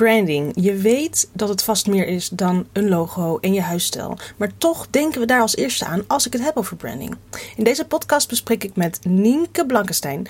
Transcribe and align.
branding. 0.00 0.52
Je 0.54 0.74
weet 0.74 1.28
dat 1.32 1.48
het 1.48 1.62
vast 1.62 1.86
meer 1.86 2.06
is 2.06 2.28
dan 2.28 2.66
een 2.72 2.88
logo 2.88 3.38
en 3.38 3.52
je 3.52 3.60
huisstijl. 3.60 4.18
Maar 4.36 4.50
toch 4.58 4.86
denken 4.90 5.20
we 5.20 5.26
daar 5.26 5.40
als 5.40 5.56
eerste 5.56 5.84
aan 5.84 6.04
als 6.06 6.26
ik 6.26 6.32
het 6.32 6.42
heb 6.42 6.56
over 6.56 6.76
branding. 6.76 7.16
In 7.56 7.64
deze 7.64 7.84
podcast 7.84 8.28
bespreek 8.28 8.64
ik 8.64 8.76
met 8.76 8.98
Nienke 9.02 9.66
Blankenstein 9.66 10.26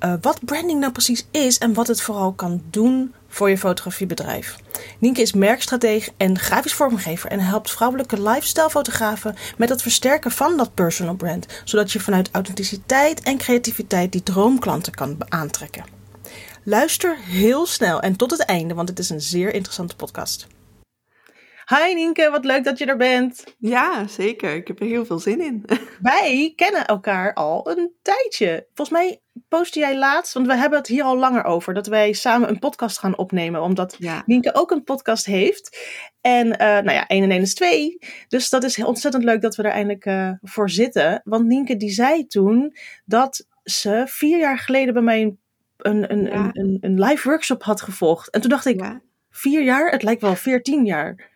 uh, 0.00 0.14
wat 0.20 0.44
branding 0.44 0.80
nou 0.80 0.92
precies 0.92 1.26
is 1.30 1.58
en 1.58 1.74
wat 1.74 1.86
het 1.86 2.00
vooral 2.02 2.32
kan 2.32 2.62
doen 2.70 3.14
voor 3.28 3.50
je 3.50 3.58
fotografiebedrijf. 3.58 4.56
Nienke 4.98 5.20
is 5.20 5.32
merkstratege 5.32 6.10
en 6.16 6.38
grafisch 6.38 6.74
vormgever 6.74 7.30
en 7.30 7.40
helpt 7.40 7.70
vrouwelijke 7.70 8.22
lifestyle-fotografen 8.22 9.36
met 9.56 9.68
het 9.68 9.82
versterken 9.82 10.30
van 10.30 10.56
dat 10.56 10.74
personal 10.74 11.14
brand, 11.14 11.46
zodat 11.64 11.92
je 11.92 12.00
vanuit 12.00 12.28
authenticiteit 12.32 13.22
en 13.22 13.38
creativiteit 13.38 14.12
die 14.12 14.22
droomklanten 14.22 14.94
kan 14.94 15.16
aantrekken. 15.28 16.03
Luister 16.66 17.16
heel 17.18 17.66
snel 17.66 18.00
en 18.00 18.16
tot 18.16 18.30
het 18.30 18.44
einde, 18.44 18.74
want 18.74 18.88
het 18.88 18.98
is 18.98 19.10
een 19.10 19.20
zeer 19.20 19.54
interessante 19.54 19.96
podcast. 19.96 20.46
Hi 21.66 21.94
Nienke, 21.94 22.30
wat 22.30 22.44
leuk 22.44 22.64
dat 22.64 22.78
je 22.78 22.84
er 22.84 22.96
bent. 22.96 23.44
Ja, 23.58 24.06
zeker. 24.06 24.54
Ik 24.54 24.66
heb 24.66 24.80
er 24.80 24.86
heel 24.86 25.04
veel 25.04 25.18
zin 25.18 25.40
in. 25.40 25.64
Wij 26.00 26.52
kennen 26.56 26.86
elkaar 26.86 27.34
al 27.34 27.70
een 27.70 27.92
tijdje. 28.02 28.66
Volgens 28.74 28.98
mij 28.98 29.20
postte 29.48 29.78
jij 29.78 29.98
laatst, 29.98 30.32
want 30.32 30.46
we 30.46 30.56
hebben 30.56 30.78
het 30.78 30.88
hier 30.88 31.02
al 31.02 31.18
langer 31.18 31.44
over, 31.44 31.74
dat 31.74 31.86
wij 31.86 32.12
samen 32.12 32.48
een 32.48 32.58
podcast 32.58 32.98
gaan 32.98 33.18
opnemen, 33.18 33.62
omdat 33.62 33.96
ja. 33.98 34.22
Nienke 34.26 34.54
ook 34.54 34.70
een 34.70 34.84
podcast 34.84 35.26
heeft. 35.26 35.78
En 36.20 36.46
uh, 36.46 36.56
nou 36.58 36.92
ja, 36.92 37.06
1 37.06 37.22
en 37.22 37.30
1 37.30 37.40
is 37.40 37.54
2. 37.54 37.98
Dus 38.28 38.50
dat 38.50 38.64
is 38.64 38.84
ontzettend 38.84 39.24
leuk 39.24 39.42
dat 39.42 39.56
we 39.56 39.62
er 39.62 39.70
eindelijk 39.70 40.04
uh, 40.06 40.30
voor 40.42 40.70
zitten. 40.70 41.20
Want 41.24 41.46
Nienke 41.46 41.76
die 41.76 41.90
zei 41.90 42.26
toen 42.26 42.76
dat 43.04 43.46
ze 43.64 44.02
vier 44.06 44.38
jaar 44.38 44.58
geleden 44.58 44.94
bij 44.94 45.02
mij 45.02 45.22
een, 45.22 45.38
een, 45.88 46.12
een, 46.12 46.78
een, 46.80 47.00
live 47.00 47.28
workshop 47.28 47.62
had 47.62 47.80
gevolgd. 47.80 48.30
En 48.30 48.40
toen 48.40 48.50
dacht 48.50 48.66
ik, 48.66 49.00
vier 49.30 49.62
jaar? 49.62 49.90
Het 49.90 50.02
lijkt 50.02 50.20
wel 50.20 50.36
veertien 50.36 50.84
jaar. 50.84 51.30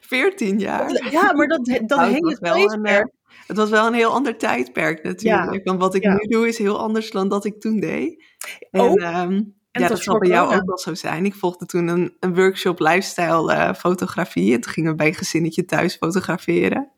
Veertien 0.00 0.58
jaar? 0.58 1.10
Ja, 1.10 1.32
maar 1.32 1.46
dat, 1.46 1.66
dat 1.66 1.98
nou, 1.98 2.12
hele 2.12 2.38
tijdperk. 2.38 3.12
Het 3.46 3.56
was 3.56 3.70
wel 3.70 3.86
een 3.86 3.94
heel 3.94 4.12
ander 4.12 4.36
tijdperk 4.36 5.02
natuurlijk. 5.02 5.64
Want 5.64 5.80
wat 5.80 5.94
ik 5.94 6.04
nu 6.04 6.26
doe 6.28 6.48
is 6.48 6.58
heel 6.58 6.78
anders 6.78 7.10
dan 7.10 7.28
dat 7.28 7.44
ik 7.44 7.60
toen 7.60 7.80
deed. 7.80 8.24
En, 8.70 8.80
oh. 8.80 9.22
um, 9.22 9.54
ja, 9.72 9.88
dat 9.88 10.02
zal 10.02 10.18
bij 10.18 10.28
jou 10.28 10.54
ook 10.54 10.66
wel 10.66 10.78
zo 10.78 10.94
zijn. 10.94 11.24
Ik 11.24 11.34
volgde 11.34 11.66
toen 11.66 11.88
een, 11.88 12.16
een 12.20 12.34
workshop 12.34 12.80
lifestyle 12.80 13.54
uh, 13.54 13.74
fotografie. 13.74 14.54
En 14.54 14.60
toen 14.60 14.72
gingen 14.72 14.90
we 14.90 14.96
bij 14.96 15.06
een 15.06 15.14
gezinnetje 15.14 15.64
thuis 15.64 15.96
fotograferen. 15.96 16.90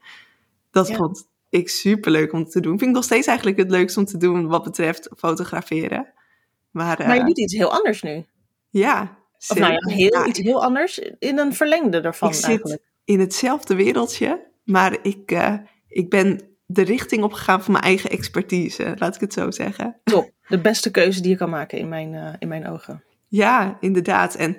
Dat 0.70 0.92
vond 0.92 1.28
ik 1.48 1.68
super 1.68 2.10
leuk 2.10 2.32
om 2.32 2.44
te 2.44 2.60
doen. 2.60 2.78
Vind 2.78 2.90
ik 2.90 2.96
nog 2.96 3.04
steeds 3.04 3.26
eigenlijk 3.26 3.58
het 3.58 3.70
leukste 3.70 3.98
om 3.98 4.04
te 4.04 4.16
doen 4.16 4.46
wat 4.46 4.62
betreft 4.62 5.08
fotograferen. 5.16 6.12
Maar, 6.72 6.98
maar 6.98 7.14
je 7.14 7.20
eh, 7.20 7.26
doet 7.26 7.38
iets 7.38 7.54
heel 7.54 7.72
anders 7.72 8.02
nu. 8.02 8.24
Ja, 8.70 9.18
Of 9.48 9.58
nou 9.58 9.72
ja, 9.72 9.94
heel, 9.94 10.26
iets 10.26 10.38
heel 10.38 10.64
anders 10.64 10.98
in 11.18 11.38
een 11.38 11.54
verlengde 11.54 12.00
daarvan 12.00 12.28
ik 12.28 12.34
eigenlijk. 12.34 12.68
zit 12.68 12.90
in 13.04 13.20
hetzelfde 13.20 13.74
wereldje, 13.74 14.46
maar 14.64 14.98
ik, 15.02 15.32
uh, 15.32 15.54
ik 15.88 16.10
ben 16.10 16.40
de 16.66 16.82
richting 16.82 17.22
opgegaan 17.22 17.62
van 17.62 17.72
mijn 17.72 17.84
eigen 17.84 18.10
expertise, 18.10 18.94
laat 18.98 19.14
ik 19.14 19.20
het 19.20 19.32
zo 19.32 19.50
zeggen. 19.50 20.00
Top, 20.04 20.30
de 20.48 20.60
beste 20.60 20.90
keuze 20.90 21.20
die 21.20 21.30
je 21.30 21.36
kan 21.36 21.50
maken 21.50 21.78
in 21.78 21.88
mijn, 21.88 22.12
uh, 22.12 22.32
in 22.38 22.48
mijn 22.48 22.68
ogen. 22.68 23.02
Ja, 23.28 23.76
inderdaad. 23.80 24.34
En 24.34 24.56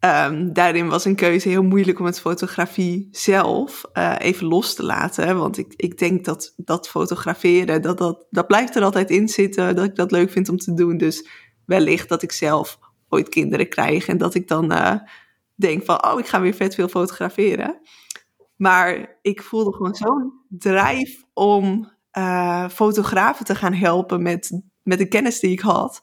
um, 0.00 0.52
daarin 0.52 0.88
was 0.88 1.04
een 1.04 1.14
keuze 1.14 1.48
heel 1.48 1.62
moeilijk 1.62 1.98
om 1.98 2.06
het 2.06 2.20
fotografie 2.20 3.08
zelf 3.10 3.82
uh, 3.94 4.14
even 4.18 4.46
los 4.46 4.74
te 4.74 4.84
laten. 4.84 5.36
Want 5.36 5.58
ik, 5.58 5.72
ik 5.76 5.98
denk 5.98 6.24
dat 6.24 6.54
dat 6.56 6.88
fotograferen, 6.88 7.82
dat, 7.82 7.98
dat, 7.98 8.26
dat 8.30 8.46
blijft 8.46 8.76
er 8.76 8.82
altijd 8.82 9.10
in 9.10 9.28
zitten, 9.28 9.76
dat 9.76 9.84
ik 9.84 9.94
dat 9.94 10.10
leuk 10.10 10.30
vind 10.30 10.48
om 10.48 10.56
te 10.56 10.74
doen. 10.74 10.96
Dus 10.96 11.28
wellicht 11.70 12.08
dat 12.08 12.22
ik 12.22 12.32
zelf 12.32 12.78
ooit 13.08 13.28
kinderen 13.28 13.68
krijg 13.68 14.08
en 14.08 14.18
dat 14.18 14.34
ik 14.34 14.48
dan 14.48 14.72
uh, 14.72 14.94
denk 15.54 15.84
van, 15.84 16.04
oh, 16.04 16.18
ik 16.18 16.26
ga 16.26 16.40
weer 16.40 16.54
vet 16.54 16.74
veel 16.74 16.88
fotograferen. 16.88 17.80
Maar 18.56 19.18
ik 19.22 19.42
voelde 19.42 19.72
gewoon 19.72 19.94
zo'n 19.94 20.32
drijf 20.48 21.24
om 21.32 21.92
uh, 22.18 22.68
fotografen 22.68 23.44
te 23.44 23.54
gaan 23.54 23.74
helpen 23.74 24.22
met, 24.22 24.60
met 24.82 24.98
de 24.98 25.08
kennis 25.08 25.40
die 25.40 25.50
ik 25.50 25.60
had 25.60 26.02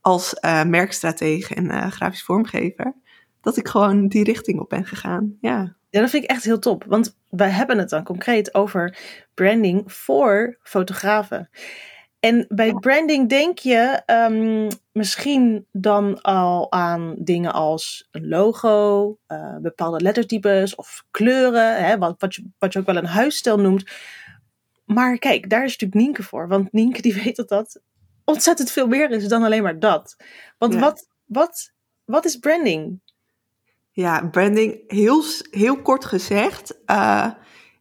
als 0.00 0.34
uh, 0.40 0.64
merkstratege 0.64 1.54
en 1.54 1.92
grafisch 1.92 2.22
vormgever, 2.22 2.94
dat 3.40 3.56
ik 3.56 3.68
gewoon 3.68 4.08
die 4.08 4.24
richting 4.24 4.60
op 4.60 4.68
ben 4.68 4.84
gegaan. 4.84 5.36
Ja. 5.40 5.76
Ja, 5.90 6.00
dat 6.00 6.10
vind 6.10 6.24
ik 6.24 6.30
echt 6.30 6.44
heel 6.44 6.58
top. 6.58 6.84
Want 6.86 7.16
wij 7.30 7.50
hebben 7.50 7.78
het 7.78 7.88
dan 7.88 8.04
concreet 8.04 8.54
over 8.54 8.98
branding 9.34 9.92
voor 9.92 10.58
fotografen. 10.62 11.50
En 12.22 12.46
bij 12.48 12.72
branding 12.72 13.28
denk 13.28 13.58
je 13.58 14.02
um, 14.06 14.68
misschien 14.92 15.66
dan 15.72 16.20
al 16.20 16.72
aan 16.72 17.14
dingen 17.18 17.52
als 17.52 18.08
een 18.10 18.28
logo, 18.28 19.18
uh, 19.28 19.56
bepaalde 19.56 20.00
lettertypes 20.00 20.74
of 20.74 21.04
kleuren, 21.10 21.84
hè, 21.84 21.98
wat, 21.98 22.14
wat, 22.18 22.34
je, 22.34 22.44
wat 22.58 22.72
je 22.72 22.78
ook 22.78 22.86
wel 22.86 22.96
een 22.96 23.06
huisstijl 23.06 23.58
noemt. 23.58 23.90
Maar 24.84 25.18
kijk, 25.18 25.50
daar 25.50 25.64
is 25.64 25.70
natuurlijk 25.70 26.00
Nienke 26.00 26.22
voor. 26.22 26.48
Want 26.48 26.72
Nienke 26.72 27.02
die 27.02 27.14
weet 27.24 27.36
dat 27.36 27.48
dat 27.48 27.80
ontzettend 28.24 28.70
veel 28.70 28.86
meer 28.86 29.10
is 29.10 29.28
dan 29.28 29.42
alleen 29.42 29.62
maar 29.62 29.78
dat. 29.78 30.16
Want 30.58 30.72
ja. 30.72 30.80
wat, 30.80 31.08
wat, 31.24 31.72
wat 32.04 32.24
is 32.24 32.36
branding? 32.36 33.00
Ja, 33.90 34.28
branding, 34.28 34.84
heel, 34.86 35.22
heel 35.50 35.82
kort 35.82 36.04
gezegd, 36.04 36.78
uh, 36.86 37.30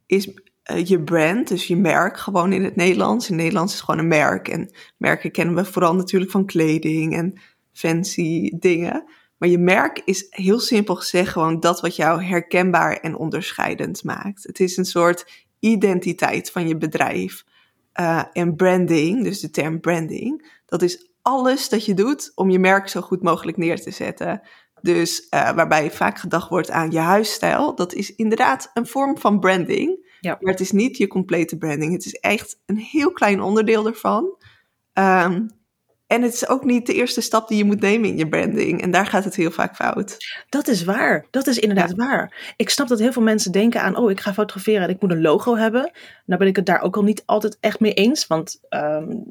is 0.06 0.34
uh, 0.72 0.86
je 0.86 1.04
brand, 1.04 1.48
dus 1.48 1.68
je 1.68 1.76
merk 1.76 2.18
gewoon 2.18 2.54
in 2.54 2.64
het 2.64 2.76
Nederlands. 2.76 3.26
In 3.26 3.34
het 3.34 3.42
Nederlands 3.44 3.74
is 3.74 3.82
gewoon 3.82 4.00
een 4.00 4.08
merk. 4.08 4.48
En 4.48 4.72
merken 4.98 5.32
kennen 5.32 5.56
we 5.56 5.66
vooral 5.66 5.96
natuurlijk 5.96 6.32
van 6.32 6.46
kleding 6.46 7.16
en 7.16 7.42
fancy 7.74 8.52
dingen. 8.60 9.04
Maar 9.38 9.50
je 9.50 9.58
merk 9.58 10.02
is 10.06 10.26
heel 10.30 10.60
simpel 10.60 10.96
gezegd 10.96 11.32
gewoon 11.32 11.60
dat 11.60 11.82
wat 11.82 11.96
jou 11.96 12.24
herkenbaar 12.24 12.98
en 12.98 13.16
onderscheidend 13.16 14.04
maakt. 14.04 14.44
Het 14.44 14.60
is 14.60 14.78
een 14.78 14.86
soort 14.86 15.46
identiteit 15.60 16.52
van 16.52 16.68
je 16.68 16.78
bedrijf. 16.78 17.44
Uh, 18.00 18.24
en 18.34 18.56
branding, 18.56 19.24
dus 19.24 19.40
de 19.40 19.50
term 19.50 19.80
branding, 19.80 20.60
dat 20.66 20.82
is 20.82 21.12
alles 21.22 21.70
dat 21.70 21.86
je 21.86 21.94
doet 21.94 22.32
om 22.36 22.50
je 22.50 22.60
merk 22.60 22.88
zo 22.88 23.02
goed 23.02 23.22
mogelijk 23.22 23.58
neer 23.58 23.82
te 23.82 23.92
zetten. 23.92 24.42
Dus 24.82 25.28
uh, 25.34 25.52
waarbij 25.52 25.92
vaak 25.92 26.20
gedacht 26.20 26.50
wordt 26.50 26.72
aan 26.72 26.92
je 26.92 27.00
huisstijl, 27.00 27.76
dat 27.76 27.94
is 27.94 28.16
inderdaad 28.16 28.72
een 28.74 28.88
vorm 28.88 29.18
van 29.18 29.40
branding. 29.40 30.11
Ja. 30.22 30.38
Maar 30.40 30.52
het 30.52 30.62
is 30.62 30.72
niet 30.72 30.98
je 30.98 31.08
complete 31.08 31.58
branding. 31.58 31.94
Het 31.94 32.06
is 32.06 32.14
echt 32.14 32.60
een 32.66 32.78
heel 32.78 33.12
klein 33.12 33.42
onderdeel 33.42 33.88
ervan. 33.88 34.38
Um, 34.94 35.60
en 36.08 36.22
het 36.22 36.34
is 36.34 36.48
ook 36.48 36.64
niet 36.64 36.86
de 36.86 36.94
eerste 36.94 37.22
stap 37.22 37.48
die 37.48 37.58
je 37.58 37.64
moet 37.64 37.82
nemen 37.82 38.10
in 38.10 38.18
je 38.18 38.28
branding. 38.28 38.82
En 38.82 38.92
daar 38.92 39.06
gaat 39.06 39.24
het 39.24 39.36
heel 39.36 39.52
vaak 39.52 39.76
fout. 39.76 40.18
Dat 40.50 40.68
is 40.68 40.84
waar. 40.84 41.26
Dat 41.30 41.48
is 41.48 41.60
inderdaad 41.60 41.90
ja. 41.90 41.96
waar. 41.96 42.54
Ik 42.56 42.70
snap 42.70 42.88
dat 42.88 43.00
heel 43.00 43.12
veel 43.12 43.22
mensen 43.22 43.52
denken 43.52 43.82
aan: 43.82 43.96
oh, 43.96 44.12
ik 44.12 44.20
ga 44.20 44.34
fotograferen 44.34 44.84
en 44.84 44.90
ik 44.90 45.02
moet 45.02 45.12
een 45.12 45.22
logo 45.22 45.56
hebben. 45.56 45.92
Nou 46.26 46.40
ben 46.40 46.48
ik 46.48 46.56
het 46.56 46.66
daar 46.66 46.82
ook 46.82 46.96
al 46.96 47.04
niet 47.04 47.24
altijd 47.26 47.58
echt 47.60 47.80
mee 47.80 47.94
eens. 47.94 48.28
Want 48.28 48.60
um, 48.70 49.24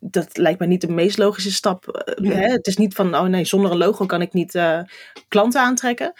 dat 0.00 0.36
lijkt 0.36 0.60
me 0.60 0.66
niet 0.66 0.80
de 0.80 0.92
meest 0.92 1.18
logische 1.18 1.52
stap. 1.52 2.04
Ja. 2.20 2.30
Hè? 2.30 2.50
Het 2.50 2.66
is 2.66 2.76
niet 2.76 2.94
van: 2.94 3.14
oh 3.14 3.22
nee, 3.22 3.44
zonder 3.44 3.70
een 3.70 3.78
logo 3.78 4.06
kan 4.06 4.22
ik 4.22 4.32
niet 4.32 4.54
uh, 4.54 4.80
klanten 5.28 5.60
aantrekken. 5.60 6.12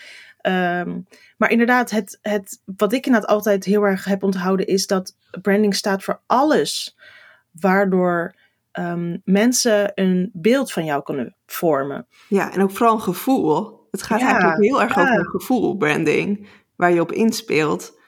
Um, 0.43 1.07
maar 1.37 1.51
inderdaad, 1.51 1.91
het, 1.91 2.19
het, 2.23 2.63
wat 2.77 2.93
ik 2.93 3.07
inderdaad 3.07 3.31
altijd 3.31 3.65
heel 3.65 3.83
erg 3.83 4.05
heb 4.05 4.23
onthouden 4.23 4.67
is 4.67 4.87
dat 4.87 5.17
branding 5.43 5.75
staat 5.75 6.03
voor 6.03 6.21
alles. 6.27 6.99
Waardoor 7.61 8.35
um, 8.73 9.23
mensen 9.25 9.93
een 9.95 10.31
beeld 10.33 10.73
van 10.73 10.85
jou 10.85 11.03
kunnen 11.03 11.37
vormen. 11.47 12.07
Ja, 12.29 12.53
en 12.53 12.63
ook 12.63 12.71
vooral 12.71 12.95
een 12.95 13.01
gevoel. 13.01 13.87
Het 13.91 14.03
gaat 14.03 14.21
ja, 14.21 14.27
eigenlijk 14.27 14.63
heel 14.63 14.83
erg 14.83 14.95
ja. 14.95 15.03
over 15.03 15.19
een 15.19 15.31
gevoel, 15.31 15.77
branding, 15.77 16.49
waar 16.77 16.93
je 16.93 17.01
op 17.01 17.13
inspeelt. 17.13 17.99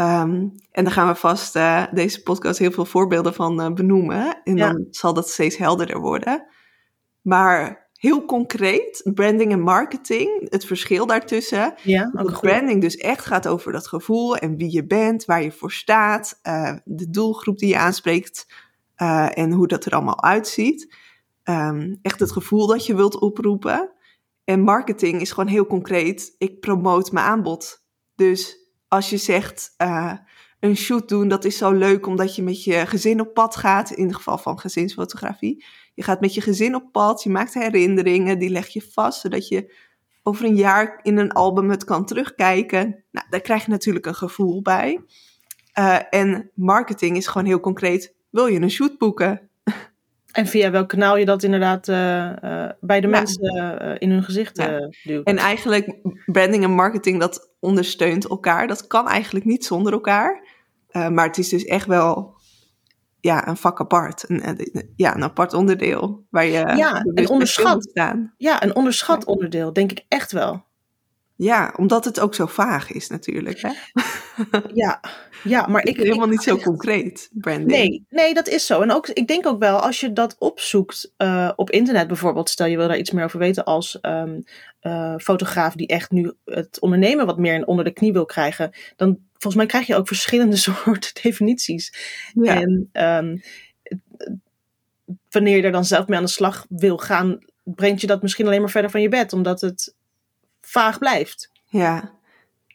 Um, 0.00 0.54
en 0.70 0.84
daar 0.84 0.92
gaan 0.92 1.08
we 1.08 1.14
vast 1.14 1.56
uh, 1.56 1.84
deze 1.92 2.22
podcast 2.22 2.58
heel 2.58 2.70
veel 2.70 2.84
voorbeelden 2.84 3.34
van 3.34 3.60
uh, 3.60 3.72
benoemen. 3.72 4.40
En 4.44 4.56
ja. 4.56 4.72
dan 4.72 4.86
zal 4.90 5.14
dat 5.14 5.28
steeds 5.28 5.56
helderder 5.56 5.98
worden. 5.98 6.46
Maar 7.20 7.88
heel 8.00 8.24
concreet, 8.24 9.10
branding 9.14 9.52
en 9.52 9.60
marketing, 9.60 10.50
het 10.50 10.64
verschil 10.64 11.06
daartussen. 11.06 11.74
Ja, 11.82 12.10
dat 12.12 12.40
branding 12.40 12.80
dus 12.80 12.96
echt 12.96 13.24
gaat 13.24 13.48
over 13.48 13.72
dat 13.72 13.86
gevoel 13.86 14.36
en 14.36 14.56
wie 14.56 14.72
je 14.72 14.86
bent, 14.86 15.24
waar 15.24 15.42
je 15.42 15.52
voor 15.52 15.72
staat, 15.72 16.40
uh, 16.42 16.72
de 16.84 17.10
doelgroep 17.10 17.58
die 17.58 17.68
je 17.68 17.78
aanspreekt 17.78 18.46
uh, 18.96 19.38
en 19.38 19.52
hoe 19.52 19.66
dat 19.66 19.84
er 19.84 19.92
allemaal 19.92 20.22
uitziet. 20.22 20.94
Um, 21.44 21.98
echt 22.02 22.20
het 22.20 22.32
gevoel 22.32 22.66
dat 22.66 22.86
je 22.86 22.94
wilt 22.94 23.18
oproepen. 23.18 23.92
En 24.44 24.60
marketing 24.60 25.20
is 25.20 25.30
gewoon 25.30 25.50
heel 25.50 25.66
concreet. 25.66 26.34
Ik 26.38 26.60
promoot 26.60 27.12
mijn 27.12 27.26
aanbod. 27.26 27.84
Dus 28.14 28.70
als 28.88 29.10
je 29.10 29.16
zegt 29.16 29.74
uh, 29.78 30.12
een 30.60 30.76
shoot 30.76 31.08
doen, 31.08 31.28
dat 31.28 31.44
is 31.44 31.56
zo 31.56 31.72
leuk 31.72 32.06
omdat 32.06 32.36
je 32.36 32.42
met 32.42 32.64
je 32.64 32.86
gezin 32.86 33.20
op 33.20 33.34
pad 33.34 33.56
gaat. 33.56 33.90
In 33.90 34.06
het 34.06 34.16
geval 34.16 34.38
van 34.38 34.58
gezinsfotografie. 34.58 35.64
Je 36.00 36.06
gaat 36.06 36.20
met 36.20 36.34
je 36.34 36.40
gezin 36.40 36.74
op 36.74 36.92
pad, 36.92 37.22
je 37.22 37.30
maakt 37.30 37.54
herinneringen, 37.54 38.38
die 38.38 38.50
leg 38.50 38.68
je 38.68 38.82
vast, 38.92 39.20
zodat 39.20 39.48
je 39.48 39.74
over 40.22 40.44
een 40.44 40.56
jaar 40.56 41.00
in 41.02 41.18
een 41.18 41.32
album 41.32 41.70
het 41.70 41.84
kan 41.84 42.04
terugkijken. 42.04 43.04
Nou, 43.10 43.26
daar 43.30 43.40
krijg 43.40 43.64
je 43.64 43.70
natuurlijk 43.70 44.06
een 44.06 44.14
gevoel 44.14 44.62
bij. 44.62 45.00
Uh, 45.78 45.98
en 46.10 46.50
marketing 46.54 47.16
is 47.16 47.26
gewoon 47.26 47.46
heel 47.46 47.60
concreet 47.60 48.14
wil 48.30 48.46
je 48.46 48.60
een 48.60 48.70
shoot 48.70 48.98
boeken? 48.98 49.40
En 50.30 50.46
via 50.46 50.70
welk 50.70 50.88
kanaal 50.88 51.16
je 51.16 51.24
dat 51.24 51.42
inderdaad 51.42 51.88
uh, 51.88 52.32
bij 52.80 53.00
de 53.00 53.06
mensen 53.06 53.56
uh, 53.56 53.94
in 53.98 54.10
hun 54.10 54.22
gezicht 54.22 54.56
ja. 54.56 54.90
duwt. 55.04 55.26
En 55.26 55.36
eigenlijk 55.36 55.96
branding 56.26 56.64
en 56.64 56.70
marketing, 56.70 57.20
dat 57.20 57.50
ondersteunt 57.58 58.28
elkaar. 58.28 58.66
Dat 58.66 58.86
kan 58.86 59.08
eigenlijk 59.08 59.44
niet 59.44 59.64
zonder 59.64 59.92
elkaar. 59.92 60.46
maar 60.92 61.26
het 61.26 61.38
is 61.38 61.48
dus 61.48 61.64
echt 61.64 61.86
wel 61.86 62.39
ja, 63.20 63.48
een 63.48 63.56
vak 63.56 63.80
apart. 63.80 64.24
Een, 64.28 64.92
ja, 64.96 65.14
een 65.14 65.22
apart 65.22 65.54
onderdeel. 65.54 66.26
Waar 66.30 66.44
je 66.44 66.76
ja, 66.76 67.04
een 67.14 67.28
onderschat, 67.28 67.84
staan. 67.90 68.34
Ja, 68.36 68.62
een 68.62 68.74
onderschat 68.74 69.24
onderdeel, 69.24 69.72
denk 69.72 69.90
ik 69.90 70.04
echt 70.08 70.32
wel. 70.32 70.68
Ja, 71.36 71.74
omdat 71.76 72.04
het 72.04 72.20
ook 72.20 72.34
zo 72.34 72.46
vaag 72.46 72.92
is 72.92 73.08
natuurlijk. 73.08 73.60
Hè? 73.60 73.70
Ja, 74.74 75.00
ja, 75.44 75.66
maar 75.66 75.84
ik... 75.84 75.96
Helemaal 75.96 76.28
niet 76.28 76.42
zo 76.42 76.56
concreet, 76.56 77.30
branding. 77.32 77.70
Nee, 77.70 78.06
nee, 78.08 78.34
dat 78.34 78.48
is 78.48 78.66
zo. 78.66 78.80
En 78.80 78.92
ook, 78.92 79.08
ik 79.08 79.26
denk 79.26 79.46
ook 79.46 79.58
wel, 79.58 79.78
als 79.78 80.00
je 80.00 80.12
dat 80.12 80.36
opzoekt 80.38 81.12
uh, 81.18 81.50
op 81.56 81.70
internet 81.70 82.06
bijvoorbeeld, 82.06 82.48
stel 82.48 82.66
je 82.66 82.76
wil 82.76 82.88
daar 82.88 82.98
iets 82.98 83.10
meer 83.10 83.24
over 83.24 83.38
weten 83.38 83.64
als 83.64 83.98
um, 84.02 84.44
uh, 84.82 85.14
fotograaf 85.16 85.74
die 85.74 85.86
echt 85.86 86.10
nu 86.10 86.32
het 86.44 86.80
ondernemen 86.80 87.26
wat 87.26 87.38
meer 87.38 87.66
onder 87.66 87.84
de 87.84 87.92
knie 87.92 88.12
wil 88.12 88.26
krijgen, 88.26 88.70
dan 88.96 89.18
volgens 89.32 89.54
mij 89.54 89.66
krijg 89.66 89.86
je 89.86 89.96
ook 89.96 90.06
verschillende 90.06 90.56
soorten 90.66 91.22
definities. 91.22 91.94
Ja. 92.34 92.60
En 92.60 92.90
um, 92.92 93.40
wanneer 95.30 95.56
je 95.56 95.62
er 95.62 95.72
dan 95.72 95.84
zelf 95.84 96.06
mee 96.06 96.18
aan 96.18 96.24
de 96.24 96.30
slag 96.30 96.66
wil 96.68 96.98
gaan, 96.98 97.38
brengt 97.62 98.00
je 98.00 98.06
dat 98.06 98.22
misschien 98.22 98.46
alleen 98.46 98.60
maar 98.60 98.70
verder 98.70 98.90
van 98.90 99.02
je 99.02 99.08
bed, 99.08 99.32
omdat 99.32 99.60
het 99.60 99.94
vaag 100.60 100.98
blijft. 100.98 101.50
Ja. 101.64 102.10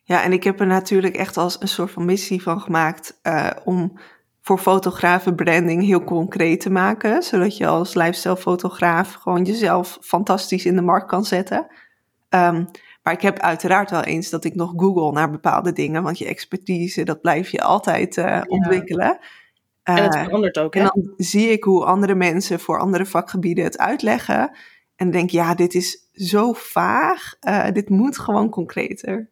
ja, 0.04 0.24
en 0.24 0.34
ik 0.34 0.44
heb 0.44 0.60
er 0.60 0.68
natuurlijk 0.68 1.16
echt 1.16 1.38
als 1.38 1.62
een 1.62 1.68
soort 1.68 1.92
van 1.92 2.06
missie 2.06 2.42
van 2.42 2.62
gemaakt 2.62 3.19
uh, 3.24 3.52
om 3.63 4.00
voor 4.42 4.57
fotografen 4.57 5.36
branding 5.36 5.84
heel 5.84 6.04
concreet 6.04 6.62
te 6.62 6.69
maken, 6.69 7.24
zodat 7.24 7.57
je 7.57 7.68
als 7.68 7.94
lifestyle 7.94 8.38
fotograaf 8.38 9.13
gewoon 9.13 9.44
jezelf 9.44 9.98
fantastisch 10.02 10.66
in 10.66 10.75
de 10.75 10.81
markt 10.81 11.07
kan 11.07 11.25
zetten. 11.25 11.68
Um, 12.36 12.68
maar 13.04 13.14
ik 13.14 13.22
heb 13.22 13.40
uiteraard 13.40 13.90
wel 13.90 14.04
eens 14.04 14.30
dat 14.30 14.46
ik 14.46 14.56
nog 14.56 14.74
google 14.78 15.12
naar 15.12 15.32
bepaalde 15.32 15.74
dingen, 15.74 16.04
want 16.04 16.18
je 16.18 16.26
expertise, 16.26 17.04
dat 17.04 17.22
blijf 17.22 17.50
je 17.50 17.62
altijd 17.62 18.18
uh, 18.18 18.42
ontwikkelen. 18.48 19.20
en 19.84 20.04
het 20.04 20.18
verandert 20.18 20.58
ook. 20.58 20.74
Hè? 20.74 20.80
En 20.80 20.92
dan 20.94 21.14
zie 21.18 21.50
ik 21.50 21.64
hoe 21.64 21.86
andere 21.86 22.16
mensen 22.16 22.60
voor 22.60 22.80
andere 22.80 23.06
vakgebieden 23.06 23.64
het 23.64 23.78
uitleggen. 23.78 24.52
En 24.96 25.12
denk, 25.12 25.30
ja, 25.30 25.56
dit 25.56 25.74
is 25.74 26.10
zo 26.12 26.54
vaag. 26.54 27.36
Uh, 27.42 27.72
dit 27.72 27.90
moet 27.90 28.18
gewoon 28.18 28.50
concreter. 28.50 29.30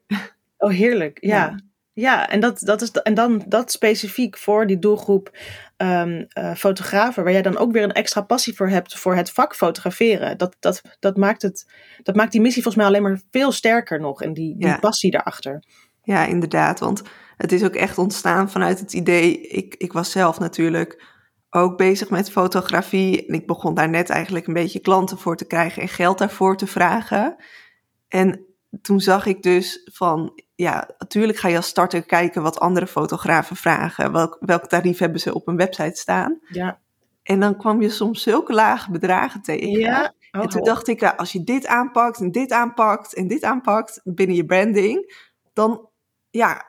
Oh, 0.57 0.69
heerlijk. 0.71 1.17
Ja. 1.21 1.35
ja. 1.37 1.59
Ja. 1.93 2.29
en, 2.29 2.39
dat, 2.39 2.59
dat 2.59 2.81
is, 2.81 2.91
en 2.91 3.13
dan 3.13 3.43
dat 3.47 3.71
specifiek 3.71 4.37
voor 4.37 4.67
die 4.67 4.79
doelgroep 4.79 5.37
um, 5.77 6.27
uh, 6.37 6.55
fotografen, 6.55 7.23
waar 7.23 7.33
jij 7.33 7.41
dan 7.41 7.57
ook 7.57 7.71
weer 7.71 7.83
een 7.83 7.91
extra 7.91 8.21
passie 8.21 8.55
voor 8.55 8.69
hebt 8.69 8.99
voor 8.99 9.15
het 9.15 9.31
vak 9.31 9.55
fotograferen. 9.55 10.37
Dat, 10.37 10.55
dat, 10.59 10.81
dat, 10.99 11.17
maakt, 11.17 11.41
het, 11.41 11.71
dat 12.03 12.15
maakt 12.15 12.31
die 12.31 12.41
missie 12.41 12.63
volgens 12.63 12.83
mij 12.83 12.93
alleen 12.93 13.09
maar 13.09 13.21
veel 13.31 13.51
sterker 13.51 13.99
nog 13.99 14.21
en 14.21 14.33
die, 14.33 14.57
die 14.57 14.79
passie 14.79 15.11
daarachter. 15.11 15.63
Ja, 16.03 16.25
inderdaad. 16.25 16.79
Want 16.79 17.01
het 17.37 17.51
is 17.51 17.63
ook 17.63 17.75
echt 17.75 17.97
ontstaan 17.97 18.51
vanuit 18.51 18.79
het 18.79 18.93
idee. 18.93 19.41
Ik, 19.41 19.75
ik 19.77 19.93
was 19.93 20.11
zelf 20.11 20.39
natuurlijk 20.39 21.11
ook 21.49 21.77
bezig 21.77 22.09
met 22.09 22.31
fotografie. 22.31 23.25
En 23.25 23.33
ik 23.33 23.47
begon 23.47 23.73
daar 23.73 23.89
net 23.89 24.09
eigenlijk 24.09 24.47
een 24.47 24.53
beetje 24.53 24.79
klanten 24.79 25.17
voor 25.17 25.37
te 25.37 25.45
krijgen 25.45 25.81
en 25.81 25.87
geld 25.87 26.17
daarvoor 26.17 26.57
te 26.57 26.67
vragen. 26.67 27.35
En 28.07 28.45
toen 28.81 28.99
zag 28.99 29.25
ik 29.25 29.43
dus 29.43 29.89
van, 29.93 30.42
ja, 30.55 30.89
natuurlijk 30.97 31.37
ga 31.37 31.47
je 31.47 31.55
als 31.55 31.67
starter 31.67 32.03
kijken 32.03 32.41
wat 32.41 32.59
andere 32.59 32.87
fotografen 32.87 33.55
vragen. 33.55 34.11
Welk, 34.11 34.37
welk 34.39 34.65
tarief 34.65 34.99
hebben 34.99 35.19
ze 35.19 35.33
op 35.33 35.47
een 35.47 35.57
website 35.57 35.99
staan? 35.99 36.39
Ja. 36.47 36.79
En 37.23 37.39
dan 37.39 37.57
kwam 37.57 37.81
je 37.81 37.89
soms 37.89 38.21
zulke 38.21 38.53
lage 38.53 38.91
bedragen 38.91 39.41
tegen. 39.41 39.79
Ja. 39.79 40.13
Oh, 40.31 40.41
en 40.41 40.49
toen 40.49 40.63
dacht 40.63 40.87
ik, 40.87 41.03
als 41.03 41.31
je 41.31 41.43
dit 41.43 41.67
aanpakt 41.67 42.19
en 42.19 42.31
dit 42.31 42.51
aanpakt 42.51 43.15
en 43.15 43.27
dit 43.27 43.43
aanpakt 43.43 44.01
binnen 44.03 44.35
je 44.35 44.45
branding, 44.45 45.13
dan 45.53 45.89
ja, 46.29 46.65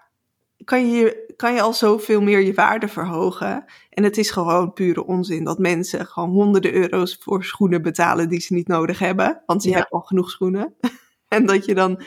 kan 0.64 0.90
je, 0.90 1.32
kan 1.36 1.54
je 1.54 1.60
al 1.60 1.72
zoveel 1.72 2.22
meer 2.22 2.40
je 2.40 2.54
waarde 2.54 2.88
verhogen. 2.88 3.64
En 3.90 4.04
het 4.04 4.18
is 4.18 4.30
gewoon 4.30 4.72
pure 4.72 5.04
onzin 5.04 5.44
dat 5.44 5.58
mensen 5.58 6.06
gewoon 6.06 6.30
honderden 6.30 6.74
euro's 6.74 7.18
voor 7.20 7.44
schoenen 7.44 7.82
betalen 7.82 8.28
die 8.28 8.40
ze 8.40 8.54
niet 8.54 8.68
nodig 8.68 8.98
hebben. 8.98 9.42
Want 9.46 9.62
je 9.62 9.74
hebt 9.74 9.90
al 9.90 10.00
genoeg 10.00 10.30
schoenen. 10.30 10.74
en 11.28 11.46
dat 11.46 11.64
je 11.64 11.74
dan 11.74 12.02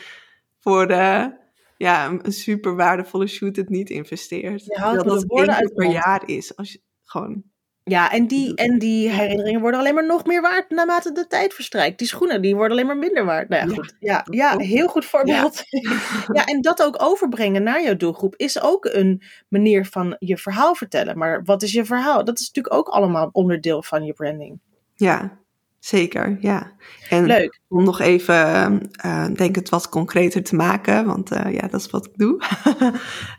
voor 0.58 0.86
de, 0.86 1.32
ja, 1.78 2.18
een 2.22 2.32
super 2.32 2.76
waardevolle 2.76 3.26
shoot 3.26 3.56
het 3.56 3.68
niet 3.68 3.90
investeert. 3.90 4.64
Ja, 4.64 4.92
dat 4.92 5.04
het 5.04 5.32
één 5.32 5.46
keer 5.46 5.72
per 5.74 5.90
jaar 5.90 6.22
is. 6.26 6.56
Als 6.56 6.72
je 6.72 6.80
gewoon 7.04 7.44
ja, 7.88 8.12
en 8.12 8.26
die, 8.26 8.54
en 8.54 8.78
die 8.78 9.08
herinneringen 9.10 9.60
worden 9.60 9.80
alleen 9.80 9.94
maar 9.94 10.06
nog 10.06 10.26
meer 10.26 10.40
waard 10.40 10.70
naarmate 10.70 11.12
de 11.12 11.26
tijd 11.26 11.54
verstrijkt. 11.54 11.98
Die 11.98 12.08
schoenen 12.08 12.42
die 12.42 12.54
worden 12.54 12.72
alleen 12.72 12.86
maar 12.86 12.96
minder 12.96 13.24
waard. 13.24 13.48
Nou 13.48 13.68
ja, 13.68 13.74
goed. 13.74 13.94
Ja, 13.98 14.26
ja 14.30 14.56
heel 14.58 14.88
goed 14.88 15.04
voorbeeld. 15.04 15.62
Ja. 15.64 16.00
ja. 16.32 16.44
en 16.44 16.60
dat 16.60 16.82
ook 16.82 17.02
overbrengen 17.02 17.62
naar 17.62 17.82
jouw 17.82 17.96
doelgroep 17.96 18.36
is 18.36 18.62
ook 18.62 18.84
een 18.84 19.22
manier 19.48 19.86
van 19.86 20.16
je 20.18 20.36
verhaal 20.36 20.74
vertellen. 20.74 21.18
Maar 21.18 21.44
wat 21.44 21.62
is 21.62 21.72
je 21.72 21.84
verhaal? 21.84 22.24
Dat 22.24 22.38
is 22.38 22.46
natuurlijk 22.46 22.74
ook 22.74 22.88
allemaal 22.88 23.28
onderdeel 23.32 23.82
van 23.82 24.04
je 24.04 24.12
branding. 24.12 24.60
Ja, 24.94 25.38
zeker. 25.78 26.36
Ja. 26.40 26.72
En 27.08 27.26
Leuk. 27.26 27.60
om 27.68 27.84
nog 27.84 28.00
even, 28.00 28.80
uh, 29.04 29.26
denk 29.34 29.54
het 29.54 29.68
wat 29.68 29.88
concreter 29.88 30.42
te 30.42 30.54
maken, 30.54 31.06
want 31.06 31.32
uh, 31.32 31.52
ja, 31.52 31.68
dat 31.68 31.80
is 31.80 31.90
wat 31.90 32.06
ik 32.06 32.12
doe. 32.16 32.42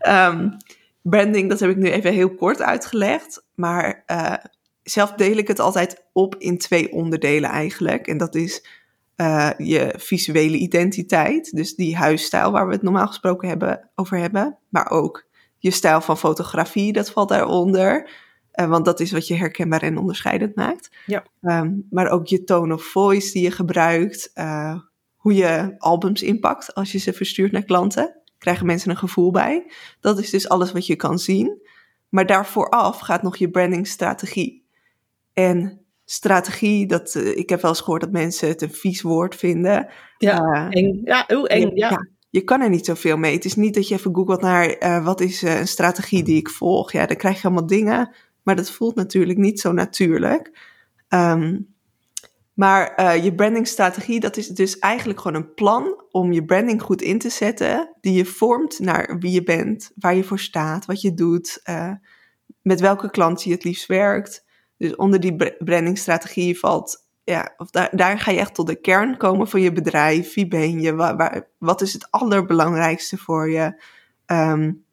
um, 0.07 0.57
branding, 1.11 1.49
dat 1.49 1.59
heb 1.59 1.69
ik 1.69 1.77
nu 1.77 1.89
even 1.89 2.13
heel 2.13 2.35
kort 2.35 2.61
uitgelegd. 2.61 3.45
Maar 3.55 4.03
uh, 4.07 4.33
zelf 4.83 5.11
deel 5.11 5.37
ik 5.37 5.47
het 5.47 5.59
altijd 5.59 6.03
op 6.13 6.35
in 6.35 6.57
twee 6.57 6.91
onderdelen 6.91 7.49
eigenlijk. 7.49 8.07
En 8.07 8.17
dat 8.17 8.35
is 8.35 8.67
je 9.57 9.93
visuele 9.97 10.57
identiteit. 10.57 11.55
Dus 11.55 11.75
die 11.75 11.97
huisstijl 11.97 12.51
waar 12.51 12.67
we 12.67 12.73
het 12.73 12.81
normaal 12.81 13.07
gesproken 13.07 13.47
hebben, 13.47 13.89
over 13.95 14.17
hebben. 14.17 14.57
Maar 14.69 14.89
ook 14.89 15.27
je 15.57 15.71
stijl 15.71 16.01
van 16.01 16.17
fotografie, 16.17 16.93
dat 16.93 17.11
valt 17.11 17.29
daaronder. 17.29 18.09
Uh, 18.53 18.69
want 18.69 18.85
dat 18.85 18.99
is 18.99 19.11
wat 19.11 19.27
je 19.27 19.35
herkenbaar 19.35 19.81
en 19.81 19.97
onderscheidend 19.97 20.55
maakt. 20.55 20.89
Ja. 21.05 21.23
Um, 21.41 21.87
maar 21.89 22.09
ook 22.09 22.27
je 22.27 22.43
tone 22.43 22.73
of 22.73 22.83
voice 22.83 23.31
die 23.31 23.43
je 23.43 23.51
gebruikt. 23.51 24.31
hoe 25.15 25.33
je 25.33 25.75
albums 25.77 26.23
inpakt 26.23 26.73
als 26.73 26.91
je 26.91 26.97
ze 26.97 27.13
verstuurt 27.13 27.51
naar 27.51 27.63
klanten 27.63 28.19
krijgen 28.39 28.65
mensen 28.65 28.89
een 28.89 28.97
gevoel 28.97 29.31
bij. 29.31 29.71
Dat 29.99 30.19
is 30.19 30.29
dus 30.29 30.49
alles 30.49 30.71
wat 30.71 30.85
je 30.85 30.95
kan 30.95 31.19
zien. 31.19 31.61
Maar 32.09 32.25
daarvooraf 32.25 32.99
gaat 32.99 33.21
nog 33.21 33.37
je 33.37 33.49
brandingstrategie. 33.49 34.63
En 35.33 35.81
strategie, 36.05 36.87
dat, 36.87 37.15
uh, 37.15 37.37
ik 37.37 37.49
heb 37.49 37.61
wel 37.61 37.71
eens 37.71 37.79
gehoord 37.79 38.01
dat 38.01 38.11
mensen 38.11 38.47
het 38.47 38.61
een 38.61 38.73
vies 38.73 39.01
woord 39.01 39.35
vinden. 39.35 39.87
Ja, 40.17 40.69
eng. 40.69 41.01
Ja, 41.03 41.23
heel 41.27 41.47
eng, 41.47 41.71
ja. 41.73 41.89
ja. 41.89 42.07
Je 42.29 42.41
kan 42.41 42.61
er 42.61 42.69
niet 42.69 42.85
zoveel 42.85 43.17
mee. 43.17 43.33
Het 43.33 43.45
is 43.45 43.55
niet 43.55 43.73
dat 43.73 43.87
je 43.87 43.95
even 43.95 44.15
googelt 44.15 44.41
naar 44.41 44.83
uh, 44.83 45.05
wat 45.05 45.21
is 45.21 45.41
een 45.41 45.67
strategie 45.67 46.23
die 46.23 46.37
ik 46.37 46.49
volg. 46.49 46.91
Ja, 46.91 47.05
dan 47.05 47.17
krijg 47.17 47.41
je 47.41 47.43
allemaal 47.43 47.67
dingen, 47.67 48.15
maar 48.49 48.57
dat 48.57 48.71
voelt 48.71 48.95
natuurlijk 48.95 49.39
niet 49.39 49.59
zo 49.59 49.71
natuurlijk. 49.71 50.51
Um, 51.09 51.73
maar 52.53 52.93
uh, 52.99 53.23
je 53.23 53.35
brandingstrategie, 53.35 54.19
dat 54.19 54.37
is 54.37 54.47
dus 54.47 54.79
eigenlijk 54.79 55.21
gewoon 55.21 55.41
een 55.41 55.53
plan 55.53 56.03
om 56.11 56.31
je 56.31 56.45
branding 56.45 56.81
goed 56.81 57.01
in 57.01 57.19
te 57.19 57.29
zetten, 57.29 57.95
die 58.01 58.13
je 58.13 58.25
vormt 58.25 58.79
naar 58.79 59.17
wie 59.19 59.31
je 59.31 59.43
bent, 59.43 59.91
waar 59.95 60.15
je 60.15 60.23
voor 60.23 60.39
staat, 60.39 60.85
wat 60.85 61.01
je 61.01 61.13
doet, 61.13 61.61
uh, 61.69 61.91
met 62.61 62.79
welke 62.79 63.09
klant 63.09 63.43
je 63.43 63.51
het 63.51 63.63
liefst 63.63 63.85
werkt. 63.87 64.45
Dus 64.77 64.95
onder 64.95 65.19
die 65.19 65.55
brandingstrategie 65.57 66.59
valt, 66.59 67.07
ja, 67.23 67.53
of 67.57 67.69
daar, 67.69 67.89
daar 67.91 68.19
ga 68.19 68.31
je 68.31 68.39
echt 68.39 68.53
tot 68.53 68.67
de 68.67 68.81
kern 68.81 69.17
komen 69.17 69.47
van 69.47 69.61
je 69.61 69.71
bedrijf. 69.71 70.33
Wie 70.33 70.47
ben 70.47 70.81
je? 70.81 70.95
Waar, 70.95 71.17
waar, 71.17 71.47
wat 71.57 71.81
is 71.81 71.93
het 71.93 72.11
allerbelangrijkste 72.11 73.17
voor 73.17 73.49
je? 73.49 73.83
Um, 74.25 74.87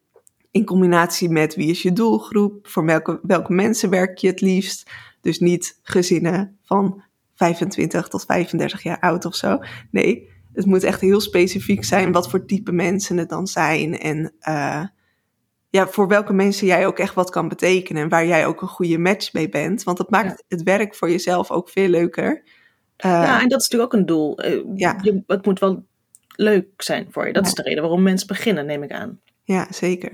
in 0.57 0.65
combinatie 0.65 1.29
met 1.29 1.55
wie 1.55 1.69
is 1.69 1.81
je 1.81 1.93
doelgroep? 1.93 2.67
Voor 2.67 2.85
welke, 2.85 3.19
welke 3.21 3.53
mensen 3.53 3.89
werk 3.89 4.17
je 4.17 4.27
het 4.27 4.41
liefst? 4.41 4.89
Dus 5.21 5.39
niet 5.39 5.79
gezinnen 5.83 6.57
van 6.63 7.03
25 7.35 8.07
tot 8.07 8.25
35 8.25 8.83
jaar 8.83 8.99
oud 8.99 9.25
of 9.25 9.35
zo. 9.35 9.59
Nee, 9.91 10.29
het 10.53 10.65
moet 10.65 10.83
echt 10.83 11.01
heel 11.01 11.19
specifiek 11.19 11.83
zijn 11.83 12.11
wat 12.11 12.29
voor 12.29 12.45
type 12.45 12.71
mensen 12.71 13.17
het 13.17 13.29
dan 13.29 13.47
zijn. 13.47 13.99
En 13.99 14.33
uh, 14.49 14.83
ja, 15.69 15.87
voor 15.87 16.07
welke 16.07 16.33
mensen 16.33 16.67
jij 16.67 16.87
ook 16.87 16.99
echt 16.99 17.13
wat 17.13 17.29
kan 17.29 17.47
betekenen. 17.47 18.03
En 18.03 18.09
waar 18.09 18.25
jij 18.25 18.45
ook 18.45 18.61
een 18.61 18.67
goede 18.67 18.97
match 18.97 19.33
mee 19.33 19.49
bent. 19.49 19.83
Want 19.83 19.97
dat 19.97 20.09
maakt 20.09 20.43
het 20.47 20.63
werk 20.63 20.95
voor 20.95 21.09
jezelf 21.09 21.51
ook 21.51 21.69
veel 21.69 21.87
leuker. 21.87 22.43
Uh, 23.05 23.11
ja, 23.11 23.41
en 23.41 23.47
dat 23.47 23.61
is 23.61 23.69
natuurlijk 23.69 23.93
ook 23.93 23.99
een 23.99 24.05
doel. 24.05 24.45
Uh, 24.45 24.63
ja. 24.75 24.99
Je, 25.01 25.23
het 25.27 25.45
moet 25.45 25.59
wel 25.59 25.85
leuk 26.35 26.67
zijn 26.77 27.07
voor 27.11 27.27
je. 27.27 27.33
Dat 27.33 27.43
ja. 27.43 27.49
is 27.49 27.55
de 27.55 27.61
reden 27.61 27.81
waarom 27.81 28.03
mensen 28.03 28.27
beginnen, 28.27 28.65
neem 28.65 28.83
ik 28.83 28.91
aan. 28.91 29.19
Ja, 29.47 29.67
zeker. 29.69 30.11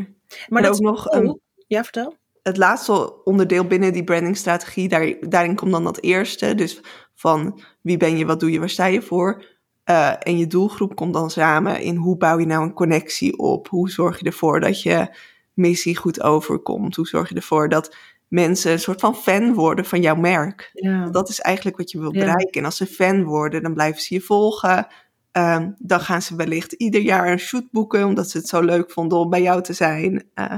Maar 0.48 0.64
en 0.64 0.70
dat 0.70 0.76
ook 0.76 0.82
nog. 0.82 1.14
Um, 1.14 1.40
ja, 1.68 1.84
vertel 1.84 2.16
het 2.44 2.58
laatste 2.58 3.24
onderdeel 3.24 3.66
binnen 3.68 3.94
die 3.94 4.04
brandingstrategie, 4.04 4.88
daar, 4.88 5.16
daarin 5.20 5.56
komt 5.56 5.72
dan 5.72 5.84
dat 5.84 6.02
eerste. 6.02 6.56
Dus 6.56 6.82
van 7.14 7.62
wie 7.82 7.98
ben 7.98 8.18
je, 8.18 8.26
wat 8.26 8.40
doe 8.40 8.52
je, 8.52 8.60
waar 8.60 8.70
sta 8.70 8.86
je 8.86 9.02
voor? 9.02 9.46
Uh, 9.90 10.14
en 10.20 10.38
je 10.38 10.48
doelgroep 10.48 10.96
komt 10.96 11.14
dan 11.14 11.30
samen 11.30 11.82
in 11.82 11.96
hoe 11.96 12.18
bouw 12.18 12.40
je 12.40 12.46
nou 12.46 12.64
een 12.64 12.74
connectie 12.74 13.38
op? 13.38 13.68
Hoe 13.68 13.90
zorg 13.90 14.20
je 14.20 14.26
ervoor 14.26 14.60
dat 14.60 14.82
je 14.82 15.16
missie 15.54 15.98
goed 15.98 16.22
overkomt? 16.22 16.96
Hoe 16.96 17.08
zorg 17.08 17.30
je 17.30 17.36
ervoor 17.36 17.70
dat 17.70 17.96
mensen 18.28 18.72
een 18.72 18.80
soort 18.80 19.00
van 19.00 19.16
fan 19.16 19.54
worden 19.54 19.86
van 19.86 20.02
jouw 20.02 20.16
merk. 20.16 20.70
Ja. 20.74 21.10
Dat 21.10 21.30
is 21.30 21.40
eigenlijk 21.40 21.78
wat 21.78 21.92
je 21.92 22.00
wil 22.00 22.14
Ja. 22.14 22.20
bereiken. 22.20 22.60
En 22.60 22.66
als 22.66 22.78
ze 22.78 22.86
fan 22.86 23.24
worden, 23.24 23.64
dan 23.64 23.74
blijven 23.74 24.02
ze 24.02 24.14
je 24.14 24.22
volgen. 24.22 24.88
Ehm, 25.34 25.72
dan 25.78 26.00
gaan 26.00 26.22
ze 26.22 26.36
wellicht 26.36 26.72
ieder 26.72 27.02
jaar 27.02 27.32
een 27.32 27.40
shoot 27.40 27.72
boeken, 27.72 28.06
omdat 28.06 28.30
ze 28.30 28.38
het 28.38 28.48
zo 28.48 28.62
leuk 28.62 28.92
vonden 28.92 29.18
om 29.18 29.30
bij 29.30 29.42
jou 29.42 29.62
te 29.62 29.74
zijn. 29.74 30.24
eh, 30.34 30.56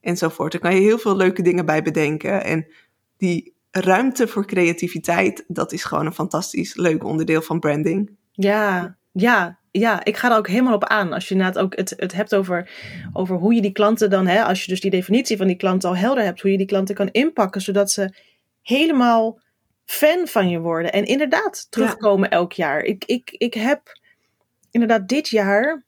enzovoort. 0.00 0.52
Daar 0.52 0.60
kan 0.60 0.74
je 0.74 0.80
heel 0.80 0.98
veel 0.98 1.16
leuke 1.16 1.42
dingen 1.42 1.66
bij 1.66 1.82
bedenken. 1.82 2.44
En 2.44 2.66
die 3.16 3.54
ruimte 3.70 4.28
voor 4.28 4.46
creativiteit, 4.46 5.44
dat 5.48 5.72
is 5.72 5.84
gewoon 5.84 6.06
een 6.06 6.14
fantastisch 6.14 6.74
leuk 6.74 7.04
onderdeel 7.04 7.42
van 7.42 7.60
branding. 7.60 8.10
Ja, 8.32 8.96
ja, 9.12 9.58
ja, 9.70 10.04
ik 10.04 10.16
ga 10.16 10.30
er 10.30 10.36
ook 10.36 10.48
helemaal 10.48 10.74
op 10.74 10.84
aan. 10.84 11.12
Als 11.12 11.28
je 11.28 11.34
inderdaad 11.34 11.62
ook 11.62 11.76
het, 11.76 11.94
het 11.96 12.12
hebt 12.12 12.34
over, 12.34 12.70
over 13.12 13.36
hoe 13.36 13.54
je 13.54 13.60
die 13.60 13.72
klanten 13.72 14.10
dan, 14.10 14.26
hè, 14.26 14.42
als 14.44 14.64
je 14.64 14.70
dus 14.70 14.80
die 14.80 14.90
definitie 14.90 15.36
van 15.36 15.46
die 15.46 15.56
klanten 15.56 15.88
al 15.88 15.96
helder 15.96 16.24
hebt, 16.24 16.40
hoe 16.40 16.50
je 16.50 16.56
die 16.56 16.66
klanten 16.66 16.94
kan 16.94 17.08
inpakken, 17.10 17.60
zodat 17.60 17.90
ze 17.90 18.14
helemaal 18.62 19.40
fan 19.84 20.26
van 20.26 20.48
je 20.48 20.58
worden. 20.58 20.92
En 20.92 21.04
inderdaad 21.04 21.66
terugkomen 21.70 22.30
elk 22.30 22.52
jaar. 22.52 22.82
Ik, 22.82 23.04
ik, 23.04 23.30
ik 23.30 23.54
heb 23.54 24.02
inderdaad 24.74 25.08
dit 25.08 25.28
jaar, 25.28 25.84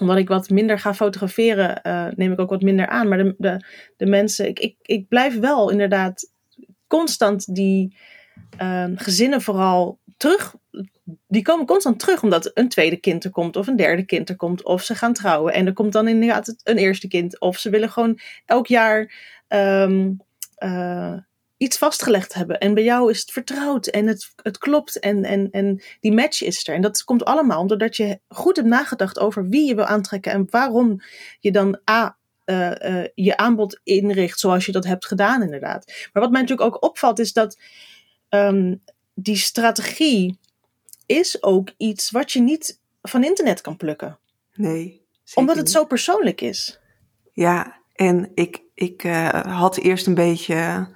omdat 0.00 0.16
ik 0.16 0.28
wat 0.28 0.50
minder 0.50 0.78
ga 0.78 0.94
fotograferen, 0.94 1.82
eh, 1.82 2.06
neem 2.16 2.32
ik 2.32 2.40
ook 2.40 2.50
wat 2.50 2.62
minder 2.62 2.86
aan. 2.86 3.08
Maar 3.08 3.18
de, 3.18 3.34
de, 3.38 3.64
de 3.96 4.06
mensen, 4.06 4.48
ik, 4.48 4.58
ik, 4.58 4.76
ik 4.82 5.08
blijf 5.08 5.38
wel 5.38 5.70
inderdaad 5.70 6.30
constant 6.86 7.54
die 7.54 7.96
eh, 8.56 8.86
gezinnen 8.94 9.40
vooral 9.40 9.98
terug 10.16 10.54
die 11.28 11.42
komen 11.42 11.66
constant 11.66 11.98
terug 11.98 12.22
omdat 12.22 12.50
een 12.54 12.68
tweede 12.68 12.96
kind 12.96 13.24
er 13.24 13.30
komt 13.30 13.56
of 13.56 13.66
een 13.66 13.76
derde 13.76 14.04
kind 14.04 14.28
er 14.28 14.36
komt 14.36 14.64
of 14.64 14.82
ze 14.82 14.94
gaan 14.94 15.12
trouwen 15.12 15.52
en 15.52 15.66
er 15.66 15.72
komt 15.72 15.92
dan 15.92 16.08
inderdaad 16.08 16.60
een 16.62 16.76
eerste 16.76 17.08
kind 17.08 17.40
of 17.40 17.58
ze 17.58 17.70
willen 17.70 17.90
gewoon 17.90 18.18
elk 18.44 18.66
jaar 18.66 19.12
ehm, 19.48 20.12
eh, 20.54 21.14
iets 21.60 21.78
vastgelegd 21.78 22.34
hebben 22.34 22.58
en 22.58 22.74
bij 22.74 22.84
jou 22.84 23.10
is 23.10 23.20
het 23.20 23.30
vertrouwd 23.30 23.86
en 23.86 24.06
het, 24.06 24.32
het 24.42 24.58
klopt 24.58 24.98
en, 24.98 25.24
en, 25.24 25.50
en 25.50 25.82
die 26.00 26.12
match 26.12 26.42
is 26.42 26.68
er 26.68 26.74
en 26.74 26.80
dat 26.80 27.04
komt 27.04 27.24
allemaal 27.24 27.66
doordat 27.66 27.96
je 27.96 28.20
goed 28.28 28.56
hebt 28.56 28.68
nagedacht 28.68 29.18
over 29.18 29.48
wie 29.48 29.66
je 29.66 29.74
wil 29.74 29.84
aantrekken 29.84 30.32
en 30.32 30.46
waarom 30.50 31.00
je 31.40 31.52
dan 31.52 31.80
a 31.90 32.18
eh, 32.44 33.00
eh, 33.02 33.08
je 33.14 33.36
aanbod 33.36 33.80
inricht 33.82 34.38
zoals 34.38 34.66
je 34.66 34.72
dat 34.72 34.84
hebt 34.84 35.06
gedaan 35.06 35.42
inderdaad. 35.42 35.86
Maar 36.12 36.22
wat 36.22 36.30
mij 36.30 36.40
natuurlijk 36.40 36.74
ook 36.74 36.82
opvalt 36.82 37.18
is 37.18 37.32
dat 37.32 37.58
ehm, 38.28 38.74
die 39.14 39.36
strategie 39.36 40.38
is 41.06 41.42
ook 41.42 41.72
iets 41.76 42.10
wat 42.10 42.32
je 42.32 42.40
niet 42.40 42.80
van 43.02 43.24
internet 43.24 43.60
kan 43.60 43.76
plukken. 43.76 44.18
Nee. 44.54 45.06
Omdat 45.34 45.56
het 45.56 45.64
niet. 45.64 45.74
zo 45.74 45.84
persoonlijk 45.84 46.40
is. 46.40 46.80
Ja, 47.32 47.80
en 47.92 48.30
ik, 48.34 48.62
ik 48.74 49.04
eh, 49.04 49.58
had 49.58 49.76
eerst 49.76 50.06
een 50.06 50.14
beetje. 50.14 50.88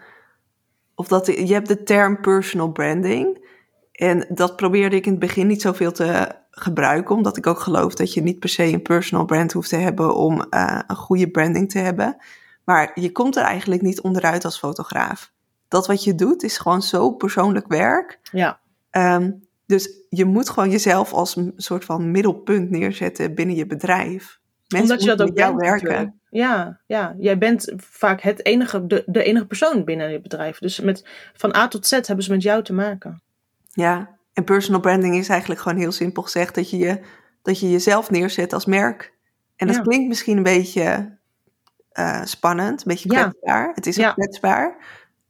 Of 1.05 1.11
dat, 1.11 1.27
je 1.27 1.53
hebt 1.53 1.69
de 1.69 1.83
term 1.83 2.21
personal 2.21 2.73
branding. 2.73 3.47
En 3.93 4.27
dat 4.29 4.57
probeerde 4.57 4.97
ik 4.97 5.05
in 5.07 5.11
het 5.11 5.21
begin 5.21 5.47
niet 5.47 5.63
zoveel 5.63 5.93
te 5.93 6.29
gebruiken, 6.51 7.15
omdat 7.15 7.37
ik 7.37 7.47
ook 7.47 7.61
geloof 7.61 7.95
dat 7.95 8.13
je 8.13 8.23
niet 8.23 8.39
per 8.39 8.49
se 8.49 8.63
een 8.65 8.83
personal 8.83 9.25
brand 9.25 9.53
hoeft 9.53 9.69
te 9.69 9.77
hebben 9.77 10.15
om 10.15 10.41
eh, 10.41 10.81
een 10.87 10.97
goede 10.97 11.31
branding 11.31 11.71
te 11.71 11.79
hebben. 11.79 12.17
Maar 12.65 12.91
je 13.01 13.13
komt 13.13 13.37
er 13.37 13.43
eigenlijk 13.43 13.83
niet 13.83 14.01
onderuit 14.01 14.45
als 14.45 14.59
fotograaf. 14.59 15.33
Dat 15.69 15.87
wat 15.87 16.05
je 16.05 16.15
doet 16.15 16.43
is 16.43 16.59
gewoon 16.59 16.83
zo 16.83 17.11
persoonlijk 17.11 17.67
werk. 17.69 18.19
Ja, 18.33 18.61
Ehm, 18.95 19.31
dus 19.67 19.91
je 20.09 20.25
moet 20.25 20.51
gewoon 20.51 20.71
jezelf 20.71 21.13
als 21.13 21.37
een 21.37 21.53
soort 21.57 21.85
van 21.85 22.11
middelpunt 22.11 22.71
neerzetten 22.71 23.35
binnen 23.35 23.57
je 23.57 23.67
bedrijf. 23.67 24.41
Mensen 24.79 24.99
omdat 24.99 25.11
je 25.11 25.17
dat 25.17 25.29
ook 25.29 25.35
bent. 25.35 25.61
werken. 25.61 25.89
natuurlijk. 25.89 26.13
Ja, 26.31 26.81
ja, 26.87 27.15
jij 27.19 27.39
bent 27.39 27.73
vaak 27.77 28.21
het 28.21 28.45
enige, 28.47 28.87
de, 28.87 29.03
de 29.07 29.23
enige 29.23 29.47
persoon 29.47 29.85
binnen 29.85 30.11
je 30.11 30.21
bedrijf. 30.21 30.59
Dus 30.59 30.81
met, 30.81 31.07
van 31.35 31.57
A 31.57 31.69
tot 31.69 31.87
Z 31.87 31.91
hebben 31.91 32.23
ze 32.25 32.31
met 32.31 32.43
jou 32.43 32.63
te 32.63 32.73
maken. 32.73 33.23
Ja, 33.69 34.19
en 34.33 34.45
personal 34.45 34.81
branding 34.81 35.17
is 35.17 35.29
eigenlijk 35.29 35.61
gewoon 35.61 35.79
heel 35.79 35.93
simpel 35.93 36.23
gezegd 36.23 36.55
dat 36.55 36.71
je, 36.71 36.77
je, 36.77 37.01
dat 37.43 37.59
je 37.61 37.71
jezelf 37.71 38.11
neerzet 38.11 38.53
als 38.53 38.65
merk. 38.67 39.13
En 39.57 39.67
dat 39.67 39.77
Ja. 39.77 39.83
klinkt 39.83 40.09
misschien 40.09 40.37
een 40.37 40.43
beetje 40.43 41.19
eh, 41.93 42.25
spannend, 42.25 42.81
een 42.81 42.89
beetje 42.93 43.13
Ja. 43.13 43.21
kwetsbaar. 43.29 43.73
Het 43.75 43.87
is 43.87 43.97
Ja. 43.97 44.09
ook 44.09 44.15
kwetsbaar, 44.15 44.77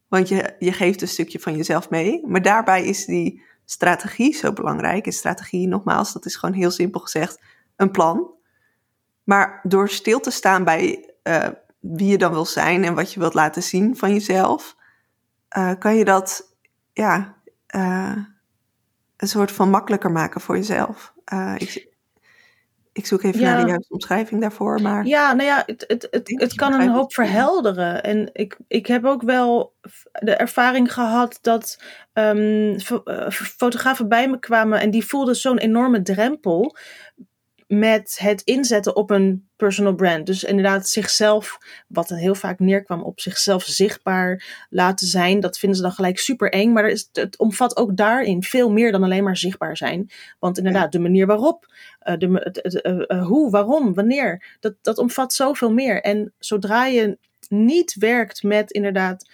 want 0.09 0.29
je, 0.29 0.55
je 0.59 0.73
geeft 0.73 1.03
een 1.03 1.09
stukje 1.09 1.39
van 1.41 1.57
jezelf 1.57 1.91
mee. 1.91 2.27
Maar 2.27 2.43
daarbij 2.43 2.85
is 2.85 3.05
die 3.05 3.43
strategie 3.65 4.35
zo 4.35 4.53
belangrijk. 4.53 5.07
En 5.07 5.13
strategie, 5.13 5.69
nogmaals, 5.69 6.13
dat 6.13 6.27
is 6.27 6.37
gewoon 6.37 6.55
heel 6.55 6.71
simpel 6.71 7.01
gezegd 7.01 7.41
een 7.77 7.91
plan. 7.91 8.34
Maar 9.25 9.61
door 9.63 9.89
stil 9.89 10.21
te 10.21 10.31
staan 10.31 10.65
bij 10.65 11.15
eh, 11.23 11.49
wie 11.81 12.07
je 12.09 12.19
dan 12.19 12.33
wil 12.33 12.45
zijn 12.45 12.85
en 12.85 12.95
wat 12.95 13.13
je 13.13 13.21
wilt 13.21 13.35
laten 13.35 13.63
zien 13.63 13.97
van 13.97 14.13
jezelf, 14.13 14.77
eh, 15.49 15.73
kan 15.79 15.97
je 15.97 16.05
dat 16.05 16.57
ja, 16.93 17.35
eh, 17.67 18.17
een 19.17 19.29
soort 19.29 19.53
van 19.53 19.71
makkelijker 19.71 20.11
maken 20.11 20.41
voor 20.41 20.57
jezelf. 20.57 21.13
Ik, 21.57 21.89
ik 22.93 23.07
zoek 23.07 23.23
even 23.23 23.41
Ja. 23.41 23.47
naar 23.55 23.61
de 23.65 23.69
juiste 23.71 23.93
omschrijving 23.93 24.41
daarvoor, 24.41 24.83
maar 24.83 25.07
Ja, 25.07 25.33
nou 25.33 25.49
ja, 25.49 25.63
het, 25.67 25.85
het, 25.87 26.09
het, 26.11 26.55
kan 26.55 26.73
een 26.73 26.89
hoop 26.89 27.13
verhelderen. 27.15 28.03
En 28.03 28.31
ik, 28.33 28.59
ik 28.69 28.87
heb 28.87 29.05
ook 29.05 29.23
wel 29.23 29.75
de 30.13 30.35
ervaring 30.37 30.93
gehad 30.93 31.39
dat 31.41 31.83
ehm, 32.13 32.79
fo- 32.79 33.03
eh, 33.05 33.31
fotografen 33.31 34.09
bij 34.09 34.29
me 34.29 34.39
kwamen 34.39 34.81
en 34.81 34.91
die 34.91 35.07
voelden 35.07 35.37
zo'n 35.37 35.59
enorme 35.59 36.03
drempel 36.03 36.77
met 37.67 38.19
het 38.21 38.43
inzetten 38.43 38.97
op 38.97 39.11
een 39.11 39.49
personal 39.57 39.95
brand. 39.95 40.27
Dus 40.27 40.45
inderdaad 40.45 40.89
zichzelf, 40.89 41.59
wat 41.89 42.09
heel 42.09 42.35
vaak 42.35 42.59
neerkwam 42.59 43.03
op 43.03 43.21
zichzelf 43.21 43.63
zichtbaar 43.63 44.67
laten 44.71 45.07
zijn. 45.07 45.41
Dat 45.41 45.59
vinden 45.59 45.79
ze 45.79 45.85
dan 45.85 45.93
gelijk 45.93 46.19
super 46.19 46.51
eng. 46.51 46.73
Maar 46.73 46.89
is, 46.89 47.09
het 47.13 47.39
omvat 47.39 47.77
ook 47.77 47.97
daarin 47.97 48.43
veel 48.43 48.71
meer 48.71 48.93
dan 48.93 49.03
alleen 49.03 49.25
maar 49.25 49.37
zichtbaar 49.37 49.77
zijn. 49.77 50.11
Want 50.39 50.59
inderdaad, 50.59 50.93
de 50.93 50.99
manier 50.99 51.27
waarop, 51.27 51.67
eh, 51.99 52.17
de, 52.17 52.41
eh, 52.41 53.19
eh, 53.19 53.27
hoe, 53.27 53.51
waarom, 53.51 53.95
wanneer, 53.95 54.57
dat, 54.61 54.75
dat 54.83 54.99
omvat 54.99 55.33
zoveel 55.33 55.73
meer. 55.73 56.03
En 56.03 56.33
zodra 56.39 56.87
je 56.87 57.19
niet 57.49 57.95
werkt 57.95 58.43
met 58.43 58.71
inderdaad 58.71 59.27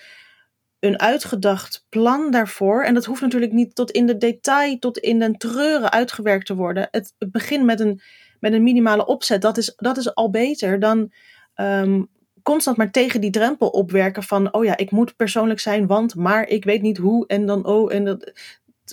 een 0.81 1.01
uitgedacht 1.01 1.87
plan 1.89 2.31
daarvoor. 2.31 2.85
En 2.85 2.95
dat 2.95 3.05
hoeft 3.05 3.21
natuurlijk 3.21 3.53
niet 3.53 3.75
tot 3.75 3.91
in 3.91 4.07
de 4.07 4.17
detail, 4.17 4.79
tot 4.79 4.99
in 4.99 5.19
den 5.19 5.37
treuren 5.37 5.91
uitgewerkt 5.91 6.47
te 6.47 6.55
worden. 6.55 6.89
Het, 6.91 7.15
het 7.19 7.33
begint 7.33 7.65
met 7.65 7.81
een, 7.81 8.01
met 8.41 8.53
een 8.53 8.63
minimale 8.63 9.07
opzet. 9.07 9.43
Dat 9.43 9.59
is, 9.59 9.73
dat 9.77 9.97
is 9.97 10.15
al 10.15 10.31
beter 10.31 10.79
dan 10.79 11.13
ehm, 11.55 12.03
constant 12.43 12.77
maar 12.77 12.91
tegen 12.91 13.21
die 13.21 13.31
drempel 13.31 13.69
opwerken 13.69 14.23
van... 14.23 14.53
oh 14.53 14.65
ja, 14.65 14.77
ik 14.77 14.91
moet 14.91 15.17
persoonlijk 15.17 15.61
zijn, 15.61 15.87
want 15.87 16.15
maar 16.15 16.49
ik 16.49 16.65
weet 16.65 16.83
niet 16.83 16.99
hoe. 16.99 17.27
En 17.27 17.47
dan 17.47 17.67
oh, 17.67 17.95
en 17.95 18.05
dat... 18.05 18.33